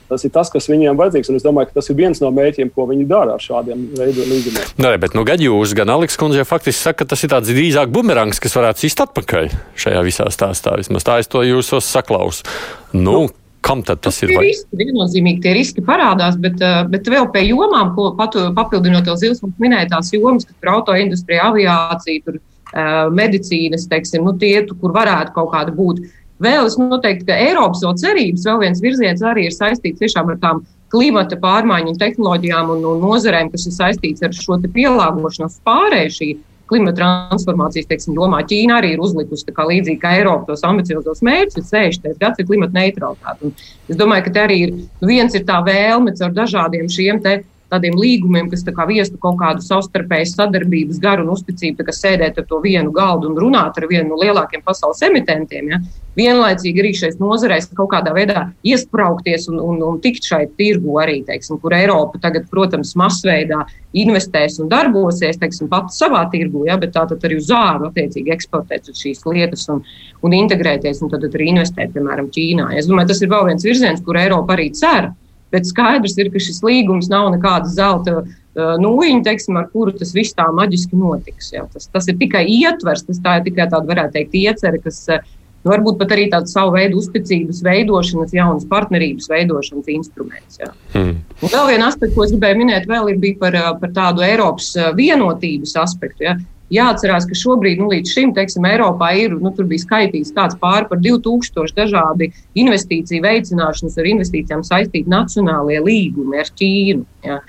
Tas 0.05 0.21
ir 0.21 0.29
tas, 0.29 0.51
kas 0.53 0.67
viņiem 0.69 0.97
vajadzīgs. 0.99 1.31
Un 1.31 1.39
es 1.39 1.45
domāju, 1.45 1.71
ka 1.71 1.79
tas 1.79 1.87
ir 1.89 1.97
viens 1.97 2.19
no 2.21 2.29
mērķiem, 2.33 2.69
ko 2.75 2.85
viņi 2.91 3.07
dara 3.09 3.39
ar 3.39 3.41
šādiem 3.41 3.87
veidiem 3.97 4.33
līgumiem. 4.35 4.67
Nē, 4.85 4.91
bet 5.01 5.15
nu, 5.17 5.23
gan 5.25 5.41
jūs, 5.41 5.73
gan 5.77 5.89
Aleks 5.95 6.19
Kundze 6.21 6.43
jau 6.43 6.45
faktiski 6.45 6.77
saka, 6.77 6.99
ka 7.01 7.15
tas 7.15 7.25
ir 7.25 7.31
tāds 7.33 7.49
drīzāk 7.49 7.89
bumerangs, 7.93 8.41
kas 8.43 8.53
varētu 8.53 8.85
sist 8.85 9.01
atpakaļ 9.01 9.49
šajā 9.81 10.03
visā 10.05 10.29
stāstā. 10.29 10.75
Vismaz 10.77 11.07
tā 11.07 11.17
es 11.23 11.31
to 11.31 11.41
jūsos 11.41 11.89
saklausu. 11.89 12.45
Nu, 12.93 13.01
nu, 13.07 13.25
Kam 13.65 13.81
tad 13.81 14.03
tas 14.05 14.19
ir? 14.21 14.29
Riski, 14.29 14.77
viennozīmīgi 14.77 15.41
tie 15.41 15.55
riski 15.57 15.81
parādās, 15.85 16.35
bet, 16.37 16.59
eh, 16.61 16.83
bet 16.89 17.07
vēl 17.09 17.31
pie 17.33 17.47
jomām, 17.47 17.95
ko 17.95 18.11
patu, 18.19 18.51
papildinot 18.53 19.07
to 19.09 19.15
zils 19.17 19.41
mums 19.41 19.57
minētās 19.57 20.11
jomas, 20.13 20.45
kas 20.45 20.59
ir 20.61 20.69
autoindustrija, 20.69 21.47
aviācija, 21.49 22.23
tur, 22.27 22.37
uh, 22.37 23.09
medicīnas, 23.09 23.87
teiksim, 23.89 24.21
nu, 24.27 24.35
tie, 24.37 24.59
kur 24.69 24.93
varētu 24.93 25.33
kaut 25.33 25.49
kāda 25.55 25.73
būt 25.73 26.03
Vēl 26.43 26.67
es 26.67 26.75
noteikti, 26.79 27.27
ka 27.29 27.37
Eiropas 27.45 27.83
vēl 27.85 27.93
cerības, 28.01 28.47
vēl 28.49 28.57
viens 28.65 28.81
virziens 28.83 29.21
arī 29.23 29.45
ir 29.47 29.55
saistīts 29.55 30.01
tiešām 30.01 30.33
ar 30.33 30.41
tām 30.41 30.65
klimata 30.91 31.37
pārmaiņu 31.39 31.95
tehnoloģijām 32.01 32.73
un, 32.75 32.83
un 32.89 32.99
nozarēm, 33.03 33.53
kas 33.53 33.69
ir 33.69 33.75
saistīts 33.75 34.25
ar 34.25 34.35
šo 34.35 34.59
pielāgošanos 34.65 35.61
pārēju 35.67 36.13
šī 36.17 36.29
klimata 36.69 36.97
transformācijas 36.97 37.87
teiksim, 37.89 38.15
jomā. 38.17 38.41
Ķīna 38.49 38.79
arī 38.79 38.95
ir 38.95 39.03
uzlikusi 39.05 39.53
kā 39.55 39.67
līdzīgi 39.69 40.01
kā 40.01 40.15
Eiropa 40.19 40.49
tos 40.49 40.65
ambiciozos 40.65 41.21
mērķus, 41.25 41.69
60. 41.71 42.15
gads 42.21 42.41
ir 42.41 42.47
klimata 42.49 42.79
neutralitāte. 42.79 43.49
Un 43.49 43.91
es 43.91 43.99
domāju, 43.99 44.27
ka 44.27 44.35
te 44.35 44.45
arī 44.45 44.61
ir 44.65 44.73
viens 45.05 45.37
ir 45.37 45.45
tā 45.47 45.59
vēlme 45.65 46.15
caur 46.17 46.33
dažādiem 46.35 46.89
šiem 46.91 47.21
te 47.23 47.37
tādiem 47.71 47.97
līgumiem, 47.99 48.49
kas 48.51 48.63
tā 48.65 48.73
viestu 48.87 49.17
kaut 49.21 49.39
kādu 49.41 49.63
savstarpēju 49.65 50.29
sadarbības 50.31 51.01
garu 51.03 51.25
un 51.25 51.33
uzticību, 51.35 51.85
kas 51.87 52.01
sēdēt 52.03 52.39
ar 52.41 52.47
to 52.49 52.61
vienu 52.63 52.93
galdu 52.95 53.31
un 53.31 53.37
runāt 53.39 53.77
ar 53.79 53.87
vienu 53.89 54.11
no 54.11 54.19
lielākiem 54.21 54.63
pasaules 54.65 55.01
emitentiem. 55.07 55.71
Ja? 55.73 55.79
Vienlaicīgi 56.15 56.79
arī 56.79 56.93
šais 56.95 57.17
nozarēs 57.19 57.67
kaut 57.75 57.89
kādā 57.91 58.13
veidā 58.15 58.45
iesprāgties 58.63 59.49
un, 59.51 59.59
un, 59.59 59.81
un 59.83 59.97
tikt 60.03 60.27
šai 60.29 60.45
tirgu 60.59 60.95
arī, 61.01 61.17
teiksim, 61.27 61.59
kur 61.59 61.75
Eiropa 61.75 62.21
tagad, 62.23 62.47
protams, 62.51 62.93
masveidā 62.99 63.65
investēs 63.95 64.59
un 64.63 64.69
darbosies, 64.71 65.39
teiksim, 65.41 65.67
pats 65.71 65.99
savā 65.99 66.23
tirgu, 66.31 66.63
ja? 66.69 66.79
bet 66.79 66.95
tātad 66.95 67.23
arī 67.25 67.41
uz 67.41 67.51
āru 67.51 67.89
attiecīgi 67.89 68.33
eksportēt 68.37 68.93
šīs 68.95 69.25
lietas 69.27 69.67
un, 69.73 69.83
un 70.23 70.39
integrēties 70.39 71.03
un 71.03 71.11
tad 71.11 71.27
arī 71.27 71.51
investēt, 71.51 71.91
piemēram, 71.97 72.31
Ķīnā. 72.35 72.71
Es 72.79 72.87
domāju, 72.87 73.11
tas 73.11 73.21
ir 73.23 73.31
vēl 73.33 73.51
viens 73.51 73.67
virziens, 73.67 74.03
kur 74.05 74.19
Eiropa 74.19 74.55
arī 74.55 74.71
cer 74.75 75.11
Bet 75.55 75.69
skaidrs 75.69 76.17
ir, 76.19 76.31
ka 76.33 76.41
šis 76.43 76.59
līgums 76.65 77.07
nav 77.11 77.29
nekāda 77.31 77.71
zelta 77.71 78.17
uh, 78.19 78.75
nūjiņa, 78.81 79.23
teiksim, 79.23 79.55
ar 79.59 79.69
kuru 79.71 79.95
tas 79.95 80.11
viss 80.15 80.35
tā 80.35 80.49
maģiski 80.51 80.99
notiks. 80.99 81.53
Jā. 81.55 81.63
Tas, 81.71 81.87
tas 81.93 82.11
ir 82.11 82.19
tikai 82.19 82.43
ietvers, 82.51 83.05
tas 83.07 83.21
tā 83.23 83.39
ir 83.39 83.47
tikai 83.47 83.69
tāda, 83.71 83.87
varētu 83.87 84.17
teikt, 84.17 84.35
iecerē, 84.41 84.81
kas 84.83 84.99
uh, 85.15 85.23
varbūt 85.65 85.99
pat 86.01 86.11
arī 86.13 86.27
tāds 86.33 86.51
savu 86.55 86.75
veidu 86.75 86.99
uzticības 86.99 87.61
veidošanas, 87.65 88.35
jaunas 88.35 88.67
partnerības 88.69 89.31
veidošanas 89.31 89.93
instruments. 89.95 90.59
Jā. 90.59 90.73
Hmm. 90.93 91.21
Un 91.39 91.55
vēl 91.55 91.71
viena 91.71 91.87
aspekta, 91.87 92.17
ko 92.17 92.27
es 92.27 92.35
gribēju 92.35 92.59
minēt, 92.65 92.89
vēl 92.91 93.13
ir 93.15 93.39
par, 93.39 93.55
uh, 93.55 93.71
par 93.79 93.95
tādu 93.95 94.27
Eiropas 94.27 94.73
vienotības 94.99 95.77
aspektu. 95.85 96.27
Jā. 96.27 96.35
Jāatcerās, 96.73 97.27
ka 97.29 97.37
šobrīd, 97.37 97.77
nu, 97.77 97.91
līdz 97.91 98.11
šim, 98.15 98.31
teiksim, 98.33 98.65
Eiropā 98.65 99.11
ir, 99.21 99.35
nu, 99.37 99.51
tur 99.53 99.67
bija 99.69 99.83
skaitīts 99.83 100.33
kāds 100.33 100.57
pāri 100.61 100.87
par 100.89 100.97
2000 101.03 101.75
dažādi 101.77 102.31
investīciju 102.57 103.21
veicināšanas 103.21 103.97
ar 104.01 104.09
investīcijām 104.09 104.63
saistīti 104.65 105.11
nacionālie 105.11 105.77
līgumi 105.85 106.41
ar 106.41 106.49
Ķīnu. 106.57 107.05
Ja. 107.27 107.41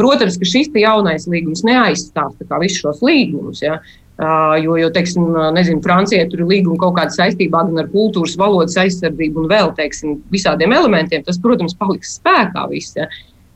Protams, 0.00 0.38
ka 0.40 0.48
šis 0.48 0.72
jaunais 0.80 1.28
līgums 1.28 1.66
neaizstās 1.68 2.38
visus 2.62 2.80
šos 2.80 3.02
līgumus. 3.04 3.60
Ja. 3.60 3.82
Uh, 4.22 4.54
jo, 4.60 4.76
jo 4.76 4.88
teiksim, 4.92 5.24
nezinu, 5.56 5.80
Francijai 5.82 6.26
tur 6.30 6.44
ir 6.44 6.48
līguma 6.50 6.78
kaut 6.80 6.94
kāda 6.98 7.14
saistībā 7.14 7.64
gan 7.66 7.80
ar 7.80 7.88
kultūras, 7.92 8.36
valodas 8.38 8.76
aizsardzību 8.78 9.42
un 9.42 9.48
vēl 9.50 9.72
teiksim, 9.76 10.18
visādiem 10.32 10.72
elementiem. 10.76 11.24
Tas, 11.26 11.40
protams, 11.42 11.76
paliks 11.76 12.16
spēkā. 12.20 12.68
Viss, 12.70 12.96
ja 12.96 13.08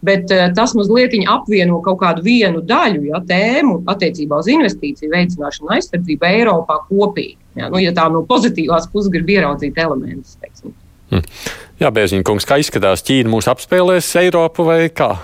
bet 0.05 0.33
uh, 0.35 0.47
tas 0.57 0.75
mazliet 0.77 1.15
apvieno 1.31 1.81
kaut 1.85 2.01
kādu 2.03 2.25
vienu 2.27 2.63
daļu, 2.65 3.07
ja 3.11 3.21
tēmu 3.25 3.83
attiecībā 3.89 4.41
uz 4.43 4.51
investīciju 4.53 5.13
veicināšanu, 5.13 5.71
aizsardzību 5.77 6.29
Eiropā 6.29 6.81
kopīgi. 6.89 7.39
Ja, 7.57 7.71
nu, 7.73 7.81
ja 7.81 7.95
tā 7.97 8.09
no 8.13 8.23
pozitīvās 8.29 8.91
puses 8.93 9.11
grib 9.13 9.31
ieraudzīt 9.33 9.79
elementus. 9.81 10.37
Teiksim. 10.43 10.75
Hm. 11.13 11.25
Jā, 11.81 11.93
Bēziņa 11.95 12.27
kungs, 12.27 12.47
kā 12.49 12.59
izskatās 12.61 13.05
Ķīna 13.07 13.31
mūs 13.33 13.49
apspēlēs 13.53 14.11
Eiropu 14.21 14.67
vai 14.67 14.87
kā? 14.93 15.15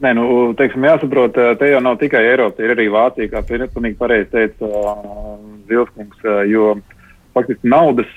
Nē, 0.00 0.14
nu, 0.16 0.24
teiksim, 0.56 0.86
jāsaprot, 0.88 1.36
te 1.60 1.68
jau 1.68 1.80
nav 1.84 1.98
tikai 2.00 2.22
Eiropa, 2.30 2.62
ir 2.64 2.72
arī 2.72 2.86
Vācija, 2.92 3.28
kā 3.28 3.42
pilnīgi 3.44 3.98
pareizi 4.00 4.30
teica 4.32 4.64
uh, 4.64 5.34
Zilskungs, 5.68 6.22
jo 6.48 6.72
faktiski 7.36 7.68
naudas 7.68 8.08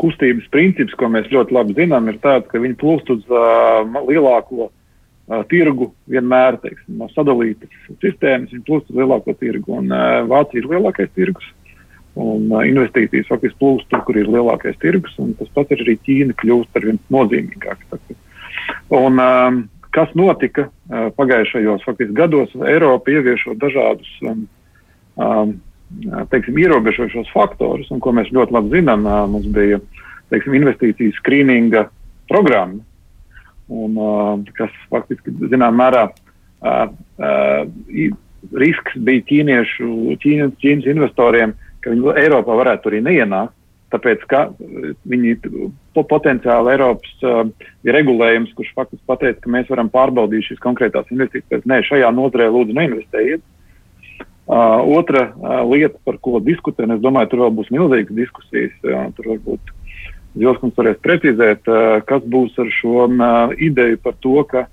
kustības 0.00 0.48
princips, 0.52 0.94
ko 0.98 1.08
mēs 1.12 1.28
ļoti 1.32 1.54
labi 1.56 1.76
zinām, 1.76 2.08
ir 2.10 2.18
tāds, 2.22 2.48
ka 2.50 2.60
viņi 2.62 2.78
plūst 2.80 3.12
uz 3.14 3.22
uh, 3.32 3.82
lielāko 4.08 4.68
uh, 4.68 5.42
tirgu 5.50 5.90
vienmēr, 6.12 6.58
teiksim, 6.62 6.98
no 7.00 7.08
sadalītas 7.12 7.72
sistēmas, 8.04 8.52
viņi 8.54 8.66
plūst 8.66 8.90
uz 8.92 8.98
lielāko 9.00 9.36
tirgu. 9.40 9.78
Un 9.80 9.92
uh, 9.92 10.24
Vācija 10.30 10.62
ir 10.62 10.68
lielākais 10.72 11.12
tirgus. 11.16 11.48
Un 12.16 12.48
uh, 12.48 12.62
investīcijas 12.64 13.28
faktiski 13.28 13.58
plūst 13.60 13.88
tur, 13.92 14.04
kur 14.06 14.16
ir 14.16 14.30
lielākais 14.32 14.78
tirgus, 14.80 15.16
un 15.20 15.34
tas 15.36 15.50
pats 15.56 15.74
ir 15.76 15.84
arī 15.84 15.98
Ķīna 16.06 16.36
kļūst 16.40 16.78
ar 16.78 16.88
vien 16.88 17.00
nozīmīgāks. 17.12 17.96
Un, 18.96 19.20
um, 19.20 19.62
kas 19.96 20.12
notika 20.16 20.68
uh, 20.68 21.08
pagājušajos 21.16 21.84
faktiski 21.84 22.16
gados? 22.16 22.52
Eiropa 22.68 23.12
ieviešot 23.12 23.60
dažādus 23.60 24.08
um, 24.24 24.46
um, 25.20 25.56
teiksim, 26.30 26.58
ierobežošos 26.58 27.30
faktorus, 27.34 27.90
un 27.94 28.02
ko 28.02 28.12
mēs 28.16 28.32
ļoti 28.34 28.54
labi 28.56 28.78
zinām, 28.78 29.06
mums 29.32 29.48
bija 29.54 29.80
teiksim, 30.32 30.56
investīciju 30.58 31.14
skrīninga 31.20 31.86
programma, 32.30 32.82
un, 33.70 33.98
kas 34.58 34.72
faktiski 34.90 35.34
zināmā 35.50 35.74
mērā 35.80 36.06
risks 38.56 38.98
bija 39.06 39.26
ķīniešu, 39.30 39.92
ķīnas, 40.22 40.56
ķīnas 40.62 40.90
investoriem, 40.92 41.54
ka 41.82 41.94
viņi 41.94 42.18
Eiropā 42.22 42.58
varētu 42.58 42.90
arī 42.90 43.00
neienākt, 43.06 43.54
tāpēc 43.94 44.22
ka 44.30 44.40
viņi 45.06 45.36
potenciāli 45.94 46.72
Eiropas 46.74 47.24
uh, 47.24 47.44
regulējums, 47.86 48.50
kurš 48.58 48.72
faktiski 48.76 49.06
pateica, 49.08 49.38
ka 49.44 49.52
mēs 49.54 49.70
varam 49.70 49.90
pārbaudīt 49.92 50.48
šīs 50.48 50.62
konkrētās 50.62 51.06
investīcijas. 51.14 51.62
Nē, 51.70 51.80
šajā 51.86 52.10
nozarē 52.14 52.48
lūdzu 52.50 52.74
neinvestējiet. 52.76 53.44
Uh, 53.46 53.55
otra 54.46 55.32
uh, 55.34 55.62
lieta, 55.66 55.98
par 56.06 56.20
ko 56.22 56.38
diskutēt, 56.40 56.86
es 56.94 57.02
domāju, 57.02 57.32
tur 57.32 57.44
vēl 57.46 57.56
būs 57.58 57.72
milzīgas 57.74 58.14
diskusijas. 58.14 58.76
Uh, 58.84 59.08
tur 59.16 59.32
varbūt 59.34 59.74
Zilskums 60.36 60.76
varēs 60.76 60.98
precizēt, 61.02 61.66
uh, 61.66 61.98
kas 62.06 62.22
būs 62.22 62.54
ar 62.60 62.70
šo 62.78 63.06
uh, 63.08 63.54
ideju 63.56 63.98
par 64.04 64.14
to, 64.22 64.36
ka 64.46 64.66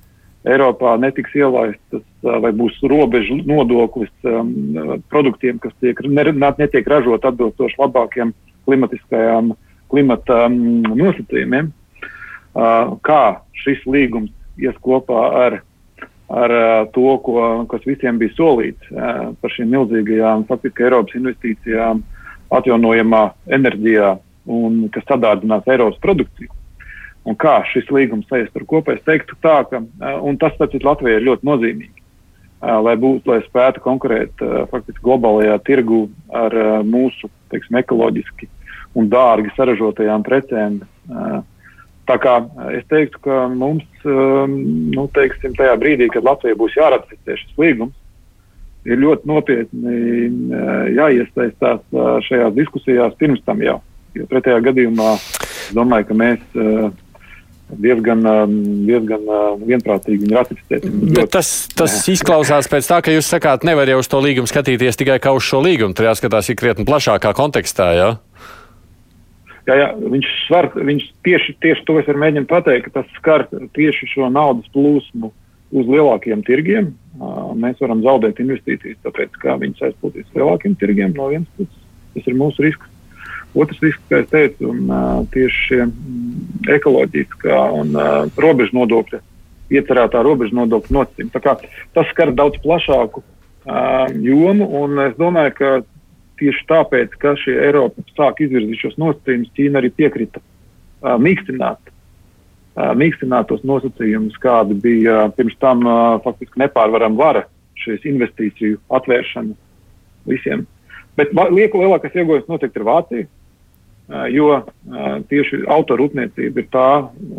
Eiropā 0.44 0.98
netiks 1.00 1.34
ielaistas 1.40 2.04
uh, 2.04 2.38
vai 2.44 2.52
būs 2.54 2.78
robežu 2.92 3.40
nodoklis 3.48 4.12
um, 4.28 5.02
produktiem, 5.10 5.62
kas 5.64 5.74
tiek, 5.82 6.02
ne, 6.06 6.26
netiek 6.60 6.88
ražot 6.88 7.26
atbilstoši 7.26 7.80
labākiem 7.80 8.34
klimatiskajām 8.68 9.54
klimata 9.90 10.46
um, 10.50 10.84
nosacījumiem. 10.94 11.72
Uh, 12.54 13.00
kā 13.02 13.42
šis 13.64 13.82
līgums 13.90 14.34
ies 14.62 14.76
kopā 14.86 15.22
ar 15.48 15.62
ar 16.34 16.54
to, 16.96 17.18
ko, 17.26 17.38
kas 17.70 17.86
visiem 17.86 18.18
bija 18.22 18.34
solīts 18.38 18.90
par 19.42 19.54
šīm 19.54 19.70
milzīgajām 19.76 20.48
faktiski 20.50 20.88
Eiropas 20.88 21.18
investīcijām 21.20 22.02
atjaunojamā 22.54 23.24
enerģijā 23.54 24.16
un 24.54 24.88
kas 24.94 25.06
sadārdinās 25.10 25.68
Eiropas 25.70 26.02
produkciju. 26.04 26.52
Un 27.30 27.38
kā 27.40 27.62
šis 27.70 27.88
līgums 27.94 28.28
saistīts 28.28 28.60
ar 28.60 28.66
kopēju, 28.68 29.00
es 29.00 29.06
teiktu 29.08 29.38
tā, 29.44 29.62
ka, 29.70 29.80
tas, 30.42 30.56
starp 30.58 30.74
citu, 30.74 30.88
Latvijai 30.90 31.22
ir 31.22 31.28
ļoti 31.30 31.48
nozīmīgi, 31.48 32.04
lai 32.84 32.96
būtu, 33.00 33.32
lai 33.32 33.40
spētu 33.46 33.84
konkurēt 33.86 34.44
faktiski 34.72 35.06
globālajā 35.06 35.56
tirgu 35.68 36.02
ar 36.36 36.58
mūsu, 36.84 37.32
teiksim, 37.54 37.80
ekoloģiski 37.80 38.50
un 39.00 39.08
dārgi 39.14 39.54
saražotajām 39.56 40.26
precēm. 40.28 40.82
Tā 42.10 42.18
kā 42.20 42.36
es 42.76 42.84
teiktu, 42.92 43.22
ka 43.24 43.46
mums, 43.52 43.86
um, 44.04 44.56
nu, 44.92 45.06
teiksim, 45.16 45.54
tajā 45.56 45.76
brīdī, 45.80 46.10
kad 46.12 46.26
Latvija 46.28 46.58
būs 46.60 46.76
jāratificē 46.76 47.38
šis 47.40 47.62
līgums, 47.62 47.96
ir 48.84 49.00
ļoti 49.00 49.30
nopietni 49.30 50.00
uh, 50.28 50.84
jāiesaistās 50.92 51.80
uh, 51.96 52.18
šajās 52.28 52.58
diskusijās 52.58 53.16
pirms 53.22 53.40
tam 53.48 53.64
jau. 53.64 53.80
Jo 54.18 54.28
pretējā 54.30 54.60
gadījumā 54.68 55.14
es 55.16 55.72
domāju, 55.74 56.10
ka 56.12 56.18
mēs 56.20 56.44
diezgan, 57.82 58.20
um, 58.28 58.52
diezgan 58.86 59.24
vienprātīgi 59.64 60.26
viņu 60.26 60.38
ratificēsim. 60.38 61.00
Bet 61.16 61.32
tas, 61.34 61.54
tas 61.74 61.96
izklausās 62.12 62.68
pēc 62.70 62.90
tā, 62.92 63.00
ka 63.06 63.16
jūs 63.16 63.32
sakāt, 63.32 63.64
nevar 63.66 63.90
jau 63.90 64.02
uz 64.04 64.12
to 64.12 64.20
līgumu 64.22 64.52
skatīties 64.52 65.00
tikai 65.00 65.18
kā 65.24 65.34
uz 65.34 65.48
šo 65.48 65.64
līgumu. 65.64 65.96
Tur 65.98 66.12
jāskatās 66.12 66.52
ir 66.52 66.60
krietni 66.60 66.86
plašākā 66.86 67.32
kontekstā. 67.38 67.90
Ja? 67.98 68.10
Jā, 69.64 69.76
jā, 69.80 69.88
viņš 69.96 70.30
svar, 70.48 70.68
viņš 70.76 71.06
tieši, 71.24 71.56
tieši 71.64 71.86
to 71.88 71.96
es 72.02 72.08
varu 72.10 72.20
mēģināt 72.20 72.50
pateikt, 72.50 72.90
ka 72.90 73.00
tas 73.00 73.14
skar 73.16 73.46
tieši 73.78 74.10
šo 74.12 74.28
naudas 74.34 74.68
plūsmu 74.76 75.30
uz 75.74 75.90
lielākiem 75.90 76.44
tirgiem. 76.44 76.92
Mēs 77.60 77.80
varam 77.80 78.02
zaudēt 78.04 78.42
investīcijas, 78.44 79.00
tāpēc, 79.06 79.38
ka 79.40 79.56
saistīsies 79.56 80.28
ar 80.34 80.42
lielākiem 80.42 80.76
tirgiem 80.82 81.14
no 81.16 81.30
vienas 81.32 81.48
puses. 81.56 81.80
Tas 82.14 82.28
ir 82.28 82.38
mūsu 82.38 82.66
risks. 82.66 82.90
Otrs 83.54 83.80
risks, 83.86 84.02
kā 84.10 84.24
es 84.24 84.30
teicu, 84.32 84.72
un, 84.74 84.92
tieši 85.34 85.64
šie 85.68 85.82
ekoloģiskā 86.74 87.60
un 87.78 87.96
robežu 88.42 88.80
nodokļa, 88.80 89.22
iecerētā 89.74 90.24
robežu 90.26 90.58
nodokļa 90.58 90.98
nosacījuma. 90.98 91.44
Tas 91.94 92.12
skar 92.12 92.34
daudz 92.36 92.60
plašāku 92.66 93.24
jomu, 94.20 94.68
un 94.82 95.06
es 95.06 95.16
domāju, 95.22 95.56
ka 95.60 95.74
tieši 96.44 96.68
tāpēc, 96.70 97.16
ka 97.22 97.36
šie 97.40 97.56
Eiropa 97.70 98.04
sāk 98.18 98.44
izvirzīt 98.44 98.82
šos 98.84 99.00
nosacījumus, 99.02 99.52
Ķīna 99.56 99.80
arī 99.80 99.92
piekrita 99.96 100.42
uh, 100.42 101.16
mīkstināt, 101.22 101.80
uh, 101.88 102.92
mīkstināt 103.00 103.48
tos 103.52 103.64
nosacījumus, 103.68 104.40
kādi 104.44 104.78
bija 104.84 105.28
uh, 105.28 105.34
pirms 105.38 105.56
tam 105.64 105.86
uh, 105.88 106.18
faktiski 106.26 106.60
nepārvaram 106.66 107.16
vara 107.20 107.46
šīs 107.84 108.04
investīciju 108.12 108.82
atvēršana 108.94 109.56
visiem. 110.30 110.68
Bet 111.18 111.34
lieku 111.34 111.82
lielākais 111.82 112.16
ieguvums 112.18 112.50
noteikti 112.50 112.82
ir 112.82 112.88
Vācija, 112.88 113.28
uh, 113.30 114.26
jo 114.34 114.50
uh, 114.60 114.66
tieši 115.30 115.64
autorūpniecība 115.78 116.64
ir 116.64 116.70
tā 116.74 116.90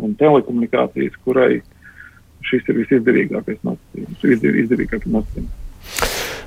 un 0.01 0.17
telekomunikācijas, 0.19 1.19
kurai 1.27 1.59
šis 2.45 2.65
ir 2.71 2.81
visizdevīgākais 2.83 3.61
nosacījums. 3.65 4.25
Izdevīgākais 4.25 5.11
nosacījums. 5.11 5.61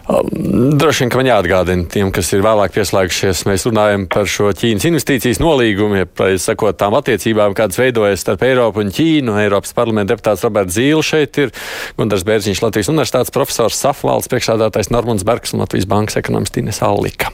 Droši 0.09 1.05
vien, 1.05 1.11
ka 1.12 1.18
man 1.21 1.29
jāatgādina 1.29 1.85
tiem, 1.92 2.09
kas 2.16 2.31
ir 2.33 2.40
vēlāk 2.40 2.73
pieslēgušies. 2.73 3.42
Mēs 3.44 3.66
runājam 3.68 4.07
par 4.09 4.25
šo 4.31 4.49
Ķīnas 4.57 4.87
investīcijas 4.88 5.40
nolīgumu, 5.42 5.99
jeb, 6.01 6.23
sakot, 6.40 6.79
tām 6.81 6.97
attiecībām, 6.97 7.53
kādas 7.57 7.77
veidojas 7.77 8.25
starp 8.25 8.47
Eiropu 8.49 8.81
un 8.81 8.92
Ķīnu. 8.94 9.37
Eiropas 9.42 9.77
parlamenta 9.77 10.14
deputāts 10.14 10.47
Roberts 10.47 10.79
Zīle 10.79 11.05
šeit 11.05 11.37
ir, 11.44 11.53
Gundars 12.01 12.25
Bērziņš, 12.25 12.64
Latvijas 12.64 12.88
universitātes 12.88 13.35
profesors, 13.37 13.77
Safvalds, 13.77 14.33
priekšādātais 14.33 14.88
Normons 14.94 15.29
Bergs 15.29 15.53
un 15.53 15.61
Latvijas 15.66 15.90
bankas 15.92 16.16
ekonomists 16.23 16.64
Ines 16.64 16.81
Allika. 16.88 17.29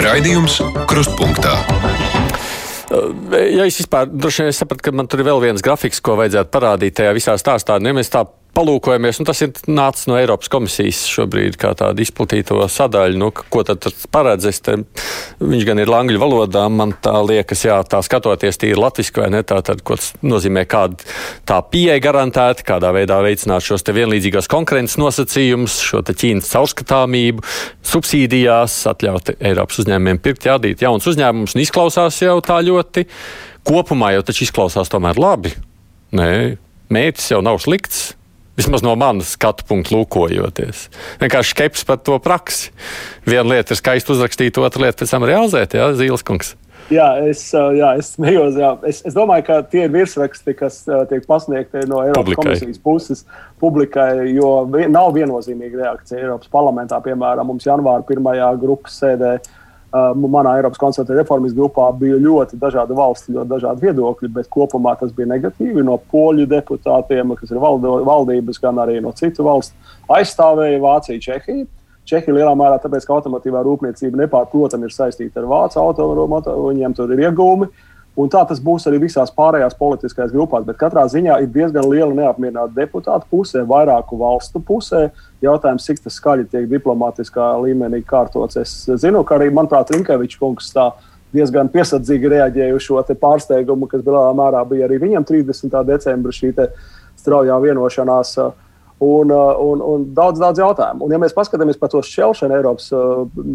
Raidījums 0.00 0.62
Krustpunktā. 0.86 1.58
Ja 3.30 3.66
es 3.66 3.76
vispār 3.78 4.06
droši 4.10 4.46
vien 4.46 4.54
sapratu, 4.54 4.86
ka 4.86 4.94
man 4.94 5.10
tur 5.10 5.22
ir 5.22 5.28
vēl 5.28 5.42
viens 5.50 5.62
grafiks, 5.62 5.98
ko 6.02 6.16
vajadzētu 6.18 6.50
parādīt 6.54 6.96
tajā 6.98 7.12
visā 7.14 7.34
stāstā, 7.38 7.82
nu, 7.82 7.90
ja 7.90 7.98
mēs 7.98 8.10
tā 8.10 8.24
palūkojamies, 8.56 9.20
un 9.20 9.28
tas 9.28 9.40
ir 9.44 9.52
nācis 9.70 10.08
no 10.10 10.16
Eiropas 10.18 10.50
komisijas 10.52 11.02
šobrīd 11.10 11.56
kā 11.60 11.72
tāda 11.78 12.02
izplatīto 12.02 12.58
sadaļu. 12.70 13.18
Nu, 13.20 13.30
ko 13.32 13.62
tad 13.66 13.86
paredz? 14.12 14.48
Te, 14.64 14.76
viņš 15.40 15.66
gan 15.68 15.80
ir 15.82 15.92
angļu 15.94 16.20
valodā, 16.20 16.64
man 16.72 16.94
tā 17.02 17.14
liekas, 17.24 17.64
jā, 17.68 17.78
tā 17.88 18.00
skatoties 18.04 18.60
tīri 18.60 18.78
latviski 18.80 19.22
vai 19.22 19.30
ne, 19.36 19.42
tā 19.46 19.60
tad, 19.66 19.84
ko 19.86 19.96
nozīmē, 20.26 20.64
kāda 20.70 20.98
tā 21.48 21.60
pieeja 21.70 22.00
garantēta, 22.02 22.66
kādā 22.66 22.92
veidā 22.96 23.20
veicināt 23.24 23.64
šos 23.66 23.86
te 23.86 23.94
vienlīdzīgās 23.96 24.50
konkurences 24.50 24.98
nosacījumus, 25.00 25.78
šo 25.86 26.02
te 26.06 26.16
Ķīnas 26.20 26.50
caurskatāmību, 26.52 27.46
subsīdijās, 27.92 28.76
atļaut 28.90 29.34
Eiropas 29.38 29.82
uzņēmumiem 29.84 30.20
pirkt, 30.24 30.48
jādīt 30.50 30.84
jauns 30.84 31.08
uzņēmums, 31.10 31.56
un 31.56 31.64
izklausās 31.64 32.20
jau 32.24 32.38
tā 32.44 32.60
ļoti 32.66 33.06
kopumā, 33.66 34.14
jau 34.16 34.24
taču 34.26 34.46
izklausās 34.46 34.90
tomēr 34.92 35.20
labi. 35.20 35.54
Nē, 36.16 36.30
mērķis 36.90 37.30
jau 37.36 37.44
nav 37.44 37.60
slikts. 37.62 38.10
Vismaz 38.60 38.82
no 38.84 38.92
manas 39.00 39.32
skatu 39.38 39.64
punkta 39.64 39.94
lūkojoties. 39.96 40.88
Vienkārši 41.22 41.54
skepsis 41.54 41.86
par 41.88 42.02
to 42.04 42.18
praksi. 42.20 42.74
Viena 43.24 43.46
lieta 43.54 43.72
ir 43.72 43.78
skaisti 43.80 44.12
uzrakstīt, 44.12 44.58
otra 44.60 44.84
lieta 44.84 45.00
pēc 45.00 45.14
tam 45.14 45.24
realizēt, 45.24 45.78
Jā, 45.78 45.86
Zīles 45.96 46.24
kungs. 46.26 46.58
Jā, 46.90 47.06
es, 47.24 47.44
jā, 47.54 47.92
es 48.00 48.10
smējos. 48.16 48.58
Jā. 48.60 48.72
Es, 48.90 49.00
es 49.06 49.16
domāju, 49.16 49.46
ka 49.46 49.60
tie 49.70 49.86
ir 49.86 49.94
virsraksti, 49.94 50.52
kas 50.58 50.82
tiek 51.08 51.24
pasniegti 51.28 51.86
no 51.88 52.02
Eiropas 52.02 52.18
publikai. 52.20 52.42
komisijas 52.50 52.82
puses 52.82 53.24
publikai, 53.62 54.10
jo 54.34 54.50
nav 54.90 55.14
viennozīmīga 55.16 55.84
reakcija 55.84 56.20
Eiropas 56.20 56.52
parlamentā. 56.52 56.98
Piemēram, 57.04 57.48
mums 57.48 57.68
janvāra 57.68 58.04
pirmajā 58.10 58.50
grupas 58.60 59.00
sēdē 59.00 59.38
Uh, 59.38 59.59
manā 59.90 60.54
Eiropas 60.58 60.78
konsultāciju 60.78 61.18
reformas 61.18 61.54
grupā 61.56 61.88
bija 61.98 62.18
ļoti 62.22 62.58
dažādi 62.60 62.94
valsti, 62.94 63.34
ļoti 63.34 63.50
dažādi 63.50 63.86
viedokļi, 63.88 64.30
bet 64.36 64.48
kopumā 64.52 64.94
tas 65.00 65.12
bija 65.16 65.32
negatīvi. 65.32 65.82
No 65.86 65.98
poļu 66.12 66.46
deputātiem, 66.50 67.34
kas 67.40 67.50
ir 67.50 67.60
valdo, 67.62 67.98
valdības, 68.06 68.62
gan 68.62 68.78
arī 68.82 69.00
no 69.02 69.12
citu 69.18 69.46
valstu 69.46 69.74
aizstāvēja 70.10 70.80
Vācija, 70.82 71.22
Čehija. 71.26 71.66
Čehija 72.10 72.34
lielā 72.34 72.54
mērā 72.58 72.78
tāpēc, 72.82 73.04
ka 73.06 73.18
automotīvā 73.18 73.60
rūpniecība 73.66 74.24
nepārprotami 74.24 74.88
ir 74.88 74.94
saistīta 74.94 75.42
ar 75.42 75.50
vācu 75.50 75.78
automotīvu, 75.82 76.70
viņiem 76.72 76.96
tur 76.96 77.12
ir 77.14 77.26
iegūmi. 77.28 77.68
Uh, 77.68 77.89
Un 78.18 78.30
tā 78.30 78.40
tas 78.48 78.58
būs 78.62 78.88
arī 78.90 78.98
visās 79.04 79.30
pārējās 79.34 79.76
politiskajās 79.78 80.32
grupās. 80.34 80.64
Bet 80.66 80.80
katrā 80.80 81.04
ziņā 81.08 81.36
ir 81.44 81.52
diezgan 81.54 81.86
liela 81.88 82.10
neapmierināta 82.16 82.74
deputāta 82.74 83.26
pusē, 83.30 83.62
vairāku 83.68 84.18
valstu 84.18 84.62
pusē. 84.66 85.06
Jautājums, 85.44 85.86
cik 85.86 86.02
tas 86.04 86.18
skaļi 86.18 86.48
tiek 86.50 86.66
diplomātiskā 86.72 87.52
līmenī 87.62 88.02
kārtots. 88.06 88.58
Es 88.58 88.74
zinu, 89.04 89.22
ka 89.24 89.38
arī, 89.38 89.52
manuprāt, 89.54 89.92
Rinkevičs 89.94 90.40
kungs 90.40 90.72
tā 90.74 90.90
diezgan 91.34 91.70
piesardzīgi 91.70 92.32
reaģēja 92.34 92.74
uz 92.74 92.88
šo 92.88 93.04
pārsteigumu, 93.22 93.86
kas 93.90 94.02
lielā 94.02 94.32
mērā 94.34 94.64
bija 94.66 94.88
arī 94.88 94.98
viņam 95.06 95.28
30. 95.30 95.78
decembra 95.86 96.34
šī 96.34 96.50
straujā 97.20 97.62
vienošanās. 97.62 98.34
Un, 99.00 99.30
un, 99.32 99.80
un 99.80 100.02
daudz, 100.12 100.36
daudz 100.42 100.60
jautājumu. 100.60 101.06
Un, 101.06 101.12
ja 101.14 101.18
mēs 101.22 101.32
paskatāmies 101.32 101.78
par 101.80 101.88
to 101.88 102.02
šķelšanu 102.04 102.52
Eiropas 102.52 102.90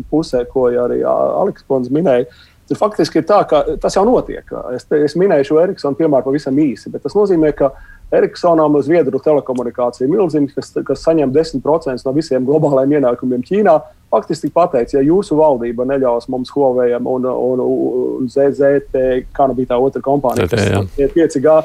pusē, 0.09 0.41
ko 0.49 0.63
arī 0.73 1.03
Aleks 1.05 1.67
Pons 1.69 1.91
minēja, 1.93 2.25
Tur 2.25 2.54
faktiski 2.73 3.21
ir 3.21 3.27
tā, 3.29 3.43
ka 3.49 3.61
tas 3.81 3.97
jau 3.97 4.05
notiek. 4.07 4.49
Es, 4.73 4.87
te, 4.89 5.03
es 5.05 5.13
minēju 5.19 5.51
šo 5.51 5.59
Eriksonu 5.61 5.99
piemēru 5.99 6.25
pavisam 6.31 6.57
īsi, 6.57 6.89
bet 6.93 7.05
tas 7.05 7.13
nozīmē, 7.17 7.51
ka 7.57 7.71
Ericssonam 8.13 8.77
Zviedru 8.85 9.19
telekomunikāciju 9.21 10.09
milzīgs, 10.09 10.53
kas, 10.57 10.71
kas 10.85 11.03
saņem 11.05 11.33
10% 11.33 12.05
no 12.05 12.13
visiem 12.15 12.45
globālajiem 12.47 12.99
ienākumiem 12.99 13.45
Ķīnā. 13.45 13.79
Faktiski 14.13 14.51
pateica, 14.53 14.95
ja 14.99 15.03
jūsu 15.03 15.35
valdība 15.35 15.83
neļaus 15.89 16.29
mums 16.31 16.53
Huawei 16.53 16.93
un, 16.95 17.25
un, 17.25 17.63
un 17.65 18.29
ZZT, 18.31 19.01
kā 19.35 19.49
nu 19.49 19.57
bija 19.57 19.73
tā 19.73 19.79
otra 19.81 20.01
kompānija, 20.05 20.47
kas 20.51 20.93
ir 21.01 21.11
5G, 21.11 21.55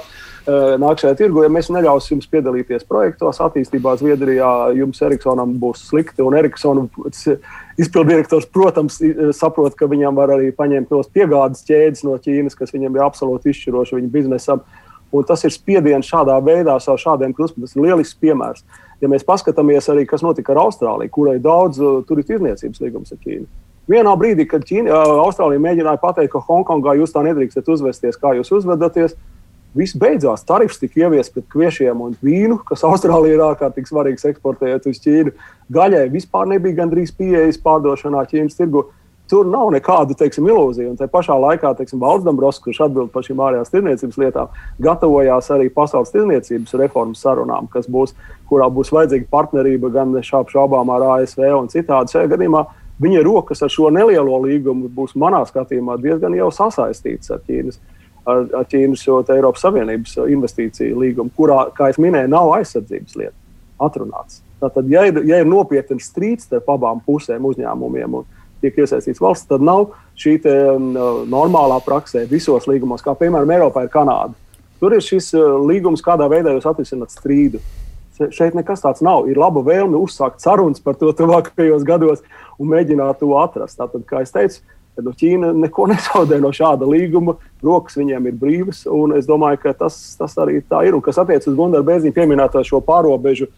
nāk 0.81 1.03
šajā 1.03 1.19
tirgu, 1.19 1.45
ja 1.45 1.51
mēs 1.53 1.69
neļausim 1.71 2.17
jums 2.17 2.31
piedalīties 2.33 2.87
projektos, 2.89 3.39
attīstībā 3.45 3.95
Zviedrijā, 4.01 4.51
jums 4.79 5.03
Ericssonam 5.05 5.53
būs 5.61 5.85
slikti. 5.91 6.25
Un 6.25 6.37
Ericssona 6.41 6.89
izpilddirektors, 7.81 8.47
protams, 8.53 8.99
saprot, 9.37 9.75
ka 9.79 9.88
viņam 9.90 10.19
var 10.19 10.35
arī 10.37 10.51
paņemt 10.57 10.90
tos 10.90 11.09
piegādes 11.14 11.64
ķēdes 11.69 12.05
no 12.07 12.19
Ķīnas, 12.21 12.57
kas 12.59 12.75
viņam 12.75 12.97
ir 12.97 13.05
absolūti 13.07 13.53
izšķiroši 13.55 13.99
viņa 13.99 14.12
biznesam. 14.12 14.64
Un 15.11 15.27
tas 15.27 15.43
ir 15.43 15.51
spiediens 15.51 16.07
šādā 16.07 16.37
veidā, 16.45 16.77
ar 16.79 17.01
šādiem 17.03 17.33
kruspunktiem. 17.35 17.66
Tas 17.66 17.75
ir 17.75 17.83
lielisks 17.83 18.19
piemērs. 18.23 18.62
Ja 19.03 19.09
mēs 19.11 19.25
paskatāmies 19.27 19.88
arī, 19.90 20.05
kas 20.07 20.23
notika 20.23 20.53
ar 20.55 20.62
Austrāliju, 20.66 21.11
kurai 21.11 21.38
daudz 21.43 21.81
uh, 21.83 21.99
tur 22.07 22.21
ir 22.21 22.29
tirdzniecības 22.29 22.83
līgums 22.85 23.11
ar 23.14 23.19
Ķīnu. 23.25 23.49
Vienā 23.90 24.12
brīdī, 24.21 24.47
kad 24.47 24.62
Ķīna, 24.69 24.93
uh, 24.93 25.23
Austrālija 25.25 25.62
mēģināja 25.64 26.03
pateikt, 26.03 26.31
ka 26.35 26.45
Hongkongā 26.47 26.95
jūs 27.01 27.14
tā 27.16 27.25
nedrīkstat 27.27 27.66
uzvesties, 27.75 28.21
kā 28.21 28.37
jūs 28.38 28.53
uzvedaties, 28.61 29.16
viss 29.76 29.96
beidzās. 29.98 30.44
Tarifs 30.46 30.80
tika 30.80 31.04
ieviests 31.04 31.35
pret 31.35 31.46
kviešiem 31.52 32.00
un 32.04 32.16
vīnu, 32.24 32.61
kas 32.68 32.85
Austrālijā 32.88 33.37
ir 33.37 33.44
ārkārtīgi 33.44 33.90
svarīgs 33.90 34.26
eksportējot 34.30 34.88
uz 34.90 35.02
Ķīnu. 35.04 35.35
Gaļai 35.72 36.06
vispār 36.12 36.48
nebija 36.50 36.83
gandrīz 36.83 37.12
pieejas 37.16 37.61
pārdošanā 37.62 38.24
Ķīnas 38.30 38.59
tirgu. 38.59 38.88
Tur 39.30 39.46
nav 39.46 39.68
nekādu 39.70 40.16
teiksim, 40.18 40.48
ilūziju. 40.50 40.88
Un 40.90 40.96
tā 40.98 41.06
pašā 41.06 41.37
laikā 41.38 41.70
Valsts 41.70 42.24
Dombrovskis, 42.26 42.64
kurš 42.64 42.80
atbild 42.88 43.12
par 43.14 43.22
šīm 43.22 43.38
ārējās 43.38 43.70
tirniecības 43.70 44.18
lietām, 44.18 44.56
gatavojās 44.83 45.52
arī 45.54 45.68
pasaules 45.70 46.11
tirniecības 46.11 46.74
reformas 46.80 47.22
sarunām, 47.22 47.68
kas 47.70 47.87
būs, 47.87 48.16
kurā 48.50 48.66
būs 48.66 48.90
vajadzīga 48.90 49.30
partnerība 49.30 49.92
gan 49.94 50.18
šābām 50.18 50.90
ar 50.90 51.06
ASV 51.20 51.46
un 51.61 51.70
citādi. 51.70 52.11
Šajā 52.11 52.33
gadījumā 52.35 52.64
viņa 53.00 53.22
rokas 53.22 53.62
ar 53.62 53.70
šo 53.70 53.92
nelielo 53.94 54.42
līgumu 54.42 54.90
būs 54.90 55.14
manā 55.14 55.44
skatījumā 55.46 56.00
diezgan 56.02 56.35
jau 56.35 56.50
sasaistītas 56.50 57.30
ar 57.30 57.46
Ķīnas. 57.46 57.78
Ar, 58.31 58.45
ar 58.61 58.69
Ķīnas 58.71 59.07
Eiropas 59.35 59.64
Savienības 59.66 60.16
investīciju 60.25 60.99
līgumu, 61.03 61.33
kurā, 61.37 61.64
kā 61.77 61.90
jau 61.90 62.05
minēju, 62.07 62.31
nav 62.33 62.53
aizsardzības 62.59 63.19
lieta 63.19 63.37
atrunāts. 63.81 64.43
Tātad, 64.61 64.88
ja 64.93 65.07
ir, 65.09 65.23
ja 65.29 65.40
ir 65.40 65.49
nopietns 65.49 66.11
strīds 66.11 66.45
starp 66.49 66.69
abām 66.75 67.01
pusēm, 67.07 67.47
uzņēmumiem 67.49 68.19
un, 68.21 68.27
tiek 68.61 68.77
iesaistīts 68.77 69.21
valsts, 69.23 69.49
tad 69.49 69.64
nav 69.64 69.90
šī 70.21 70.37
te, 70.45 70.55
um, 70.75 70.93
normālā 71.33 71.81
praksē 71.85 72.27
visos 72.29 72.69
līgumos, 72.69 73.05
kā 73.05 73.14
piemēram 73.16 73.55
Eiropā 73.57 73.87
ir 73.87 73.93
Kanāda. 73.93 74.37
Tur 74.81 74.97
ir 74.97 75.05
šis 75.05 75.33
uh, 75.37 75.57
līgums, 75.64 76.05
kādā 76.05 76.29
veidā 76.33 76.53
jūs 76.55 76.69
atrisināt 76.69 77.14
strīdu. 77.14 77.61
Šeit 78.21 78.53
nekas 78.53 78.83
tāds 78.85 79.01
nav. 79.01 79.31
Ir 79.33 79.38
laba 79.40 79.62
vēlme 79.64 79.97
uzsākt 79.97 80.43
sarunas 80.45 80.83
par 80.85 80.99
to 81.01 81.09
tuvākajos 81.16 81.87
gados 81.88 82.21
un 82.61 82.69
mēģināt 82.69 83.23
to 83.23 83.31
atrast. 83.40 83.79
Tātad, 83.81 84.05
kā 84.09 84.21
jau 84.21 84.35
teicu, 84.35 84.61
nu, 84.98 85.12
Ķīna 85.16 85.53
neko 85.55 85.87
nezaudē 85.92 86.40
no 86.42 86.50
šāda 86.57 86.88
līguma. 86.88 87.37
Rokas 87.62 87.98
viņiem 88.00 88.31
ir 88.31 88.38
brīvas, 88.40 88.85
un 88.90 89.14
es 89.18 89.29
domāju, 89.29 89.62
ka 89.64 89.74
tas, 89.85 89.98
tas 90.18 90.37
arī 90.40 90.61
tā 90.66 90.83
ir. 90.88 90.96
Un 90.96 91.05
kas 91.05 91.20
attiecas 91.22 91.50
uz 91.50 91.59
Gunārs 91.59 91.87
Bēziņu 91.87 92.16
pieminēto 92.16 92.62
šo 92.66 92.83
pārobežu, 92.85 93.50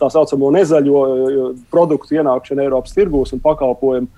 tā 0.00 0.10
saucamo 0.12 0.50
nezaļo 0.54 1.04
produktu 1.72 2.18
ienākšanu 2.20 2.66
Eiropas 2.66 2.96
tirgūs 2.96 3.32
un 3.36 3.44
pakalpojumu 3.44 4.10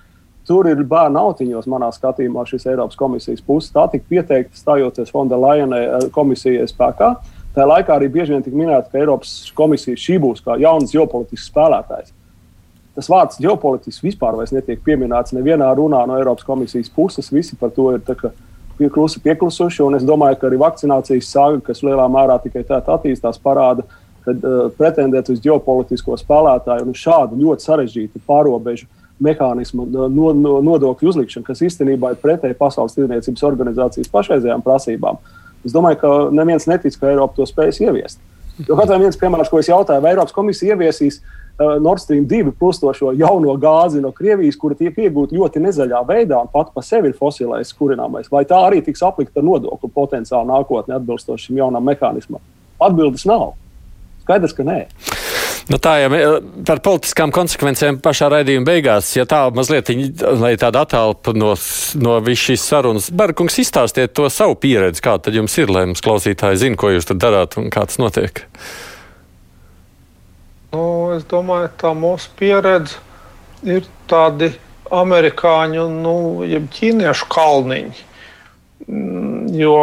Tur 0.48 0.66
ir 0.66 0.80
bērnu 0.90 1.20
autiņos, 1.20 1.68
manā 1.70 1.92
skatījumā, 1.94 2.42
šis 2.50 2.66
Eiropas 2.72 2.98
komisijas 2.98 3.42
puses. 3.46 3.70
Tā 3.74 3.84
tika 3.92 4.08
pieteikta 4.10 4.58
stājoties 4.58 5.12
Fonda 5.14 5.38
Lajanai 5.38 5.82
eh, 5.84 6.06
komisijai 6.14 6.66
spēkā. 6.70 7.12
Tā 7.54 7.66
laikā 7.68 7.94
arī 7.94 8.08
bieži 8.10 8.34
vien 8.34 8.42
tika 8.42 8.58
minēta, 8.58 8.90
ka 8.90 8.98
Eiropas 8.98 9.52
komisija 9.54 9.98
šī 9.98 10.18
būs 10.22 10.42
kā 10.42 10.56
jauns 10.58 10.90
ģeopolitisks 10.94 11.46
spēlētājs. 11.52 12.14
Tas 12.92 13.08
vārds 13.08 13.40
ģeopolitisks 13.40 14.04
vispār 14.04 14.36
netiek 14.52 14.80
pieminēts 14.84 15.32
nevienā 15.32 15.70
runā 15.76 16.02
no 16.08 16.18
Eiropas 16.20 16.44
komisijas 16.44 16.90
puses. 16.92 17.30
Visi 17.32 17.56
par 17.56 17.72
to 17.72 17.88
ir 17.96 18.02
pieklusi, 18.78 19.20
pieklusuši. 19.24 19.84
Es 19.96 20.04
domāju, 20.04 20.38
ka 20.40 20.50
arī 20.50 20.60
vakcinācijas 20.60 21.30
sāga, 21.32 21.60
kas 21.70 21.80
lielā 21.86 22.04
mērā 22.12 22.36
tikai 22.42 22.64
tādā 22.68 22.98
attīstās, 22.98 23.40
parāda, 23.40 23.86
ka 24.26 24.34
uh, 24.34 24.66
pretendēt 24.76 25.30
uz 25.32 25.40
ģeopolitisko 25.42 26.18
spēlētāju 26.20 26.86
un 26.86 26.98
šādu 26.98 27.40
ļoti 27.40 27.66
sarežģītu 27.66 28.22
pārobežu 28.28 28.90
mehānismu 29.22 29.86
no, 29.86 30.08
no, 30.34 30.58
nodokļu 30.66 31.12
uzlikšanu, 31.12 31.46
kas 31.46 31.62
īstenībā 31.64 32.12
ir 32.12 32.20
pretēji 32.20 32.58
Pasaules 32.58 32.94
tirdzniecības 32.96 33.44
organizācijas 33.48 34.10
pašreizējām 34.12 34.64
prasībām. 34.66 35.20
Es 35.64 35.74
domāju, 35.74 36.00
ka 36.02 36.12
neviens 36.34 36.66
netic, 36.68 36.96
ka 36.98 37.10
Eiropa 37.10 37.38
to 37.38 37.46
spēs 37.48 37.80
ieviest. 37.82 38.20
Jo 38.66 38.76
katrs 38.76 39.00
viens 39.00 39.18
piemērs, 39.18 39.50
ko 39.50 39.62
es 39.62 39.70
jautāju, 39.70 40.02
vai 40.04 40.12
Eiropas 40.12 40.34
komisija 40.34 40.74
ieviesīs 40.74 41.20
uh, 41.20 41.41
Nord 41.82 42.02
Stream 42.02 42.26
2 42.28 42.52
plustošo 42.58 43.12
jauno 43.18 43.54
gāzi 43.60 44.02
no 44.02 44.12
Krievijas, 44.16 44.58
kura 44.60 44.76
tiek 44.78 44.96
iegūta 44.98 45.36
ļoti 45.36 45.62
nezaļā 45.64 46.02
veidā 46.08 46.40
un 46.42 46.50
pat 46.52 46.72
par 46.74 46.86
sevi 46.86 47.12
ir 47.12 47.18
fosilais 47.18 47.74
kurināmais, 47.78 48.30
vai 48.32 48.44
tā 48.48 48.60
arī 48.68 48.82
tiks 48.84 49.04
aplikta 49.06 49.42
ar 49.42 49.48
nodokļu 49.48 49.92
potenciālu 49.94 50.48
nākotnē 50.52 50.98
atbilstoši 51.00 51.50
šim 51.50 51.62
jaunam 51.62 51.84
mehānismam? 51.88 52.42
Atbildes 52.82 53.26
nav. 53.28 53.52
Skaidrs, 54.22 54.54
ka 54.56 54.66
nē. 54.66 54.78
Nu, 55.70 55.78
tā 55.78 55.94
jau 56.02 56.10
par 56.66 56.80
politiskām 56.82 57.30
konsekvencēm 57.34 58.00
pašā 58.02 58.28
raidījuma 58.32 58.66
beigās. 58.66 59.12
Ja 59.14 59.26
tā 59.30 59.44
mazliet, 59.54 59.92
lai 60.42 60.54
tāda 60.60 60.82
attālpa 60.86 61.34
no, 61.38 61.52
no 62.02 62.16
visas 62.24 62.46
šīs 62.48 62.66
sarunas, 62.66 63.10
Barkungs, 63.14 63.60
izstāstiet 63.62 64.14
to 64.18 64.26
savu 64.32 64.56
pieredzi, 64.58 65.04
kā 65.04 65.18
tad 65.22 65.38
jums 65.38 65.54
ir, 65.62 65.70
lai 65.72 65.86
mums 65.90 66.02
klausītāji 66.04 66.64
zina, 66.64 66.78
ko 66.80 66.90
jūs 66.94 67.06
tur 67.08 67.20
darāt 67.22 67.58
un 67.60 67.70
kā 67.72 67.86
tas 67.86 68.00
notiek. 68.02 68.44
Nu, 70.72 70.84
es 71.16 71.26
domāju, 71.28 71.70
tā 71.80 71.92
mūsu 71.96 72.30
pieredze 72.38 72.96
ir 73.62 73.84
tādi 74.08 74.52
amerikāņu, 74.92 75.88
nu, 76.04 76.16
jeb 76.48 76.70
ķīniešu 76.72 77.28
kalniņi. 77.32 78.08
Mm, 78.88 79.52
jo 79.56 79.76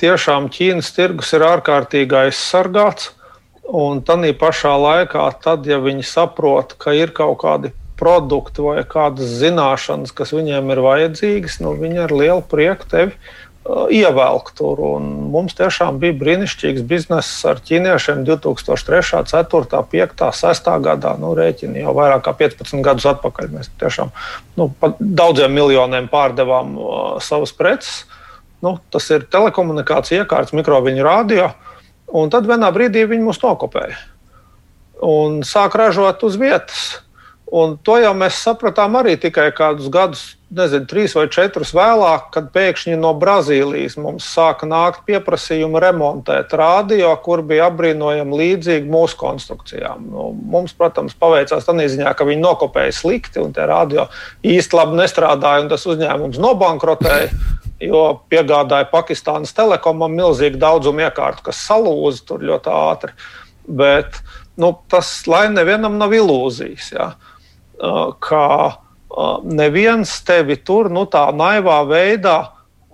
tiešām 0.00 0.50
Ķīnas 0.52 0.92
tirgus 0.96 1.32
ir 1.36 1.44
ārkārtīgi 1.48 2.16
aizsargāts 2.26 3.10
Un 3.70 4.00
tādā 4.02 4.32
pašā 4.34 4.72
laikā, 4.82 5.28
tad, 5.44 5.66
ja 5.68 5.78
viņi 5.78 6.02
saprot, 6.02 6.74
ka 6.80 6.90
ir 6.96 7.12
kaut 7.14 7.38
kādi 7.44 7.70
produkti 8.00 8.64
vai 8.64 8.80
kādas 8.88 9.30
zināšanas, 9.38 10.10
kas 10.16 10.32
viņiem 10.34 10.72
ir 10.74 10.80
vajadzīgas, 10.82 11.60
nu, 11.62 11.76
viņi 11.78 12.02
ar 12.06 12.14
lielu 12.16 12.42
prieku 12.50 12.88
tevi 12.90 13.14
ievelk 13.66 14.52
tur. 14.58 14.80
Un 14.96 15.08
mums 15.32 15.56
tiešām 15.58 15.98
bija 16.02 16.16
brīnišķīgs 16.20 16.84
bizness 16.88 17.44
ar 17.48 17.62
ķīniešiem 17.64 18.22
2003, 18.28 19.24
2004, 19.30 19.82
5, 19.94 20.28
6 20.42 20.70
gadā. 20.84 21.16
Nu, 21.20 21.32
rēķini 21.38 21.84
jau 21.84 21.96
vairāk 21.96 22.24
kā 22.28 22.36
15 22.44 22.84
gadus 22.86 23.08
atpakaļ. 23.14 23.50
Mēs 23.56 23.72
tiešām 23.80 24.12
nu, 24.60 24.70
daudziem 25.00 25.52
miljoniem 25.54 26.08
pārdevām 26.12 26.76
uh, 26.76 27.02
savas 27.24 27.52
preces. 27.56 28.06
Nu, 28.60 28.76
tas 28.92 29.06
ir 29.12 29.24
telekomunikācija 29.32 30.24
iekārtas, 30.24 30.56
mikroviņu 30.56 31.04
radio. 31.06 31.50
Uh, 31.50 31.66
Un 32.10 32.30
tad 32.30 32.48
vienā 32.48 32.70
brīdī 32.74 33.04
viņi 33.06 33.22
mūs 33.22 33.38
nokopēja 33.42 33.98
un 35.06 35.38
sāk 35.48 35.78
ražot 35.80 36.20
uz 36.26 36.34
vietas. 36.36 37.00
Un 37.50 37.78
to 37.82 37.96
jau 37.98 38.10
mēs 38.14 38.42
sapratām 38.44 38.98
arī 39.00 39.16
tikai 39.18 39.48
kādus 39.56 39.88
gadus, 39.90 40.24
nezinu, 40.50 40.86
trīs 40.90 41.14
vai 41.14 41.26
četrus 41.32 41.72
vēlāk, 41.76 42.30
kad 42.34 42.50
pēkšņi 42.54 42.96
no 43.00 43.12
Brazīlijas 43.18 43.96
mums 44.02 44.26
sāka 44.34 44.66
nākt 44.68 45.04
pieprasījumi 45.06 45.80
remontēt 45.82 46.54
radio, 46.58 47.12
kur 47.24 47.44
bija 47.46 47.68
apbrīnojami 47.70 48.40
līdzīgi 48.42 48.90
mūsu 48.90 49.18
konstrukcijām. 49.20 50.08
Nu, 50.10 50.30
mums, 50.34 50.74
protams, 50.76 51.14
paveicās 51.18 51.68
tādā 51.68 51.86
ziņā, 51.90 52.12
ka 52.18 52.26
viņi 52.28 52.42
nokopēja 52.42 52.96
slikti 52.98 53.42
un 53.42 53.54
tie 53.56 53.68
radio 53.70 54.08
īsti 54.46 54.78
labi 54.80 55.00
nestrādāja, 55.02 55.64
un 55.64 55.72
tas 55.72 55.86
uzņēmums 55.90 56.42
nobankrotēja 56.42 57.30
jo 57.80 58.02
piegādāja 58.30 58.88
Pakistānas 58.92 59.54
telekomam 59.56 60.12
milzīgu 60.18 60.60
daudzumu 60.60 61.06
iekārtu, 61.06 61.46
kas 61.48 61.62
salūza 61.64 62.26
tur 62.28 62.44
ļoti 62.44 62.72
ātri. 62.74 63.14
Bet 63.80 64.20
nu, 64.60 64.74
tas, 64.90 65.12
lai 65.30 65.46
nevienam 65.52 65.96
nav 66.00 66.12
ilūzijas, 66.16 66.90
ja, 66.92 67.10
ka 68.20 68.46
neviens 69.44 70.12
tevi 70.26 70.56
tur 70.56 70.90
nu, 70.92 71.06
tā 71.10 71.26
naivā 71.34 71.80
veidā 71.88 72.38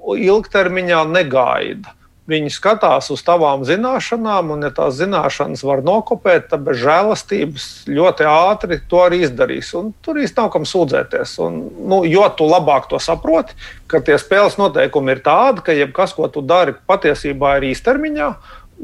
ilgtermiņā 0.07 1.05
negaida. 1.11 1.92
Viņi 2.26 2.50
skatās 2.50 3.07
uz 3.14 3.20
tavām 3.22 3.62
zināšanām, 3.62 4.49
un, 4.57 4.64
ja 4.66 4.72
tās 4.74 4.97
zināšanas 4.99 5.61
var 5.62 5.84
nokopēt, 5.86 6.49
tad 6.51 6.64
bez 6.66 6.80
žēlastības 6.82 7.66
ļoti 7.86 8.26
ātri 8.26 8.80
to 8.90 9.05
arī 9.05 9.20
izdarīs. 9.22 9.70
Un 9.78 9.93
tur 10.03 10.18
īstenībā 10.18 10.49
nav 10.49 10.51
kam 10.57 10.66
sūdzēties. 10.66 11.36
Un, 11.47 11.61
nu, 11.86 12.01
jo 12.11 12.26
tu 12.34 12.49
labāk 12.51 12.88
to 12.90 12.99
saproti, 13.03 13.55
ka 13.86 14.03
tie 14.03 14.18
spēles 14.18 14.59
noteikumi 14.59 15.14
ir 15.14 15.22
tādi, 15.22 15.62
ka 15.68 15.76
jebkas, 15.76 16.16
ko 16.18 16.26
tu 16.26 16.43
dari, 16.43 16.74
patiesībā 16.90 17.61
ir 17.61 17.68
īstermiņā, 17.70 18.28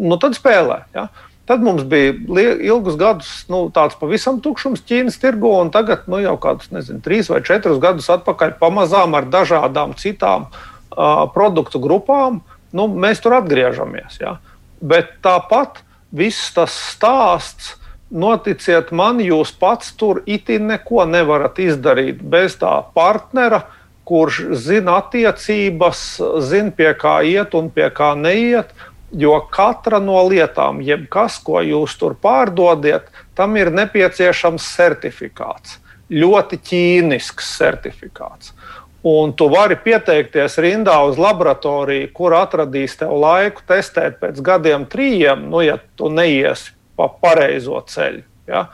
nu, 0.06 0.20
tad 0.22 0.38
spēlē. 0.38 0.78
Ja? 0.94 1.08
Tad 1.50 1.62
mums 1.62 1.82
bija 1.82 2.14
ilgus 2.62 2.94
gadus 3.00 3.30
nu, 3.50 3.64
tāds 3.74 3.98
pavisam 3.98 4.38
tukšums 4.44 4.84
Ķīnas 4.86 5.18
tirgu, 5.18 5.50
un 5.58 5.72
tagad 5.74 6.06
nu, 6.10 6.20
jau 6.22 6.36
kādus 6.40 6.70
nezinu, 6.70 7.02
trīs 7.02 7.30
vai 7.32 7.40
četrus 7.42 7.80
gadus 7.82 8.06
atpakaļ 8.14 8.54
pamazām 8.60 9.18
ar 9.18 9.26
dažādām 9.26 9.96
citām 9.98 10.46
uh, 10.46 11.26
produktu 11.34 11.82
grupām 11.82 12.40
nu, 12.72 12.86
mēs 12.86 13.22
tur 13.24 13.36
atgriežamies. 13.40 14.20
Ja? 14.22 14.36
Bet 14.82 15.18
tāpat 15.24 15.82
viss 16.14 16.52
tas 16.54 16.74
stāsts, 16.92 17.76
noticiet 18.12 18.92
man, 18.92 19.20
jūs 19.24 19.54
pats 19.56 19.94
tur 19.96 20.20
itin 20.28 20.68
neko 20.68 21.06
nevarat 21.08 21.58
izdarīt 21.64 22.20
bez 22.20 22.58
tā 22.60 22.74
partnera, 22.94 23.64
kurš 24.08 24.42
zina 24.58 24.98
attiecības, 25.00 26.02
zina 26.44 26.74
pie 26.76 26.90
kā 26.98 27.20
iet 27.24 27.54
un 27.56 27.70
pie 27.72 27.88
kā 27.94 28.12
neiet. 28.18 28.74
Jo 29.12 29.42
katra 29.52 29.98
no 30.00 30.16
lietām, 30.24 30.80
jebkas, 30.80 31.36
ko 31.44 31.60
jūs 31.60 31.98
tur 32.00 32.14
pārdodiet, 32.16 33.10
tam 33.36 33.58
ir 33.60 33.68
nepieciešams 33.74 34.68
certifikāts. 34.76 35.76
Ļoti 36.12 36.58
ķīnisks 36.68 37.50
certifikāts. 37.58 38.54
Un 39.02 39.32
tu 39.34 39.48
vari 39.50 39.74
pieteikties 39.82 40.56
rindā 40.62 40.94
uz 41.04 41.18
laboratoriju, 41.18 42.12
kur 42.14 42.36
atradīs 42.38 42.94
tev 43.00 43.16
laiku 43.18 43.64
testēt 43.66 44.20
pēc 44.20 44.38
gadiem, 44.46 44.86
trījiem, 44.86 45.48
nu, 45.50 45.60
ja 45.66 45.80
tu 45.98 46.08
neiesi 46.12 46.70
pa 46.96 47.08
pareizo 47.10 47.80
ceļu. 47.90 48.22
Ja? 48.46 48.68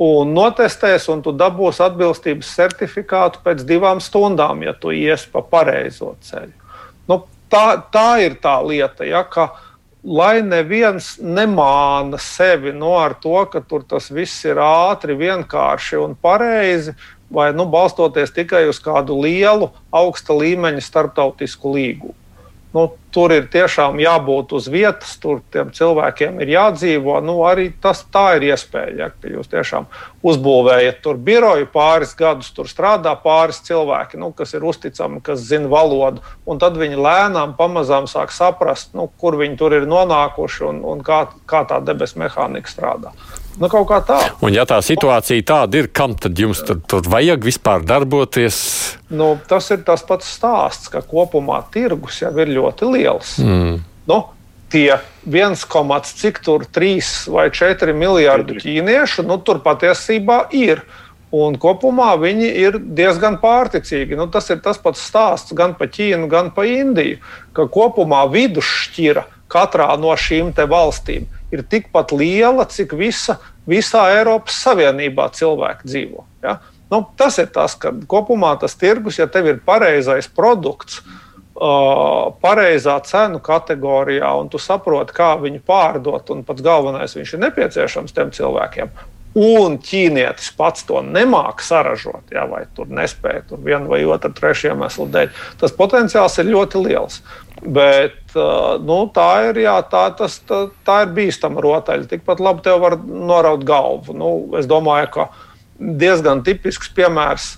Un 0.00 0.34
notestēs, 0.36 1.08
un 1.12 1.24
tu 1.24 1.32
dabūsi 1.36 1.82
atbilstības 1.84 2.52
certifikātu 2.56 3.40
pēc 3.44 3.64
divām 3.68 3.98
stundām, 4.04 4.62
ja 4.64 4.76
tu 4.76 4.92
iesi 4.92 5.28
pa 5.32 5.42
pareizo 5.44 6.14
ceļu. 6.28 6.52
Nu, 7.08 7.22
tā, 7.52 7.80
tā 7.92 8.08
ir 8.24 8.36
tā 8.40 8.58
lieta, 8.64 9.08
ja, 9.08 9.24
ka, 9.24 9.48
lai 10.04 10.40
neviens 10.42 11.16
nemāna 11.20 12.18
sevi 12.20 12.72
no 12.72 12.96
ar 12.98 13.14
to, 13.20 13.36
ka 13.52 13.60
tur 13.60 13.84
tas 13.88 14.10
viss 14.10 14.44
ir 14.48 14.60
ātri, 14.64 15.16
vienkārši 15.18 16.00
un 16.00 16.16
pareizi, 16.16 16.94
vai 17.30 17.50
nu, 17.54 17.66
balstoties 17.70 18.32
tikai 18.34 18.66
uz 18.70 18.80
kādu 18.82 19.20
lielu, 19.22 19.70
augsta 19.92 20.34
līmeņa 20.34 20.82
starptautisku 20.82 21.76
līgumu. 21.76 22.19
Nu, 22.70 22.84
tur 23.10 23.32
ir 23.34 23.48
tiešām 23.50 23.98
jābūt 23.98 24.52
uz 24.54 24.68
vietas, 24.70 25.16
tur 25.18 25.40
tiem 25.50 25.72
cilvēkiem 25.74 26.38
ir 26.44 26.52
jādzīvo. 26.52 27.16
Nu, 27.26 27.40
arī 27.48 27.72
tas 27.82 28.04
tā 28.14 28.36
ir 28.38 28.46
iespēja. 28.52 28.92
Ja, 29.00 29.08
ka 29.10 29.32
jūs 29.32 29.50
tiešām 29.50 29.88
uzbūvējat 30.22 31.00
tur 31.02 31.18
biroju 31.18 31.66
pāris 31.72 32.14
gadus, 32.18 32.52
tur 32.54 32.70
strādā 32.70 33.16
pāris 33.18 33.58
cilvēki, 33.66 34.20
nu, 34.22 34.30
kas 34.30 34.54
ir 34.54 34.66
uzticami, 34.70 35.18
kas 35.26 35.42
zina 35.50 35.66
valodu. 35.72 36.22
Un 36.46 36.62
tad 36.62 36.78
viņi 36.78 37.00
lēnām, 37.00 37.56
pamazām 37.58 38.06
sāk 38.10 38.30
saprast, 38.34 38.94
nu, 38.94 39.08
kur 39.18 39.40
viņi 39.40 39.58
tur 39.58 39.74
ir 39.80 39.90
nonākuši 39.90 40.68
un, 40.70 40.82
un 40.94 41.02
kā, 41.02 41.24
kā 41.50 41.64
tā 41.66 41.82
debesu 41.82 42.22
mehānika 42.22 42.70
strādā. 42.70 43.10
Nu, 43.60 43.68
kaut 43.68 43.90
kā 43.90 43.98
tā. 44.08 44.18
Un, 44.40 44.54
ja 44.56 44.64
tā 44.64 44.78
situācija 44.80 45.44
tāda 45.44 45.82
ir, 45.82 45.90
kam 45.92 46.14
tad 46.16 46.38
jums 46.40 46.62
tur, 46.64 46.78
tur 46.88 47.04
vajag 47.12 47.44
vispār 47.44 47.84
darboties? 47.84 48.56
Nu, 49.12 49.34
tas 49.48 49.68
ir 49.74 49.82
tas 49.84 50.00
pats 50.08 50.30
stāsts, 50.38 50.88
ka 50.88 51.02
kopumā 51.04 51.60
tirgus 51.74 52.22
jau 52.22 52.32
ir 52.40 52.54
ļoti 52.56 52.88
liels. 52.88 53.34
Mm. 53.44 53.82
Nu, 54.08 54.18
tie 54.72 54.96
1, 55.28 55.60
cik 56.08 56.40
tur 56.46 56.64
3 56.64 57.10
vai 57.34 57.50
4 57.52 57.92
miljardi 57.92 58.56
ķīniešu, 58.62 59.26
nu, 59.28 59.36
tur 59.44 59.60
patiesībā 59.60 60.46
ir. 60.56 60.80
Un 61.30 61.54
kopumā 61.60 62.14
viņi 62.18 62.48
ir 62.58 62.78
diezgan 62.80 63.36
pārticīgi. 63.42 64.16
Nu, 64.18 64.24
tas 64.32 64.48
ir 64.50 64.64
tas 64.64 64.80
pats 64.82 65.04
stāsts 65.04 65.52
gan 65.54 65.76
par 65.78 65.92
Ķīnu, 65.92 66.26
gan 66.32 66.48
par 66.56 66.66
Indiju. 66.66 67.20
Ka 67.54 67.68
kopumā 67.70 68.24
vidusšķira 68.32 69.28
katrā 69.52 69.92
no 70.00 70.16
šīm 70.18 70.50
valstīm 70.56 71.28
ir 71.50 71.64
tikpat 71.66 72.12
liela, 72.16 72.66
cik 72.70 72.94
visa, 72.98 73.38
visā 73.68 74.06
Eiropas 74.16 74.60
Savienībā 74.64 75.30
cilvēki 75.36 75.88
dzīvo. 75.88 76.26
Ja? 76.44 76.58
Nu, 76.90 77.04
tas 77.16 77.38
ir 77.38 77.50
tas, 77.54 77.76
ka 77.78 77.92
kopumā 78.10 78.56
tas 78.60 78.74
tirgus, 78.78 79.20
ja 79.20 79.28
tev 79.30 79.46
ir 79.50 79.60
pareizais 79.66 80.26
produkts, 80.26 81.02
uh, 81.60 82.32
pareizā 82.42 82.96
cenu 83.06 83.38
kategorijā, 83.44 84.32
un 84.40 84.50
tu 84.50 84.58
saproti, 84.58 85.14
kā 85.14 85.34
viņu 85.38 85.62
pārdot, 85.66 86.34
un 86.34 86.42
pats 86.46 86.66
galvenais, 86.66 87.14
viņš 87.14 87.36
ir 87.36 87.42
nepieciešams 87.46 88.16
tiem 88.16 88.34
cilvēkiem. 88.34 88.92
Un 89.38 89.76
ķīnietis 89.78 90.48
pats 90.58 90.82
to 90.88 90.98
nemāķi 91.06 91.62
saražot, 91.62 92.32
ja, 92.34 92.48
vai 92.50 92.64
tur 92.74 92.90
nespēja 92.90 93.44
tur 93.52 93.60
vienu 93.62 93.92
vai 93.92 94.00
otru, 94.02 94.32
trešo 94.34 94.72
iemeslu 94.72 95.06
dēļ. 95.14 95.30
Tas 95.60 95.76
potenciāls 95.76 96.40
ir 96.42 96.50
ļoti 96.50 96.82
liels. 96.82 97.20
Bet 97.60 98.32
nu, 98.80 99.02
tā 99.12 99.28
ir, 99.50 99.60
jā, 99.66 99.76
tā, 99.92 100.06
tas, 100.16 100.38
tā, 100.48 100.62
tā 100.86 101.02
ir 101.04 101.14
bīstama 101.16 101.60
rotaļa. 101.60 102.08
Tikpat 102.08 102.40
labi 102.40 102.64
tev 102.64 102.80
var 102.80 102.96
noraut 103.04 103.64
galvu. 103.68 104.16
Nu, 104.16 104.30
es 104.56 104.68
domāju, 104.70 105.10
ka 105.12 105.26
diezgan 105.80 106.44
tipisks 106.46 106.88
piemērs, 106.96 107.50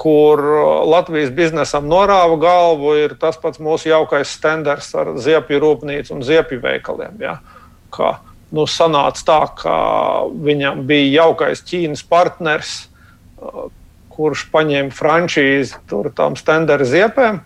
kur 0.00 0.40
Latvijas 0.88 1.32
biznesam 1.36 1.88
norāva 1.90 2.36
galvu, 2.40 2.94
ir 3.00 3.16
tas 3.20 3.36
pats 3.40 3.60
mūsu 3.60 3.90
jaukais 3.90 4.32
standarts 4.32 4.92
ar 4.96 5.14
ziepju 5.20 5.60
rūpnīcu 5.60 6.14
un 6.16 6.24
ziepju 6.24 6.60
veikaliem. 6.62 7.16
Ja? 7.20 7.38
Kā, 7.92 8.14
nu, 8.52 8.66
sanāca 8.68 9.26
tā, 9.26 9.40
ka 9.62 9.76
viņam 10.30 10.84
bija 10.88 11.24
jaukais 11.24 11.64
Ķīnas 11.66 12.04
partners, 12.08 12.74
kurš 14.12 14.46
paņēma 14.52 14.92
frančīzi 14.92 15.80
tam 16.16 16.36
standarta 16.36 16.88
ziepēm 16.88 17.40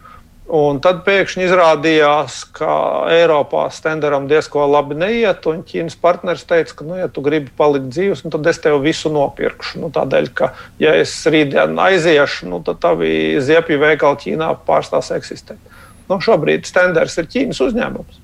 Un 0.45 0.77
tad 0.85 0.99
pēkšņi 1.07 1.47
izrādījās, 1.47 2.43
ka 2.53 2.73
Eiropā 3.15 3.63
stenderam 3.73 4.27
diezko 4.29 4.67
labi 4.69 4.97
neiet, 5.01 5.47
un 5.49 5.63
Ķīnas 5.65 5.97
partneris 5.97 6.45
teica, 6.45 6.75
ka, 6.77 6.85
nu, 6.85 6.99
ja 7.01 7.09
tu 7.09 7.25
gribi 7.25 7.49
palikt 7.57 7.89
dzīves, 7.89 8.27
nu, 8.27 8.33
tad 8.35 8.51
es 8.53 8.61
tev 8.61 8.77
visu 8.85 9.09
nopirkšu. 9.15 9.81
Nu, 9.81 9.89
tādēļ, 9.95 10.29
ka, 10.37 10.51
ja 10.83 10.93
es 11.01 11.15
rītdien 11.25 11.81
aiziešu, 11.81 12.51
nu, 12.53 12.61
tad 12.67 12.83
tavi 12.85 13.41
ziepju 13.41 13.81
veikali 13.87 14.21
Ķīnā 14.27 14.51
pārstās 14.69 15.09
eksistēt. 15.17 15.81
Nu, 16.11 16.21
šobrīd 16.21 16.69
stenders 16.69 17.17
ir 17.17 17.31
Ķīnas 17.33 17.65
uzņēmums. 17.65 18.21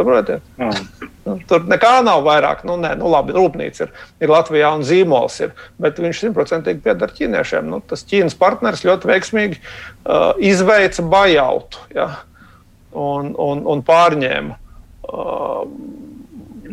Saprotiet? 0.00 0.44
Nu, 1.26 1.34
tur 1.44 1.66
nekā 1.68 1.98
nav 2.06 2.22
vairāk. 2.24 2.62
Nu, 2.64 2.78
nē, 2.80 2.94
nu, 2.96 3.10
labi, 3.12 3.34
rūpnīca 3.36 3.84
ir, 3.84 3.90
ir 4.24 4.32
Latvijā 4.32 4.70
un 4.72 4.84
zīmols 4.86 5.36
ir, 5.44 5.50
bet 5.82 6.00
viņš 6.00 6.22
simtprocentīgi 6.24 6.80
pieder 6.84 7.12
ķīniešiem. 7.16 7.68
Nu, 7.68 7.82
tas 7.84 8.06
Ķīnas 8.08 8.38
partneris 8.40 8.86
ļoti 8.88 9.10
veiksmīgi 9.10 9.58
uh, 9.60 10.32
izveica 10.40 11.04
bajautu 11.12 11.84
ja, 11.92 12.08
un, 12.96 13.34
un, 13.36 13.60
un 13.68 13.82
pārņēma 13.84 14.56
uh, 14.56 15.66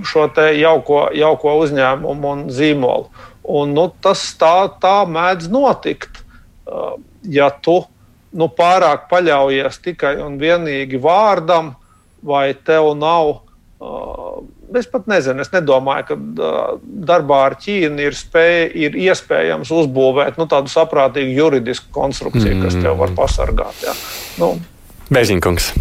šo 0.08 0.28
jauko, 0.56 1.02
jauko 1.18 1.58
uzņēmumu 1.66 2.32
un 2.32 2.46
zīmolu. 2.54 3.12
Un, 3.48 3.76
nu, 3.76 3.90
tas 4.04 4.24
tā, 4.40 4.70
tā 4.80 5.02
mēdz 5.12 5.52
notikt, 5.52 6.24
uh, 6.64 6.96
ja 7.28 7.52
tu 7.52 7.82
nu, 8.32 8.48
pārāk 8.48 9.10
paļaujies 9.12 9.84
tikai 9.84 10.16
un 10.24 10.40
vienīgi 10.40 11.00
vārdam 11.04 11.74
vai 12.28 12.52
tev 12.68 12.94
nav. 13.00 13.34
Uh, 13.78 14.42
es 14.78 14.88
pat 14.90 15.06
nezinu, 15.10 15.44
es 15.44 15.52
nedomāju, 15.54 16.08
ka 16.08 16.18
uh, 16.18 16.80
darbā 16.82 17.44
ar 17.46 17.56
Ķīnu 17.62 18.02
ir, 18.08 18.18
spēj, 18.18 18.72
ir 18.74 18.98
iespējams 19.06 19.70
uzbūvēt 19.70 20.40
nu, 20.42 20.48
tādu 20.50 20.74
saprātīgu 20.74 21.38
juridisku 21.38 21.94
konstrukciju, 21.94 22.56
mm. 22.58 22.66
kas 22.66 22.80
tev 22.82 22.98
var 23.04 23.14
pasargāt. 23.18 23.86
Ja. 23.86 23.94
Nu. 24.42 24.56
Bēziņkungs. 25.14 25.72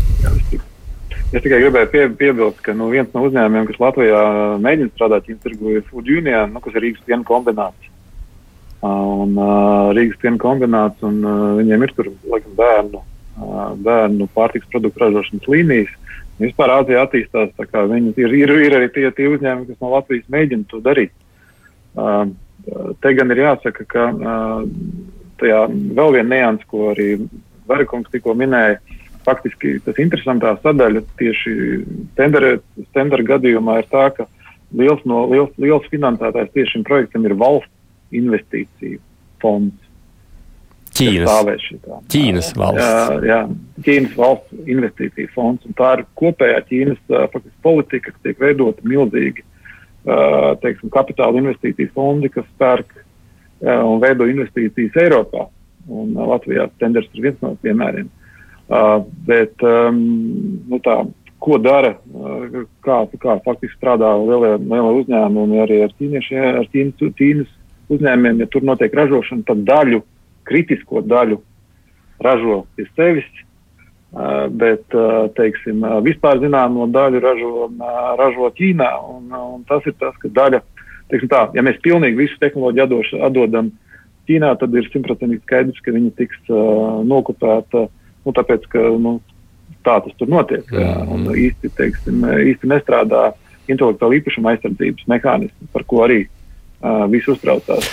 Es 1.34 1.42
tikai 1.42 1.58
gribēju 1.58 1.88
pie, 1.90 2.04
piebilst, 2.20 2.60
ka 2.62 2.72
nu, 2.76 2.86
viens 2.92 3.10
no 3.12 3.24
uzņēmumiem, 3.26 3.66
kas 3.66 3.80
Latvijā 3.82 4.20
mēģina 4.62 4.92
strādāt 4.92 5.26
Ķīnas 5.26 5.42
tirgu, 5.42 5.72
ir 5.74 5.82
Food 5.88 6.06
Union, 6.12 6.52
nu, 6.54 6.62
kas 6.62 6.76
ir 6.76 6.84
Rīgas 6.84 7.02
piena 7.08 7.26
kombināts. 7.26 7.90
Un, 8.86 9.34
uh, 9.34 9.90
Rīgas 9.96 10.20
piena 10.22 10.38
kombināts, 10.38 11.02
un 11.06 11.18
uh, 11.24 11.42
viņiem 11.58 11.82
ir 11.82 11.94
tur 11.96 12.12
laikam, 12.30 12.54
bērnu, 12.60 13.02
uh, 13.02 13.72
bērnu 13.88 14.28
pārtiks 14.36 14.70
produktu 14.70 15.02
ražošanas 15.02 15.50
līnijas. 15.50 15.90
Vispār 16.40 16.72
Āzija 16.74 17.06
attīstās, 17.06 17.54
viņi 17.56 18.12
ir, 18.20 18.34
ir, 18.36 18.52
ir 18.66 18.76
arī 18.76 18.88
tie, 18.92 19.06
tie 19.16 19.28
uzņēmumi, 19.32 19.70
kas 19.70 19.80
no 19.80 19.92
Latvijas 19.94 20.26
mēģina 20.32 20.68
to 20.68 20.82
darīt. 20.84 21.14
Uh, 21.96 22.28
te 23.00 23.12
gan 23.16 23.32
ir 23.32 23.40
jāsaka, 23.40 23.86
ka 23.88 24.10
uh, 24.12 24.66
tajā 25.40 25.62
vēl 25.70 26.18
viena 26.18 26.34
nianses, 26.34 26.68
ko 26.68 26.90
arī 26.92 27.08
Verikungs 27.66 28.12
tikko 28.12 28.36
minēja, 28.38 28.76
faktiski 29.26 29.78
tas 29.82 29.96
interesantā 30.02 30.52
sadaļa 30.62 31.02
tieši 31.18 31.54
tendera 32.18 33.26
gadījumā 33.32 33.80
ir 33.80 33.88
tā, 33.90 34.04
ka 34.14 34.28
liels, 34.76 35.02
no, 35.08 35.24
liels, 35.30 35.50
liels 35.62 35.88
finansētājs 35.90 36.52
tieši 36.54 36.76
šim 36.76 36.86
projektam 36.86 37.26
ir 37.26 37.34
valsts 37.38 37.72
investīciju 38.14 39.00
fonds. 39.42 39.85
Ķīnas, 40.96 41.30
Ķīnas 42.12 42.52
valsts. 42.58 42.84
Jā, 42.84 43.18
jā, 43.28 43.40
Ķīnas 43.86 44.14
valsts 44.18 44.62
investīcija 44.64 45.32
fonds. 45.34 45.66
Tā 45.78 45.92
ir 45.98 46.06
kopējā 46.18 46.62
Ķīnas 46.70 47.02
faktiski, 47.10 47.56
politika, 47.66 48.12
kas 48.12 48.24
tiek 48.24 48.40
veidota 48.42 48.86
milzīgi 48.86 49.44
teiksim, 50.62 50.90
kapitāla 50.94 51.40
investīciju 51.40 51.90
fondi, 51.94 52.30
kas 52.30 52.46
pērk 52.60 52.94
un 53.66 54.00
veido 54.02 54.28
investīcijas 54.30 54.98
Eiropā. 55.02 55.48
Un 55.86 56.16
Latvijā 56.18 56.66
tenders 56.80 57.06
ir 57.14 57.28
viens 57.28 57.42
no 57.44 57.52
piemēriem. 57.62 58.08
Bet, 59.26 59.62
nu 59.62 60.80
tā, 60.82 60.96
ko 61.42 61.58
dara, 61.62 61.92
kā, 62.82 62.98
kā 63.22 63.36
faktiski 63.44 63.76
strādā 63.78 64.10
lielie, 64.18 64.56
lielie 64.62 64.94
uzņēmumi 65.02 65.62
arī 65.62 65.80
ar, 65.84 65.94
ķīnieši, 66.00 66.38
ar 66.62 66.66
Ķīnas, 66.72 67.14
Ķīnas 67.20 67.52
uzņēmumiem, 67.94 68.42
ja 68.42 68.50
tur 68.50 68.66
notiek 68.66 68.94
ražošana, 68.98 69.46
tad 69.46 69.62
daļu 69.68 70.02
kritisko 70.48 71.02
daļu 71.04 71.40
ražo 72.22 72.64
pie 72.76 72.86
sevis. 72.94 73.28
bet 74.56 74.94
teiksim, 75.36 75.82
vispār 76.06 76.38
zināmo 76.40 76.86
daļu 76.88 77.20
ražo, 77.20 77.66
ražo 78.16 78.48
Ķīnā. 78.56 78.88
Un, 79.12 79.26
un 79.34 79.64
tas 79.68 79.84
ir 79.84 79.92
tas, 80.00 80.14
ka 80.22 80.30
daļa, 80.32 80.62
teiksim 81.10 81.28
tā, 81.28 81.42
ja 81.52 81.64
mēs 81.66 81.82
pilnīgi 81.84 82.16
visu 82.22 82.38
tehnoloģiju 82.40 82.84
atdoš, 82.86 83.10
atdodam 83.28 83.72
Ķīnā, 84.26 84.54
tad 84.58 84.74
ir 84.74 84.88
simtprocentīgi 84.88 85.42
skaidrs, 85.42 85.82
ka 85.84 85.92
viņi 85.92 86.14
tiks 86.16 86.38
uh, 86.48 87.02
nokopēta, 87.04 87.84
nu, 88.24 88.34
tāpēc, 88.38 88.64
ka 88.72 88.86
nu, 89.02 89.18
tā 89.86 89.98
tas 90.02 90.16
tur 90.18 90.30
notiek. 90.32 90.64
Mm. 90.72 91.12
Un 91.12 91.28
īsti, 91.36 91.70
teiksim, 91.76 92.24
īsti 92.24 92.72
nestrādā 92.72 93.28
intelektuāla 93.70 94.18
īpašuma 94.20 94.54
aizsardzības 94.54 95.06
mehānismi, 95.10 95.68
par 95.74 95.84
ko 95.90 96.02
arī 96.06 96.24
visi 97.12 97.30
uztraucās 97.32 97.88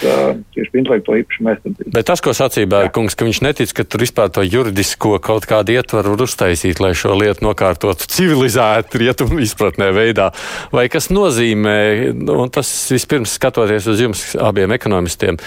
tieši 0.53 0.71
par 0.71 0.79
intelektuālo 0.81 1.21
īpašumu 1.21 1.51
aizsardzību. 1.53 1.93
Bet 1.95 2.07
tas, 2.09 2.21
ko 2.23 2.33
sacīja 2.37 2.69
Bērkungs, 2.71 3.17
ka 3.17 3.27
viņš 3.27 3.41
netic, 3.45 3.73
ka 3.77 3.85
tur 3.87 4.03
vispār 4.03 4.31
to 4.33 4.43
juridisko 4.45 5.17
kaut 5.23 5.47
kādu 5.49 5.75
ietvaru 5.77 6.13
var 6.15 6.25
uztaisīt, 6.25 6.81
lai 6.83 6.93
šo 6.97 7.15
lietu 7.19 7.45
nokārtotu 7.47 8.09
civilizētu 8.13 9.01
rietumu 9.01 9.41
izpratnē 9.43 9.89
veidā, 9.95 10.29
vai 10.73 10.87
kas 10.93 11.09
nozīmē, 11.13 11.77
un 12.33 12.53
tas 12.53 12.69
vispirms 12.93 13.35
skatoties 13.39 13.89
uz 13.91 14.03
jums 14.03 14.23
abiem 14.41 14.73
ekonomistiem, 14.75 15.39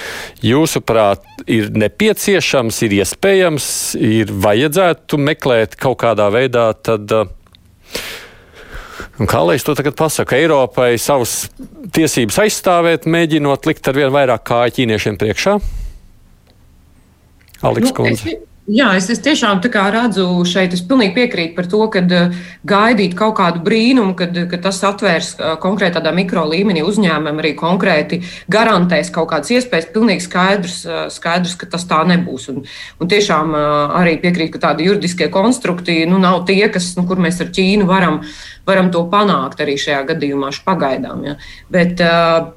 jūsuprāt, 0.44 1.24
ir 1.46 1.72
nepieciešams, 1.76 2.82
ir 2.86 2.98
iespējams, 3.00 3.68
ir 4.00 4.32
vajadzētu 4.46 5.20
meklēt 5.22 5.78
kaut 5.80 6.00
kādā 6.04 6.30
veidā 6.34 6.70
tad. 6.82 7.10
Uh, 7.10 7.34
Un 9.16 9.28
kā 9.30 9.40
lai 9.48 9.56
es 9.56 9.64
to 9.64 9.72
tagad 9.76 9.96
pasaku, 9.96 10.36
Eiropai 10.36 10.96
savas 11.00 11.46
tiesības 11.96 12.36
aizstāvēt, 12.42 13.06
mēģinot 13.08 13.68
likt 13.68 13.88
ar 13.88 13.96
vien 13.96 14.12
vairāk 14.12 14.44
kāju 14.44 14.76
ķīniešiem 14.76 15.16
priekšā? 15.20 15.56
Aliks 17.64 17.92
nu, 17.92 17.96
Kundze. 17.96 18.36
Jā, 18.66 18.88
es, 18.98 19.06
es 19.14 19.20
tiešām 19.22 19.60
redzu 19.62 20.24
šeit, 20.42 20.72
es 20.74 20.80
pilnīgi 20.82 21.14
piekrītu 21.14 21.54
par 21.54 21.68
to, 21.70 21.84
ka 21.86 22.00
uh, 22.02 22.32
gaidīt 22.66 23.14
kaut 23.14 23.36
kādu 23.38 23.60
brīnumu, 23.62 24.16
kad, 24.18 24.34
kad 24.50 24.64
tas 24.64 24.80
atvērs 24.82 25.36
uh, 25.38 25.52
konkrēti 25.62 25.94
tādā 26.00 26.10
mikro 26.10 26.42
līmenī 26.50 26.82
uzņēmumam, 26.82 27.38
arī 27.38 27.54
konkrēti 27.54 28.24
garantēs 28.50 29.12
kaut 29.14 29.30
kādas 29.30 29.54
iespējas, 29.54 29.86
pilnīgi 29.94 30.26
skaidrs, 30.26 30.80
uh, 30.82 31.06
skaidrs 31.14 31.54
ka 31.60 31.70
tas 31.70 31.86
tā 31.86 32.02
nebūs. 32.10 32.48
Un, 32.50 32.66
un 32.98 33.12
tiešām 33.12 33.54
arī 33.54 34.16
piekrītu, 34.24 34.56
ka 34.56 34.64
tādi 34.66 34.90
juridiskie 34.90 35.30
konstrukti 35.30 36.00
nu, 36.10 36.18
nav 36.18 36.42
tie, 36.50 36.64
kas, 36.66 36.96
nu, 36.98 37.06
kur 37.06 37.22
mēs 37.22 37.38
ar 37.44 37.54
Ķīnu 37.54 37.86
varam 37.86 38.24
varam 38.66 38.90
to 38.92 39.04
panākt 39.10 39.60
arī 39.62 39.76
šajā 39.78 40.00
gadījumā, 40.10 40.50
pagaidām. 40.66 41.22
Ja. 41.26 41.34
Bet 41.72 42.00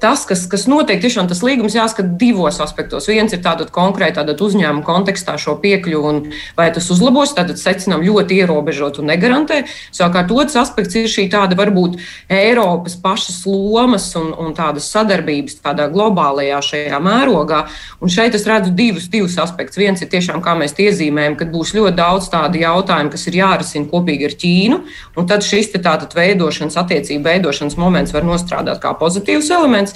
tas, 0.01 0.25
kas, 0.29 0.45
kas 0.49 0.65
notiek, 0.69 1.01
tiešām 1.03 1.29
tas 1.29 1.43
līgums 1.45 1.77
jāskata 1.77 2.17
divos 2.19 2.59
aspektos. 2.63 3.07
Viens 3.11 3.33
ir 3.35 3.43
tātad 3.45 3.69
konkrēti 3.75 4.17
tātad 4.17 4.41
uzņēmuma 4.41 4.85
kontekstā 4.87 5.37
šo 5.41 5.59
piekļuvu 5.99 6.09
un 6.09 6.31
vai 6.57 6.71
tas 6.73 6.89
uzlabos, 6.91 7.33
tad 7.35 7.51
secinām 7.57 8.03
ļoti 8.03 8.39
ierobežot 8.41 8.99
un 8.99 9.09
negarantē. 9.09 9.65
Savukārt 9.91 10.31
otrs 10.31 10.57
aspekts 10.59 10.95
ir 10.95 11.07
šī 11.09 11.29
tāda 11.29 11.57
varbūt 11.57 11.99
Eiropas 12.29 12.95
pašas 12.95 13.45
lomas 13.45 14.15
un, 14.15 14.33
un 14.33 14.53
tādas 14.53 14.89
sadarbības 14.91 15.59
tādā 15.63 15.89
globālajā 15.91 16.59
šajā 16.61 16.99
mērogā. 16.99 17.65
Un 18.01 18.09
šeit 18.09 18.35
es 18.35 18.47
redzu 18.47 18.71
divus, 18.75 19.09
divus 19.09 19.37
aspektus. 19.37 19.79
Viens 19.79 20.01
ir 20.01 20.09
tiešām, 20.09 20.41
kā 20.41 20.55
mēs 20.57 20.75
iezīmējam, 20.79 21.37
ka 21.39 21.49
būs 21.49 21.73
ļoti 21.75 21.95
daudz 21.97 22.29
tādu 22.31 22.61
jautājumu, 22.61 23.11
kas 23.13 23.27
ir 23.27 23.39
jārisina 23.41 23.89
kopīgi 23.89 24.29
ar 24.29 24.37
Ķīnu. 24.39 24.81
Un 25.19 25.29
tad 25.29 25.43
šis 25.45 25.71
tā 25.73 25.81
tātad 25.83 26.13
veidošanas, 26.15 26.77
attiecību 26.79 27.25
veidošanas 27.25 27.77
moments 27.79 28.13
var 28.15 28.27
nostrādāt 28.27 28.81
kā 28.83 28.93
pozitīvs 28.99 29.49
elements. 29.55 29.95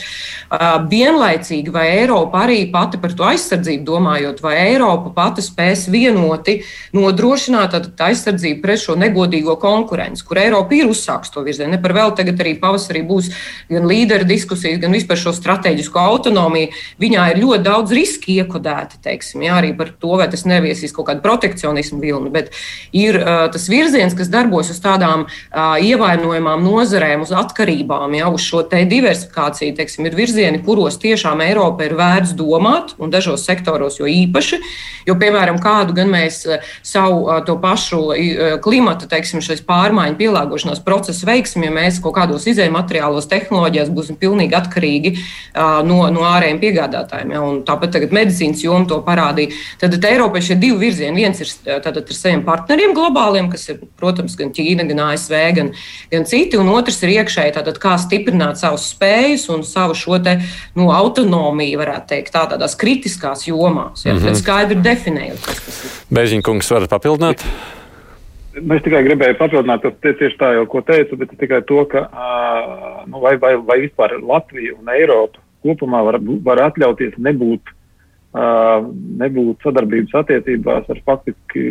Vienlaicīgi, 0.89 1.71
vai 1.73 1.87
Eiropa 1.99 2.43
arī 2.43 2.63
pati 2.71 2.99
par 3.01 3.13
to 3.17 3.25
aizsardzību 3.27 3.85
domājot, 3.87 4.41
vai 4.43 4.55
Eiropa 4.73 5.13
pati 5.15 5.43
spēs 5.45 5.87
vienoti 5.93 6.59
nodrošināt 6.95 7.77
aizsardzību 8.03 8.61
pret 8.63 8.81
šo 8.81 8.97
negodīgo 8.99 9.55
konkurenci, 9.61 10.25
kur 10.27 10.41
Eiropa 10.41 10.75
ir 10.77 10.89
uzsākusi 10.91 11.33
to 11.33 11.45
virzienu. 11.45 11.73
Ne 11.75 11.81
par 11.81 11.95
vēl 11.95 12.15
tagad 12.17 12.41
arī 12.43 12.55
pavasarī 12.59 13.03
būs 13.07 13.31
gan 13.71 13.87
līderu 13.89 14.27
diskusijas, 14.29 14.81
gan 14.81 14.93
vispār 14.95 15.19
šo 15.21 15.33
strateģisko 15.35 16.01
autonomiju. 16.01 16.73
Viņā 17.01 17.29
ir 17.31 17.41
ļoti 17.43 17.63
daudz 17.65 17.95
riski 17.95 18.39
iekodēti, 18.41 18.99
teiksim, 19.05 19.45
jā, 19.47 19.57
arī 19.61 19.73
par 19.77 19.93
to, 19.99 20.15
vai 20.19 20.29
tas 20.31 20.45
neviesīs 20.49 20.93
kaut 20.95 21.09
kādu 21.11 21.23
protekcionismu 21.25 22.01
vilni, 22.03 22.31
bet 22.33 22.51
ir 22.95 23.19
uh, 23.21 23.45
tas 23.53 23.69
virziens, 23.71 24.15
kas 24.17 24.31
darbojas 24.33 24.73
uz 24.73 24.81
tādām 24.83 25.25
uh, 25.27 25.75
ievainojamām 25.83 26.63
nozarēm, 26.65 27.25
uz 27.25 27.33
atkarībām, 27.35 28.17
jau 28.19 28.33
uz 28.37 28.47
šo 28.47 28.63
diversifikāciju, 28.73 29.75
teiksim, 29.77 30.07
ir 30.07 30.17
virzieni, 30.17 30.61
kuros 30.65 30.97
tiešām 31.01 31.43
Eiropa 31.45 31.87
ir 31.87 31.95
vērts 31.99 32.35
domāt, 32.37 32.95
un 32.97 33.13
dažos 33.13 33.45
sektoros 33.47 33.99
jo 33.99 34.09
īpaši. 34.09 34.61
Jo, 35.07 35.17
piemēram, 35.19 35.59
kādu 35.84 35.95
gan 35.97 36.11
mēs 36.11 36.43
eh, 36.47 36.63
savu 36.86 37.27
eh, 37.27 37.41
to 37.45 37.57
pašu 37.61 38.01
eh, 38.15 38.55
klimata, 38.63 39.07
teiksim, 39.11 39.43
šīs 39.43 39.63
pārmaiņu 39.67 40.17
pielāgošanās 40.19 40.81
procesu 40.86 41.27
veiksim, 41.27 41.65
ja 41.67 41.73
mēs 41.73 41.99
kaut 42.03 42.15
kādos 42.17 42.47
izējuma 42.47 42.81
materiālos, 42.81 43.27
tehnoloģijās 43.31 43.91
būsim 43.93 44.17
pilnīgi 44.19 44.55
atkarīgi 44.57 45.11
no, 45.86 45.99
no 46.11 46.23
ārējiem 46.27 46.59
piegādātājiem. 46.61 47.34
Ja, 47.34 47.41
tāpat 47.67 47.93
tagad 47.95 48.13
medicīnas 48.15 48.63
joma 48.63 48.88
to 48.89 48.97
parādīja. 49.05 49.53
Tad 49.81 49.95
Eiropai 50.03 50.41
šie 50.43 50.57
divi 50.59 50.79
virzieni. 50.88 51.23
Viens 51.23 51.41
ir 51.43 51.51
tātad 51.84 52.01
ar 52.01 52.17
saviem 52.17 52.43
partneriem 52.45 52.95
globāliem, 52.97 53.49
kas 53.51 53.67
ir, 53.71 53.81
protams, 53.99 54.36
gan 54.39 54.51
Ķīna, 54.55 54.88
gan 54.89 55.03
ASV, 55.07 55.36
gan, 55.57 55.71
gan 56.11 56.27
citi, 56.29 56.59
un 56.59 56.71
otrs 56.73 56.99
ir 57.05 57.13
iekšēji, 57.17 57.55
tātad 57.57 57.79
kā 57.84 57.95
stiprināt 58.01 58.59
savus 58.61 58.89
spējas 58.93 59.47
un 59.53 59.63
savu 59.67 59.97
šo 59.97 60.19
te, 60.23 60.39
nu, 60.79 60.89
autonomiju, 60.93 61.79
varētu 61.81 62.11
teikt, 62.15 62.34
tā, 62.36 62.45
tādās 62.51 62.77
kritiskās 62.79 63.47
jomās. 63.49 64.05
Ja, 64.05 64.17
mm 64.17 64.25
-hmm. 64.25 64.41
Skaidri 64.43 64.81
definējot, 64.84 65.45
kas 65.45 65.61
tas 65.65 65.72
ir. 65.78 65.93
Bēziņkungs, 66.13 66.71
varat 66.76 66.93
papildināt? 66.93 67.45
Nu, 68.59 68.76
es 68.76 68.84
tikai 68.86 69.01
gribēju 69.07 69.38
papildināt, 69.39 69.86
tas 69.86 70.17
tieši 70.19 70.38
tā 70.39 70.53
jau, 70.59 70.65
ko 70.69 70.84
teicu, 70.86 71.17
bet 71.19 71.34
tikai 71.39 71.63
to, 71.69 71.82
ka 71.89 72.05
nu, 73.09 73.21
vai, 73.24 73.36
vai, 73.41 73.55
vai 73.65 73.80
vispār 73.86 74.19
Latvija 74.21 74.76
un 74.78 74.91
Eiropa 74.93 75.41
kopumā 75.63 76.03
var, 76.05 76.19
var 76.43 76.61
atļauties 76.67 77.15
nebūt, 77.24 77.71
nebūt 79.24 79.63
sadarbības 79.63 80.19
attiecībās 80.21 80.91
ar 80.91 80.99
faktiski 81.07 81.63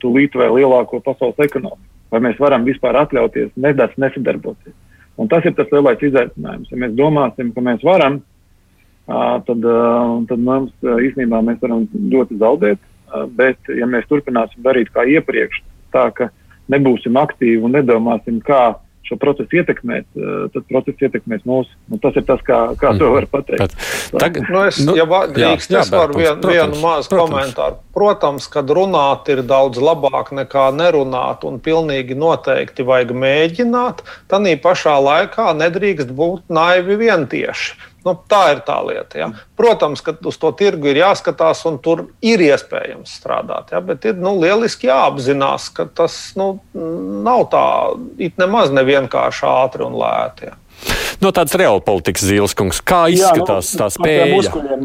tūlīt 0.00 0.36
vai 0.38 0.52
lielāko 0.54 1.02
pasaules 1.04 1.42
ekonomiku 1.44 1.92
vai 2.14 2.22
mēs 2.28 2.38
varam 2.38 2.66
vispār 2.66 2.96
atļauties 3.02 3.54
nedaudz 3.58 3.98
nesadarboties. 3.98 4.74
Un 5.18 5.30
tas 5.30 5.44
ir 5.46 5.54
tas 5.58 5.70
lielais 5.74 6.02
izaicinājums. 6.02 6.70
Ja 6.70 6.78
mēs 6.78 6.94
domāsim, 6.98 7.50
ka 7.54 7.62
mēs 7.62 7.82
varam, 7.86 8.20
tad, 9.06 9.66
tad 10.30 10.42
mums 10.42 10.72
īstenībā 10.82 11.42
mēs 11.46 11.60
varam 11.62 11.86
ļoti 12.14 12.38
zaudēt. 12.42 12.82
Bet, 13.36 13.58
ja 13.70 13.86
mēs 13.90 14.08
turpināsim 14.10 14.64
darīt 14.64 14.90
kā 14.94 15.06
iepriekš, 15.06 15.60
tā 15.94 16.08
ka 16.16 16.30
nebūsim 16.72 17.16
aktīvi 17.20 17.62
un 17.62 17.76
nedomāsim, 17.76 18.40
kā 18.44 18.74
šo 19.04 19.18
procesu 19.20 19.58
ietekmēt, 19.60 20.06
eh, 20.16 20.46
tad 20.54 20.66
process 20.70 21.02
ietekmēs 21.04 21.44
mūs. 21.48 21.68
Un 21.92 22.00
tas 22.00 22.16
ir 22.16 22.24
tas, 22.24 22.40
kā, 22.40 22.60
kā 22.80 22.94
to 22.98 23.10
var 23.12 23.26
pateikt. 23.28 23.74
Bet, 23.74 24.20
tagad, 24.22 24.48
nu 24.48 24.62
es, 24.64 24.80
nu, 24.80 24.96
ja 24.96 25.04
drīkst, 25.04 25.70
jā, 25.70 25.76
jā, 25.76 25.82
es 25.84 25.92
varu 25.92 26.16
vien, 26.16 26.40
protams, 26.40 26.54
vienu 26.54 26.80
mazu 26.80 27.12
komentāru. 27.12 27.80
Protams, 27.96 28.48
kad 28.48 28.72
runāt 28.78 29.28
ir 29.32 29.44
daudz 29.44 29.80
labāk 29.82 30.32
nekā 30.36 30.70
nerunāt, 30.76 31.44
un 31.44 31.60
pilnīgi 31.60 32.16
noteikti 32.16 32.86
vajag 32.86 33.12
mēģināt, 33.24 34.04
tad 34.32 34.48
pašā 34.64 34.96
laikā 35.00 35.52
nedrīkst 35.60 36.12
būt 36.16 36.48
naivi 36.48 36.96
vientieši. 37.04 37.92
Nu, 38.04 38.12
tā 38.28 38.40
ir 38.52 38.60
tā 38.66 38.76
lieta. 38.84 39.16
Ja. 39.16 39.28
Protams, 39.56 40.02
ka 40.04 40.12
uz 40.28 40.36
to 40.40 40.50
tirgu 40.56 40.90
ir 40.90 41.00
jāskatās, 41.00 41.62
un 41.68 41.78
tur 41.82 42.06
ir 42.24 42.42
iespējams 42.44 43.14
strādāt. 43.20 43.72
Ja, 43.72 43.80
bet 43.84 44.04
ir 44.04 44.18
nu, 44.20 44.34
lieliski 44.42 44.90
jāapzinās, 44.90 45.70
ka 45.72 45.86
tas 45.88 46.18
nu, 46.36 46.58
nav 46.74 47.46
tā 47.52 47.64
it 48.20 48.36
nemaz 48.40 48.74
nevienkārši 48.76 49.46
ātri 49.48 49.86
un 49.86 49.96
lēti. 50.00 50.50
Ja. 50.50 50.58
No 51.22 51.32
tādas 51.32 51.56
reāla 51.56 51.80
politikas 51.84 52.26
zīles, 52.28 52.56
kungs, 52.58 52.82
kā 52.84 53.06
izskatās 53.14 53.72
jā, 53.72 53.78
nu, 53.78 53.80
tā 53.80 53.88
spēja? 53.94 54.82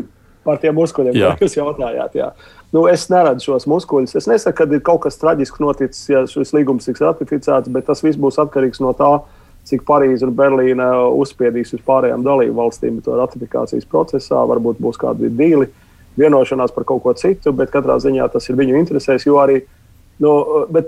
Par 0.47 0.61
tiem 0.61 0.78
muskuļiem, 0.80 1.17
kā 1.20 1.43
jūs 1.43 1.57
jautājāt. 1.57 2.15
Jā. 2.15 2.30
Nu, 2.72 2.86
es 2.88 3.03
neredzu 3.11 3.49
šos 3.49 3.67
muskuļus. 3.67 4.15
Es 4.15 4.30
nesaku, 4.30 4.55
ka 4.61 4.78
ir 4.78 4.86
kaut 4.86 5.01
kas 5.03 5.20
traģisks 5.20 5.59
noticis, 5.59 6.05
ja 6.07 6.24
šis 6.30 6.53
līgums 6.55 6.88
tiks 6.88 7.03
ratificēts, 7.03 7.67
bet 7.74 7.89
tas 7.89 7.99
viss 8.05 8.17
būs 8.22 8.39
atkarīgs 8.39 8.80
no 8.80 8.93
tā, 8.95 9.11
uh, 9.20 9.38
cik 9.70 9.86
Parīze 9.88 10.26
un 10.28 10.36
Berlīna 10.36 10.89
uzspiedīs 11.15 11.74
uz 11.78 11.84
pārējām 11.86 12.24
dalību 12.26 12.57
valstīm 12.57 12.99
to 13.05 13.17
ratifikācijas 13.20 13.88
procesā. 13.89 14.41
Varbūt 14.49 14.82
būs 14.82 14.99
kādi 15.01 15.32
dīli, 15.32 15.70
vienošanās 16.20 16.74
par 16.76 16.88
kaut 16.89 17.03
ko 17.05 17.13
citu, 17.17 17.53
bet 17.55 17.72
katrā 17.74 17.99
ziņā 18.01 18.28
tas 18.34 18.49
ir 18.49 18.57
viņu 18.59 18.80
interesēs. 18.82 19.28
Arī 19.30 19.61
nu, 20.24 20.34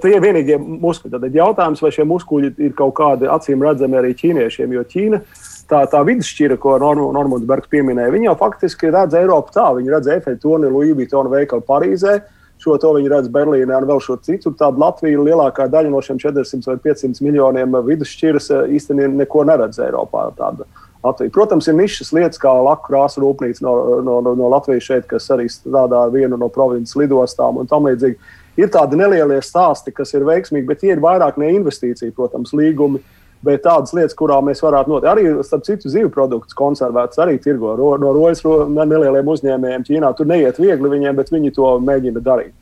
tie 0.02 0.16
ir 0.18 0.26
vienīgie 0.26 0.58
muskuļi. 0.60 1.14
Tad 1.16 1.40
jautājums, 1.40 1.86
vai 1.86 1.94
šie 1.96 2.08
muskuļi 2.10 2.54
ir 2.68 2.76
kaut 2.78 2.98
kādi 3.00 3.30
acīm 3.32 3.64
redzami 3.64 4.02
arī 4.02 4.14
ķīniešiem, 4.18 4.76
jo 4.76 4.86
Ķīna. 4.92 5.24
Tā, 5.72 5.86
tā 5.88 6.02
vidusšķira, 6.04 6.58
ko 6.60 6.76
Normons 6.82 7.46
Bergs 7.48 7.72
pieminēja, 7.72 8.12
viņa 8.12 8.28
jau 8.28 8.38
faktiski 8.42 8.92
redz 8.92 9.16
Eiropu 9.16 9.54
tā. 9.56 9.70
Viņa 9.78 9.94
redz 9.98 10.40
toni, 10.42 10.68
Louis 10.68 10.92
Vuitton 10.98 11.30
veikalu 11.32 11.64
Parīzē, 11.64 12.18
uh, 12.18 12.41
Šo 12.62 12.76
to 12.78 12.92
viņi 12.94 13.10
redz 13.10 13.30
Berlīnē 13.34 13.74
un 13.74 13.88
vēl 13.90 14.02
šo 14.06 14.20
citu. 14.22 14.52
Tāda 14.58 14.78
Latvija 14.84 15.24
lielākā 15.26 15.66
daļa 15.72 15.90
no 15.90 16.02
šiem 16.06 16.20
400 16.22 16.70
vai 16.70 16.78
500 16.84 17.24
miljoniem 17.26 17.78
vidusšķiras 17.88 18.52
eh, 18.54 18.76
īstenībā 18.78 19.16
neko 19.24 19.46
neredz 19.50 19.82
Eiropā. 19.82 20.28
Tāda 20.38 20.68
Latviju. 21.02 21.32
Protams, 21.34 21.66
ir 21.68 21.78
nišas 21.80 22.12
lietas, 22.14 22.38
kā 22.42 22.52
laku 22.62 22.92
krāsa 22.92 23.24
rūpnīca 23.24 23.66
no, 23.66 23.74
no, 24.06 24.20
no, 24.22 24.36
no 24.38 24.50
Latvijas 24.54 24.86
šeit, 24.86 25.08
kas 25.10 25.26
arī 25.34 25.48
strādā 25.50 26.04
vienu 26.14 26.38
no 26.38 26.52
provinces 26.54 26.94
lidostām 27.00 27.58
un 27.58 27.70
tam 27.70 27.90
līdzīgi. 27.90 28.20
Ir 28.62 28.70
tādi 28.70 29.00
nelielie 29.00 29.40
stāsti, 29.42 29.94
kas 29.96 30.14
ir 30.14 30.28
veiksmīgi, 30.28 30.68
bet 30.68 30.84
tie 30.84 30.92
ir 30.94 31.02
vairāk 31.02 31.40
ne 31.42 31.50
investīcija, 31.56 32.14
protams, 32.14 32.54
līgumi. 32.54 33.02
Bet 33.42 33.64
tādas 33.66 33.94
lietas, 33.98 34.14
kurām 34.18 34.46
mēs 34.46 34.60
varētu 34.62 34.92
notikt, 34.92 35.10
arī 35.10 35.30
starp 35.46 35.64
citu 35.66 35.90
zivju 35.90 36.12
produktus 36.14 36.54
konservētus, 36.58 37.18
arī 37.24 37.40
tirgo 37.42 37.74
ro, 37.78 37.96
no 37.98 38.12
rojas 38.14 38.44
ro, 38.46 38.68
nelieliem 38.70 39.32
uzņēmējiem 39.34 39.86
Ķīnā. 39.88 40.12
Tur 40.18 40.30
neiet 40.30 40.60
viegli 40.62 40.92
viņiem, 40.92 41.18
bet 41.18 41.34
viņi 41.34 41.54
to 41.56 41.72
mēģina 41.82 42.22
darīt. 42.22 42.54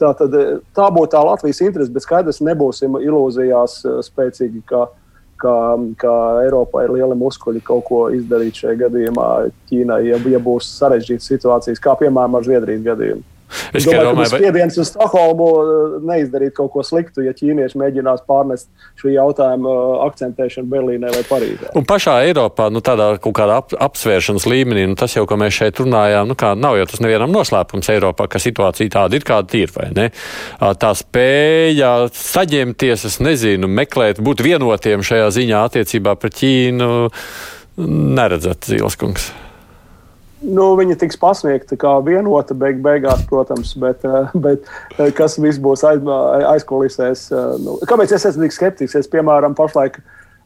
Tā, 0.00 0.14
tad, 0.18 0.32
tā 0.74 0.86
būtu 0.90 1.12
tā 1.12 1.20
Latvijas 1.22 1.60
interese, 1.62 1.92
bet 1.92 2.06
skaidrs, 2.06 2.40
nebūsim 2.42 2.96
ilūzijās 2.98 3.76
eh, 3.84 4.00
spēcīgi, 4.08 4.64
ka, 4.66 4.86
ka, 5.38 5.52
ka 6.00 6.14
Eiropā 6.46 6.86
ir 6.86 6.96
lieli 6.96 7.20
muskuļi 7.20 7.62
kaut 7.68 7.84
ko 7.90 8.00
izdarīt 8.16 8.64
šajā 8.64 8.80
gadījumā 8.86 9.28
Ķīnai, 9.68 10.00
ja, 10.08 10.18
ja 10.32 10.40
būs 10.42 10.72
sarežģītas 10.80 11.30
situācijas, 11.36 11.84
kā 11.84 11.94
piemēram 12.00 12.40
ar 12.40 12.48
Zviedrijas 12.48 12.82
gadījumu. 12.88 13.28
Es 13.72 13.86
domāju, 13.86 14.10
domāju, 14.10 14.30
ka 14.30 14.38
spiediens 14.38 14.78
uz 14.80 14.90
Stokholmu 14.92 15.48
uh, 15.50 15.96
neizdarīt 16.06 16.54
kaut 16.56 16.72
ko 16.74 16.84
sliktu, 16.86 17.24
ja 17.26 17.34
ķīnieši 17.36 17.80
mēģinās 17.80 18.24
pārnest 18.28 18.70
šo 19.00 19.12
jautājumu 19.12 19.70
uh, 19.70 20.04
akcentēšanu 20.06 20.70
Berlīnē 20.70 21.12
vai 21.14 21.22
Parīzē. 21.28 21.72
Un 21.78 21.86
pašā 21.88 22.16
Eiropā, 22.28 22.68
nu, 22.74 22.82
tādā 22.84 23.12
kaut 23.22 23.36
kādā 23.38 23.60
ap, 23.62 23.74
apsvēršanas 23.88 24.48
līmenī, 24.50 24.86
nu, 24.90 24.98
tas 24.98 25.16
jau, 25.16 25.26
ko 25.28 25.38
mēs 25.40 25.58
šeit 25.60 25.80
runājām, 25.82 26.30
nu, 26.30 26.38
kā, 26.38 26.54
nav 26.58 26.78
jau 26.80 26.88
tas 26.90 27.02
nevienam 27.04 27.32
noslēpums 27.34 27.90
Eiropā, 27.94 28.28
ka 28.30 28.42
situācija 28.42 28.96
tāda 28.98 29.18
ir, 29.18 29.26
kāda 29.26 29.60
ir, 29.60 29.72
vai 29.74 29.90
ne? 29.94 30.08
Tā 30.80 30.92
spēja 30.98 31.94
saģemties, 32.14 33.06
es 33.10 33.20
nezinu, 33.22 33.70
meklēt, 33.70 34.22
būt 34.24 34.44
vienotiem 34.44 35.04
šajā 35.06 35.30
ziņā 35.38 35.64
attiecībā 35.70 36.16
pret 36.20 36.38
Ķīnu, 36.40 36.90
neredzat, 37.78 38.66
Zīleskungs. 38.70 39.30
Nu, 40.44 40.64
viņa 40.76 40.96
tiks 41.00 41.16
pasniegta 41.20 41.76
kā 41.80 41.94
vienota 42.04 42.56
beig 42.58 42.80
beigās, 42.84 43.22
protams, 43.28 43.72
bet, 43.80 44.04
eh, 44.04 44.34
bet 44.46 44.66
eh, 44.98 45.10
kas 45.16 45.38
viss 45.40 45.60
būs 45.62 45.84
aiz, 45.88 46.04
aizkulisēs. 46.50 47.30
Eh, 47.32 47.54
nu, 47.64 47.78
kāpēc 47.88 48.12
es 48.12 48.26
esmu 48.28 48.44
tik 48.44 48.56
skeptisks? 48.56 48.98
Es, 49.00 49.08
piemēram, 49.10 49.56
pašlaik 49.56 50.00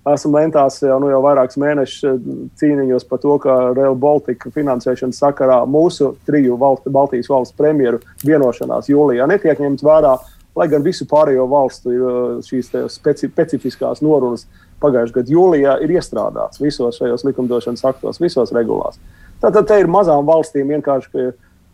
esmu 0.09 0.33
lentās 0.37 0.79
jau, 0.85 1.01
nu, 1.03 1.11
jau 1.11 1.19
vairākus 1.25 1.59
mēnešus 1.61 2.23
cīniņos 2.61 3.09
par 3.11 3.21
to, 3.25 3.35
ka 3.43 3.57
Rail 3.77 3.99
Baltica 3.99 4.53
finansēšanas 4.55 5.19
sakarā 5.21 5.59
mūsu 5.69 6.15
triju 6.29 6.57
valstu, 6.61 6.93
Baltijas 6.95 7.29
valstu 7.29 7.59
premjeru 7.59 7.99
vienošanās 8.25 8.89
jūlijā 8.89 9.27
netiek 9.29 9.61
ņemts 9.61 9.85
vērā, 9.85 10.15
lai 10.57 10.69
gan 10.71 10.87
visu 10.87 11.05
pārējo 11.11 11.45
valstu 11.51 11.99
šīs 12.47 12.71
speci 12.95 13.29
specifiskās 13.29 14.01
norunas 14.03 14.47
pagājušajā 14.83 15.16
gadā 15.18 15.35
jūlijā 15.35 15.76
ir 15.85 15.93
iestrādāts 15.99 16.62
visos 16.62 16.99
šajos 17.01 17.24
likumdošanas 17.26 17.85
aktos, 17.91 18.20
visos 18.22 18.53
regulās. 18.55 18.99
Tātad 19.43 19.68
te 19.68 19.79
ir 19.79 19.91
mazām 19.91 20.26
valstīm 20.26 20.72
vienkārši 20.74 21.29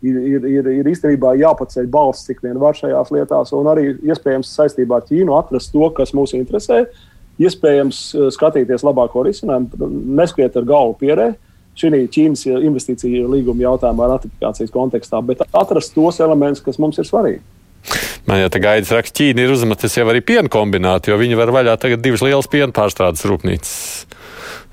ir, 0.04 0.18
ir, 0.34 0.46
ir, 0.48 0.68
ir 0.80 0.90
īstenībā 0.92 1.34
jāpaceļ 1.40 1.88
balss, 1.92 2.26
cik 2.28 2.42
vien 2.44 2.60
var 2.60 2.76
šajās 2.76 3.12
lietās, 3.14 3.54
un 3.56 3.70
arī 3.72 3.94
iespējams 4.04 4.52
saistībā 4.58 5.00
ar 5.00 5.08
Ķīnu 5.08 5.36
atrast 5.38 5.72
to, 5.72 5.88
kas 5.96 6.14
mūs 6.16 6.36
interesē. 6.36 6.84
Iespējams, 7.40 8.04
eh, 8.14 8.28
skatīties 8.34 8.84
labāko 8.86 9.24
risinājumu, 9.26 9.88
neskiet 10.20 10.56
ar 10.56 10.68
galvu 10.68 10.98
pierē 11.00 11.32
šī 11.74 12.04
Ķīnas 12.14 12.44
investīciju 12.46 13.26
līguma 13.32 13.66
jautājumā, 13.66 14.06
ratifikācijas 14.12 14.70
kontekstā, 14.70 15.18
bet 15.26 15.42
atrast 15.50 15.94
tos 15.96 16.20
elementus, 16.22 16.62
kas 16.62 16.78
mums 16.78 16.98
ir 16.98 17.08
svarīgi. 17.08 17.42
Man 18.28 18.40
jau 18.40 18.50
te 18.52 18.60
gaidas 18.64 18.92
raksts, 18.94 19.14
Ķīna 19.18 19.44
ir 19.44 19.52
uzmetusi 19.52 20.00
jau 20.00 20.08
arī 20.12 20.22
piena 20.24 20.50
kombinātu, 20.52 21.12
jo 21.12 21.18
viņi 21.20 21.38
var 21.38 21.52
vaļā 21.54 21.76
tagad 21.80 22.04
divas 22.04 22.24
lielas 22.24 22.48
piena 22.50 22.72
pārstrādes 22.74 23.26
rūpnīcas. 23.28 23.74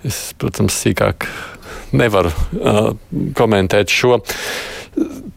Es, 0.07 0.21
protams, 0.39 0.77
sīkāk 0.81 1.27
nevaru 1.97 2.31
uh, 2.31 2.93
komentēt 3.37 3.91
šo. 3.91 4.21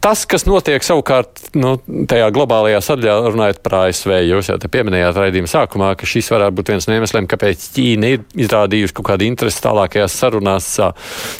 Tas, 0.03 0.25
kas 0.27 0.43
notiek 0.45 0.83
savukārt 0.83 1.55
nu, 1.55 1.77
tajā 2.11 2.27
globālajā 2.35 2.81
sadaļā, 2.83 3.13
runājot 3.31 3.61
par 3.63 3.77
ASV, 3.85 4.11
jūs 4.27 4.49
jau 4.51 4.57
te 4.61 4.69
pieminējāt 4.71 5.17
raidījuma 5.17 5.49
sākumā, 5.49 5.91
ka 5.97 6.09
šis 6.09 6.27
varētu 6.33 6.57
būt 6.57 6.71
viens 6.73 6.87
no 6.89 6.97
iemesliem, 6.97 7.29
kāpēc 7.31 7.63
Ķīna 7.73 8.11
ir 8.13 8.25
izrādījusi 8.45 8.93
kaut 8.97 9.07
kādu 9.13 9.25
interesi 9.25 9.63
tālākajās 9.63 10.17
sarunās. 10.19 10.67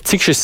Cik 0.08 0.26
šis 0.30 0.44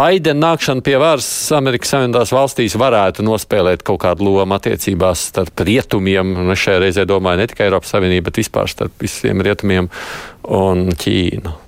Baidena 0.00 0.40
nākšana 0.48 0.82
pie 0.86 0.96
varas 1.02 1.28
Amerikas 1.54 1.92
Savienotās 1.94 2.32
valstīs 2.34 2.78
varētu 2.80 3.26
nospēlēt 3.28 3.84
kaut 3.86 4.00
kādu 4.06 4.30
lomu 4.30 4.56
attiecībās 4.56 5.28
starp 5.34 5.66
rietumiem, 5.68 6.32
un 6.40 6.54
es 6.56 6.64
šajā 6.64 6.80
reizē 6.86 7.04
domāju 7.10 7.42
ne 7.42 7.50
tikai 7.52 7.68
Eiropas 7.68 7.92
Savienību, 7.94 8.30
bet 8.30 8.40
vispār 8.40 8.72
starp 8.72 9.04
visiem 9.04 9.44
rietumiem 9.44 9.92
un 10.48 10.88
Ķīnu? 10.98 11.60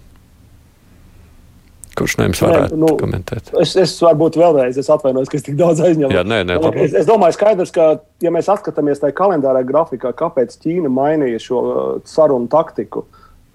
Kurš 1.96 2.16
no 2.18 2.26
jums 2.26 2.40
varētu 2.44 2.76
nē, 2.76 2.80
nu, 2.82 2.88
komentēt? 3.00 3.50
Es, 3.62 3.72
es 3.80 3.94
varbūt 4.04 4.36
vēlreiz 4.36 4.76
es 4.80 4.88
atvainojos, 4.92 5.30
ka 5.32 5.38
es 5.38 5.46
tik 5.46 5.56
daudz 5.56 5.80
aizņemu. 5.80 6.12
Jā, 6.12 6.24
nē, 6.28 6.42
nē, 6.44 6.56
es, 6.82 6.96
es 7.00 7.06
domāju, 7.08 7.36
skaidrs, 7.38 7.72
ka, 7.72 7.86
ja 8.24 8.32
mēs 8.34 8.50
atskatāmies 8.52 9.00
tajā 9.00 9.16
kalendārā 9.16 9.62
grafikā, 9.64 10.12
kāpēc 10.16 10.58
Ķīna 10.60 10.90
mainīja 10.92 11.40
šo 11.40 11.62
uh, 11.62 11.86
sarunu 12.08 12.50
taktiku, 12.52 13.06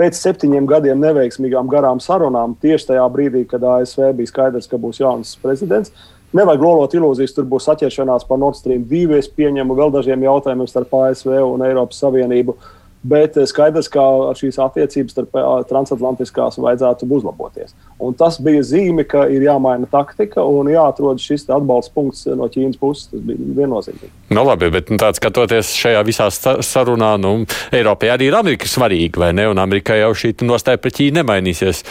pēc 0.01 0.17
septiņiem 0.17 0.69
gadiem 0.69 1.03
neveiksmīgām 1.03 1.69
garām 1.69 2.01
sarunām, 2.01 2.57
tieši 2.63 2.95
tajā 2.95 3.05
brīdī, 3.13 3.45
kad 3.51 3.61
ASV 3.75 4.09
bija 4.17 4.33
skaidrs, 4.33 4.69
ka 4.71 4.81
būs 4.81 5.03
jauns 5.03 5.35
prezidents, 5.43 5.93
nevajag 6.33 6.65
lolot 6.65 6.97
ilūzijas, 6.97 7.37
tur 7.37 7.45
būs 7.51 7.69
atķeršanās 7.75 8.25
par 8.25 8.41
Nord 8.41 8.57
Stream 8.57 8.87
2. 8.89 9.19
Es 9.21 9.29
pieņemu 9.29 9.77
vēl 9.77 9.93
dažiem 9.93 10.25
jautājumiem 10.25 10.69
starp 10.71 10.97
ASV 11.03 11.35
un 11.45 11.67
Eiropas 11.67 12.01
Savienību. 12.01 12.57
Uh, 12.57 12.77
Bet 13.01 13.37
eh, 13.37 13.47
skaidrs, 13.49 13.87
ka 13.89 14.03
šīs 14.37 14.59
attiecības 14.61 15.15
starp 15.15 15.37
eh, 15.39 15.47
transatlantiskās 15.69 16.59
vajadzētu 16.61 17.07
uzlaboties. 17.09 17.73
Un 18.01 18.13
tas 18.17 18.37
bija 18.43 18.61
zīme, 18.65 19.05
ka 19.09 19.25
ir 19.33 19.41
jāmaina 19.47 19.89
taktika 19.89 20.43
un 20.45 20.69
jāatrod 20.69 21.21
šis 21.21 21.47
atbalsta 21.49 21.95
punkts 21.95 22.27
no 22.37 22.45
Ķīnas 22.51 22.77
puses. 22.81 23.09
Tas 23.09 23.23
bija 23.25 23.55
viennozīmīgi. 23.61 24.11
Nu, 24.29 24.45
labi, 24.45 24.69
bet 24.73 24.93
nu, 24.93 24.99
tāds 25.01 25.21
skatoties 25.21 25.73
šajā 25.81 26.03
visā 26.05 26.29
sarunā, 26.31 27.15
nu, 27.21 27.33
Eiropai 27.73 28.11
arī 28.13 28.29
ir 28.29 28.37
Amerika 28.37 28.69
svarīga, 28.69 29.25
vai 29.25 29.31
ne? 29.37 29.47
Un 29.49 29.61
Amerikai 29.61 30.01
jau 30.03 30.13
šī 30.17 30.35
nostāja 30.45 30.81
pret 30.81 30.99
Ķīnu 30.99 31.21
nemainīsies. 31.21 31.81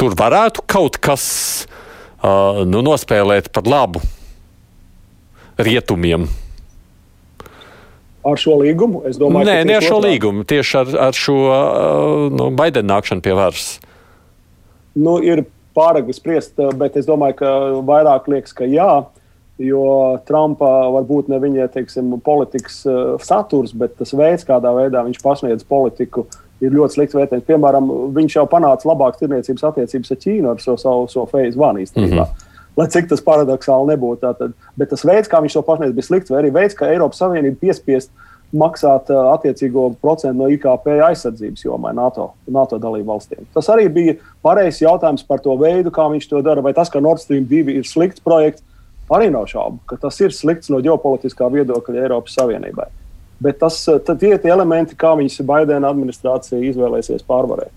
Tur 0.00 0.18
varētu 0.18 0.66
kaut 0.66 0.98
kas 1.02 1.28
uh, 1.62 2.64
nu, 2.66 2.82
nospēlēt 2.82 3.52
par 3.54 3.70
labu 3.70 4.02
rietumiem 5.62 6.26
ar 8.30 8.40
šo 8.40 8.60
līgumu. 8.60 9.02
Domāju, 9.20 9.48
Nē, 9.48 9.58
ne 9.68 9.76
ar 9.78 9.84
šo 9.84 9.98
otrā. 9.98 10.12
līgumu, 10.12 10.46
tieši 10.48 10.78
ar, 10.82 10.94
ar 11.08 11.16
šo 11.16 11.36
nu, 12.34 12.48
Baidena 12.56 12.96
nākšanu 12.96 13.24
pie 13.24 13.34
varas. 13.36 13.68
Nu, 14.96 15.18
ir 15.22 15.44
pārāk 15.76 16.08
spriest, 16.16 16.56
bet 16.80 16.96
es 16.96 17.08
domāju, 17.08 17.38
ka 17.42 17.52
vairāk 17.86 18.30
liekas, 18.32 18.56
ka 18.56 18.68
jā. 18.68 19.04
Jo 19.56 19.84
Trumpa 20.28 20.68
varbūt 20.92 21.30
ne 21.32 21.38
viņa 21.40 21.70
teiksim, 21.72 22.10
politikas 22.24 22.82
saturs, 23.24 23.72
bet 23.72 23.94
tas 23.96 24.12
veids, 24.12 24.44
kādā 24.44 24.72
veidā 24.76 25.00
viņš 25.06 25.22
pasniedz 25.22 25.64
politiku, 25.64 26.26
ir 26.60 26.76
ļoti 26.76 26.98
slikts 26.98 27.16
vērtējums. 27.16 27.46
Piemēram, 27.48 27.88
viņš 28.16 28.36
jau 28.36 28.44
panāca 28.52 28.90
labākas 28.90 29.22
tirniecības 29.22 29.64
attiecības 29.70 30.12
ar 30.12 30.20
Ķīnu 30.26 30.52
ar 30.52 30.60
šo 30.60 30.76
savu 30.80 31.08
so 31.08 31.24
phase 31.30 31.56
one 31.56 31.86
īstenībā. 31.86 32.26
Mm 32.26 32.34
-hmm 32.34 32.45
lai 32.76 32.86
cik 32.92 33.10
tas 33.10 33.24
paradoxāli 33.24 33.94
nebūtu. 33.94 34.22
Tātad. 34.24 34.54
Bet 34.78 34.92
tas 34.92 35.04
veids, 35.06 35.30
kā 35.32 35.40
viņš 35.42 35.58
to 35.58 35.64
pasniedz, 35.66 35.94
bija 35.96 36.08
slikts, 36.08 36.32
vai 36.32 36.42
arī 36.42 36.52
veids, 36.54 36.76
kā 36.76 36.90
Eiropas 36.92 37.22
Savienība 37.22 37.60
piespiest 37.64 38.12
maksāt 38.56 39.10
uh, 39.10 39.32
attiecīgo 39.34 39.88
procentu 40.02 40.38
no 40.38 40.50
IKP 40.52 41.00
aizsardzības 41.08 41.64
jomai 41.64 41.92
NATO, 41.96 42.28
NATO 42.46 42.78
dalību 42.82 43.08
valstīm. 43.10 43.48
Tas 43.56 43.68
arī 43.72 43.88
bija 43.92 44.16
pareizs 44.44 44.84
jautājums 44.84 45.26
par 45.26 45.42
to 45.44 45.56
veidu, 45.60 45.90
kā 45.94 46.06
viņš 46.12 46.28
to 46.30 46.42
dara. 46.46 46.62
Vai 46.64 46.74
tas, 46.76 46.92
ka 46.92 47.02
Nord 47.02 47.22
Stream 47.22 47.48
2 47.50 47.74
ir 47.74 47.88
slikts 47.88 48.22
projekts, 48.22 48.64
arī 49.12 49.32
nav 49.34 49.48
šaubu, 49.50 49.80
ka 49.90 49.98
tas 50.06 50.20
ir 50.22 50.34
slikts 50.34 50.70
no 50.72 50.80
ģeopolitiskā 50.84 51.50
viedokļa 51.52 52.06
Eiropas 52.06 52.38
Savienībai. 52.38 52.88
Bet 53.42 53.58
tas, 53.60 53.82
tie 53.84 54.30
ir 54.32 54.40
tie 54.40 54.52
elementi, 54.52 54.96
kā 54.96 55.12
viņas 55.18 55.42
Baidena 55.46 55.90
administrācija 55.92 56.62
izvēlēsies 56.70 57.26
pārvarēt. 57.28 57.74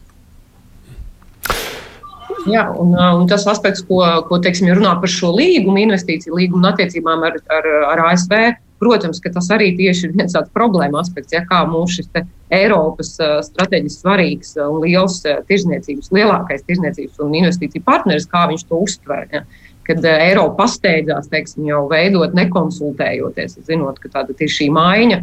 Jā, 2.47 2.63
un, 2.79 2.93
un 2.95 3.27
tas 3.27 3.43
aspekts, 3.51 3.83
ko, 3.87 3.99
ko 4.29 4.39
teiksim, 4.43 4.69
runā 4.77 4.95
par 5.01 5.11
šo 5.11 5.33
līgumu, 5.35 5.81
investīciju 5.83 6.37
līgumu 6.37 6.63
un 6.63 6.71
attiecībām 6.71 7.25
ar, 7.27 7.39
ar, 7.51 7.69
ar 7.91 8.01
ASV, 8.11 8.35
protams, 8.79 9.19
ka 9.19 9.31
tas 9.35 9.49
arī 9.51 9.73
tieši 9.77 10.07
ir 10.07 10.13
viens 10.15 10.35
tāds 10.35 10.51
problēma 10.55 11.01
aspekts, 11.01 11.35
ja, 11.35 11.43
kā 11.47 11.65
mūsu 11.69 11.99
šis 11.99 12.21
Eiropas 12.55 13.11
strateģiski 13.45 14.01
svarīgs 14.01 14.55
un 14.63 14.79
liels 14.85 15.19
tirzniecības, 15.23 16.13
lielākais 16.15 16.63
tirzniecības 16.65 17.19
un 17.25 17.35
investīciju 17.41 17.83
partneris, 17.85 18.29
kā 18.31 18.47
viņš 18.49 18.63
to 18.69 18.79
uztver. 18.87 19.27
Ja. 19.33 19.43
Kad 19.89 20.05
Eiropa 20.05 20.63
pasteidzās, 20.63 21.27
teiksim, 21.29 21.67
jau 21.69 21.83
veidot, 21.91 22.33
nekonsultējoties, 22.37 23.59
zinot, 23.67 23.99
ka 24.01 24.11
tāda 24.15 24.37
ir 24.37 24.51
šī 24.53 24.69
maiņa 24.73 25.21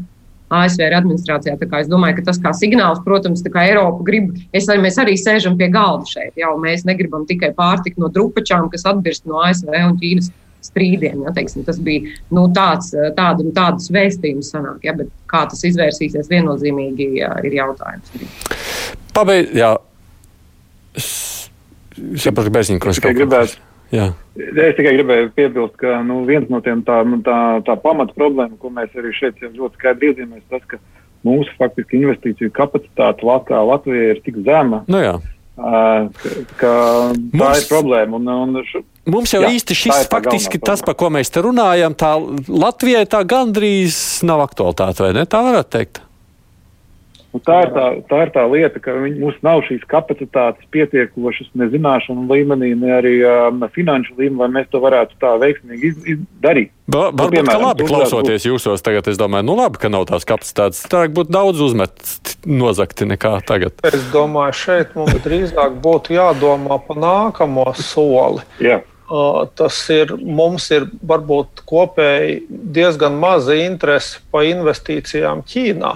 ASV 0.55 0.83
ir 0.87 0.95
administrācijā. 0.95 1.57
Es 1.81 1.91
domāju, 1.91 2.21
ka 2.21 2.27
tas 2.29 2.41
kā 2.43 2.53
signāls, 2.55 3.03
protams, 3.05 3.43
kā 3.43 3.67
Eiropa 3.67 4.05
grib, 4.07 4.33
es, 4.55 4.69
mēs 4.69 4.99
arī 5.03 5.17
sēžam 5.19 5.57
pie 5.59 5.69
galda 5.75 6.07
šeit. 6.11 6.35
Jau 6.39 6.55
mēs 6.63 6.87
negribam 6.87 7.27
tikai 7.27 7.53
pārtiku 7.57 8.05
no 8.05 8.11
drupačām, 8.13 8.71
kas 8.71 8.87
atbirst 8.87 9.27
no 9.27 9.43
ASV 9.43 9.73
un 9.75 9.99
Ķīnas 10.01 10.31
strīdiem. 10.67 11.25
Ja, 11.27 11.35
teiksim, 11.35 11.67
tas 11.67 11.79
bija 11.83 12.15
nu, 12.35 12.47
tāds, 12.55 12.93
tādu, 13.19 13.51
tādus 13.57 13.91
vēstījumus 13.95 14.53
sanāk, 14.55 14.81
ja, 14.87 14.95
bet 14.99 15.11
kā 15.31 15.45
tas 15.51 15.63
izvērsīsies 15.67 16.31
viennozīmīgi 16.31 17.13
ja, 17.21 17.35
ir 17.47 17.59
jautājums. 17.59 18.15
Pabeig, 19.17 19.55
jā. 19.57 19.75
saprotu, 20.97 22.49
ka 22.49 22.59
Bērziņš 22.59 23.01
tikai 23.01 23.17
gribētu. 23.17 23.66
Jā. 23.95 24.11
Es 24.37 24.75
tikai 24.77 24.97
gribēju 24.97 25.31
piebilst, 25.37 25.77
ka 25.81 26.01
nu, 26.07 26.21
viens 26.29 26.49
no 26.53 26.61
tiem 26.65 26.83
tā, 26.87 27.01
nu, 27.07 27.21
tā, 27.25 27.37
tā 27.67 27.77
pamata 27.81 28.17
problēma, 28.19 28.59
ko 28.61 28.73
mēs 28.75 28.95
arī 28.99 29.15
šeit 29.17 29.41
ļoti 29.47 29.79
skaidri 29.79 30.13
iezīmējam, 30.13 30.43
tas, 30.51 30.65
ka 30.71 30.81
mūsu 31.27 31.55
faktiski 31.61 32.03
investīciju 32.03 32.53
kapacitāte 32.57 33.27
Latvijā, 33.27 33.63
Latvijā 33.71 34.13
ir 34.15 34.23
tik 34.27 34.43
zema. 34.47 34.83
Nu, 34.91 35.01
jā. 35.03 35.17
Ka, 35.57 36.09
ka 36.61 36.73
mums, 37.17 37.39
tā 37.41 37.53
ir 37.63 37.69
problēma. 37.71 38.19
Un, 38.19 38.29
un 38.29 38.61
š, 38.61 38.83
mums 39.09 39.33
jau 39.33 39.41
jā, 39.47 39.55
īsti 39.57 39.79
šis 39.87 40.11
faktiski 40.13 40.61
tas, 40.61 40.83
par 40.85 40.99
ko 41.01 41.09
mēs 41.15 41.33
te 41.33 41.41
runājam, 41.47 41.97
tā 41.97 42.13
Latvijai 42.51 43.07
tā 43.09 43.23
gandrīz 43.25 43.97
nav 44.29 44.45
aktualitāte, 44.45 45.07
vai 45.07 45.15
ne? 45.17 45.25
Tā 45.25 45.41
varētu 45.47 45.73
teikt. 45.79 46.03
Un 47.37 47.43
tā, 47.45 47.57
ir 47.67 47.73
tā, 47.75 47.85
tā 48.09 48.19
ir 48.25 48.31
tā 48.33 48.43
lieta, 48.49 48.81
ka 48.81 48.95
viņi, 48.97 49.19
mums 49.21 49.37
nav 49.45 49.61
šīs 49.67 49.83
kapacitātes 49.91 50.65
pietiekošas 50.73 51.51
ne 51.61 51.69
zināšanu 51.69 52.25
līmenī, 52.31 52.71
ne 52.81 52.95
arī 52.97 53.13
um, 53.29 53.67
finanšu 53.75 54.17
līmenī, 54.17 54.39
lai 54.41 54.49
mēs 54.55 54.71
to 54.73 54.81
varētu 54.81 55.19
tā 55.21 55.35
veiksmīgi 55.43 55.91
iz, 55.91 56.01
izdarīt. 56.15 56.73
Ba, 56.89 57.11
nu, 57.11 57.19
varbūt, 57.19 57.37
piemēram, 57.37 57.67
labi 57.67 57.91
klausoties 57.91 58.49
jūsos 58.49 58.85
tagad, 58.87 59.11
es 59.13 59.21
domāju, 59.21 59.51
nu 59.51 59.59
labi, 59.59 59.83
ka 59.83 59.93
nav 59.93 60.09
tās 60.09 60.25
kapacitātes. 60.29 60.81
Tā 60.89 61.05
būtu 61.13 61.35
daudz 61.37 61.61
uzmet 61.67 62.17
nozakti 62.49 63.11
nekā 63.13 63.37
tagad. 63.45 63.85
Es 63.85 64.09
domāju, 64.15 64.57
šeit 64.65 64.97
mums 64.97 65.21
drīzāk 65.27 65.77
būtu 65.85 66.17
jādomā 66.17 66.81
par 66.89 67.05
nākamo 67.05 67.69
soli. 67.77 68.47
Jā. 68.65 68.81
Uh, 69.07 69.45
tas 69.55 69.85
ir, 69.93 70.17
mums 70.19 70.71
ir 70.75 70.89
varbūt 71.07 71.67
kopēji 71.69 72.41
diezgan 72.49 73.21
maza 73.21 73.55
interese 73.61 74.25
par 74.33 74.49
investīcijām 74.49 75.45
Ķīnā, 75.47 75.93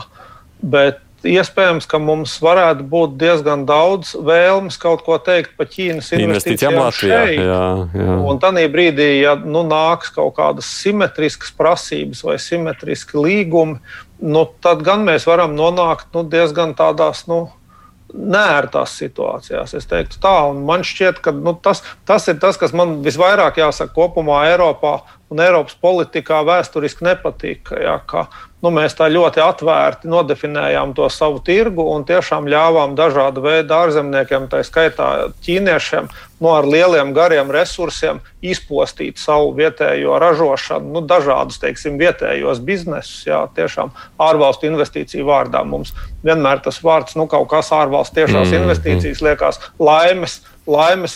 bet 0.60 1.00
Iespējams, 1.20 1.84
ka 1.84 1.98
mums 2.00 2.38
varētu 2.40 2.86
būt 2.88 3.18
diezgan 3.20 3.66
daudz 3.68 4.14
vēlmes 4.16 4.78
kaut 4.80 5.02
ko 5.04 5.18
teikt 5.20 5.52
par 5.58 5.68
Ķīnas 5.68 6.08
investīcijām, 6.16 6.78
Latvijā. 6.80 7.18
Jā, 7.36 7.66
jā. 7.92 8.14
Un 8.24 8.40
tādā 8.40 8.64
brīdī, 8.72 9.10
ja 9.20 9.34
nu, 9.36 9.60
nāks 9.68 10.08
kaut 10.14 10.32
kādas 10.38 10.70
simetriskas 10.80 11.52
prasības 11.56 12.24
vai 12.24 12.38
simetriski 12.40 13.20
līgumi, 13.20 13.76
nu, 14.24 14.46
tad 14.64 14.80
gan 14.86 15.04
mēs 15.04 15.28
varam 15.28 15.52
nonākt 15.58 16.08
nu, 16.16 16.24
diezgan 16.24 16.76
tādās. 16.78 17.26
Nu, 17.28 17.48
Nērtās 18.10 18.96
situācijās. 18.98 19.70
Es 19.78 19.84
teiktu, 19.86 20.16
tā, 20.18 20.32
un 20.50 20.64
man 20.66 20.82
šķiet, 20.82 21.20
ka 21.22 21.30
nu, 21.30 21.52
tas, 21.62 21.84
tas 22.08 22.24
ir 22.26 22.40
tas, 22.42 22.56
kas 22.58 22.72
man 22.74 22.96
visvairāk 23.04 23.60
jāsaka 23.60 23.94
kopumā 23.94 24.40
Eiropā 24.48 24.96
un 25.30 25.38
Eiropas 25.44 25.76
politikā 25.78 26.40
vēsturiski 26.48 27.06
nepatīk. 27.06 27.70
Ja, 27.78 28.00
ka 28.02 28.26
nu, 28.64 28.72
mēs 28.74 28.96
tā 28.98 29.08
ļoti 29.12 29.42
atvērti 29.44 30.10
nodefinējām 30.10 30.94
to 30.96 31.08
savu 31.12 31.40
tirgu 31.44 31.86
un 31.94 32.04
tiešām 32.08 32.48
ļāvām 32.50 32.96
dažādu 32.98 33.44
veidu 33.44 33.76
ārzemniekiem, 33.76 34.48
tā 34.52 34.62
skaitā 34.66 35.08
ķīniešiem, 35.44 36.10
nu, 36.40 36.52
ar 36.52 36.68
lieliem 36.68 37.14
gariem 37.16 37.52
resursiem 37.52 38.20
izpostīt 38.44 39.20
savu 39.20 39.52
vietējo 39.56 40.18
ražošanu, 40.22 40.92
nu, 40.96 41.04
dažādus 41.04 41.60
teiksim, 41.62 41.98
vietējos 42.00 42.62
biznesus. 42.64 43.24
Jā, 43.28 43.42
tiešām 43.56 43.92
ārvalstu 44.20 44.70
investīciju 44.70 45.28
vārdā 45.28 45.64
mums 45.64 45.94
vienmēr 46.24 46.62
tas 46.64 46.80
vārds, 46.84 47.16
nu, 47.16 47.28
kaut 47.30 47.48
kas 47.52 47.72
ārvalstu 47.76 48.22
tiešās 48.22 48.48
mm, 48.48 48.62
investīcijas 48.62 49.24
liekas 49.24 49.60
laimes 49.80 50.40
laimes 50.70 51.14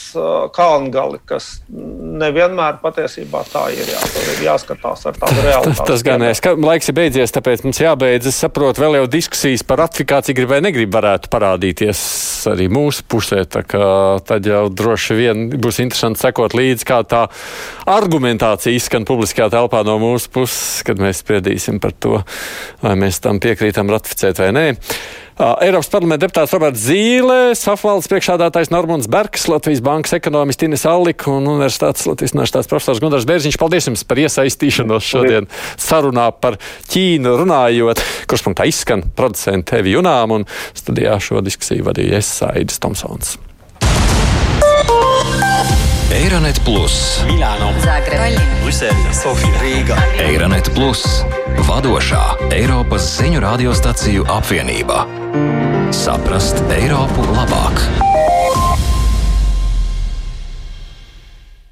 kalngali, 0.55 1.21
kas 1.29 1.63
nevienmēr 1.71 2.79
patiesībā 2.83 3.45
tā 3.51 3.67
ir. 3.75 3.87
Jā, 3.95 4.03
ir 4.35 4.43
jāskatās 4.47 5.07
ar 5.09 5.19
tādu 5.19 5.43
realitāti. 5.47 5.79
Tas, 5.79 5.89
tas 5.91 6.05
gan 6.07 6.25
ir. 6.27 6.39
Laiks 6.65 6.91
ir 6.91 6.97
beidzies, 6.99 7.35
tāpēc 7.35 7.65
mums 7.67 7.81
jābeidz. 7.83 8.29
Es 8.31 8.41
saprotu, 8.45 8.83
vēl 8.85 8.99
jau 9.01 9.09
diskusijas 9.15 9.65
par 9.67 9.83
ratifikāciju 9.85 10.39
grib 10.41 10.53
vai 10.53 10.61
negrib 10.65 10.93
varētu 10.95 11.31
parādīties 11.33 12.03
arī 12.53 12.69
mūsu 12.73 13.07
pusē. 13.11 13.45
Tad 13.49 14.49
jau 14.51 14.65
droši 14.73 15.19
vien 15.19 15.47
būs 15.55 15.81
interesanti 15.85 16.25
sekot 16.25 16.57
līdzi, 16.57 16.89
kā 16.89 17.03
tā 17.09 17.25
argumentācija 17.91 18.75
izskan 18.75 19.07
publiskajā 19.09 19.51
telpā 19.55 19.85
no 19.87 19.99
mūsu 20.03 20.33
puses, 20.35 20.83
kad 20.87 21.01
mēs 21.03 21.23
spriedīsim 21.25 21.81
par 21.83 21.95
to, 21.99 22.23
vai 22.85 22.97
mēs 23.01 23.23
tam 23.25 23.41
piekrītam 23.43 23.93
ratificēt 23.93 24.43
vai 24.43 24.51
nē. 24.57 24.67
Eiropas 25.35 25.89
parlamenta 25.91 26.29
deputāts 26.29 26.53
Roberts 26.55 26.85
Zīle, 26.87 27.57
Safvaldes 27.59 28.07
priekšādātājs 28.07 28.71
Normons 28.71 29.09
Bergs, 29.11 29.49
Latvijas 29.51 29.81
bankas 29.83 30.15
ekonomists 30.15 30.63
Ines 30.63 30.85
Allika 30.87 31.33
un 31.33 31.49
Universitātes 31.51 32.07
Latvijas 32.07 32.37
Universitātes 32.37 32.71
profesors 32.71 33.01
Gunārs 33.03 33.27
Bērziņš. 33.27 33.59
Paldies 33.59 33.91
jums 33.91 34.07
par 34.07 34.21
iesaistīšanos 34.23 35.09
šodien 35.09 35.49
sarunā 35.75 36.29
par 36.39 36.61
Ķīnu 36.87 37.35
runājot, 37.41 38.03
kurš 38.31 38.47
punktā 38.47 38.69
izskan 38.71 39.03
producenti 39.19 39.81
Evi 39.81 39.97
Junām 39.97 40.37
un 40.39 40.47
studijā 40.71 41.19
šo 41.19 41.43
diskusiju 41.43 41.91
vadīja 41.91 42.23
es 42.23 42.31
Saidis 42.39 42.79
Tomsons. 42.79 43.35
Eironet 46.15 46.63
Plus, 46.63 47.25
Milāno, 47.27 47.73
Zagreba, 47.83 48.31
Brisele, 48.63 49.11
Sofija, 49.11 49.59
Rīga. 49.59 49.99
Eironet 50.23 50.71
Plus, 50.79 51.03
vadošā 51.69 52.25
Eiropas 52.55 53.07
ziņu 53.19 53.45
radiostaciju 53.45 54.27
apvienība. 54.31 55.05
Saprast 55.95 56.61
Eiropu 56.75 57.27
labāk! 57.35 58.14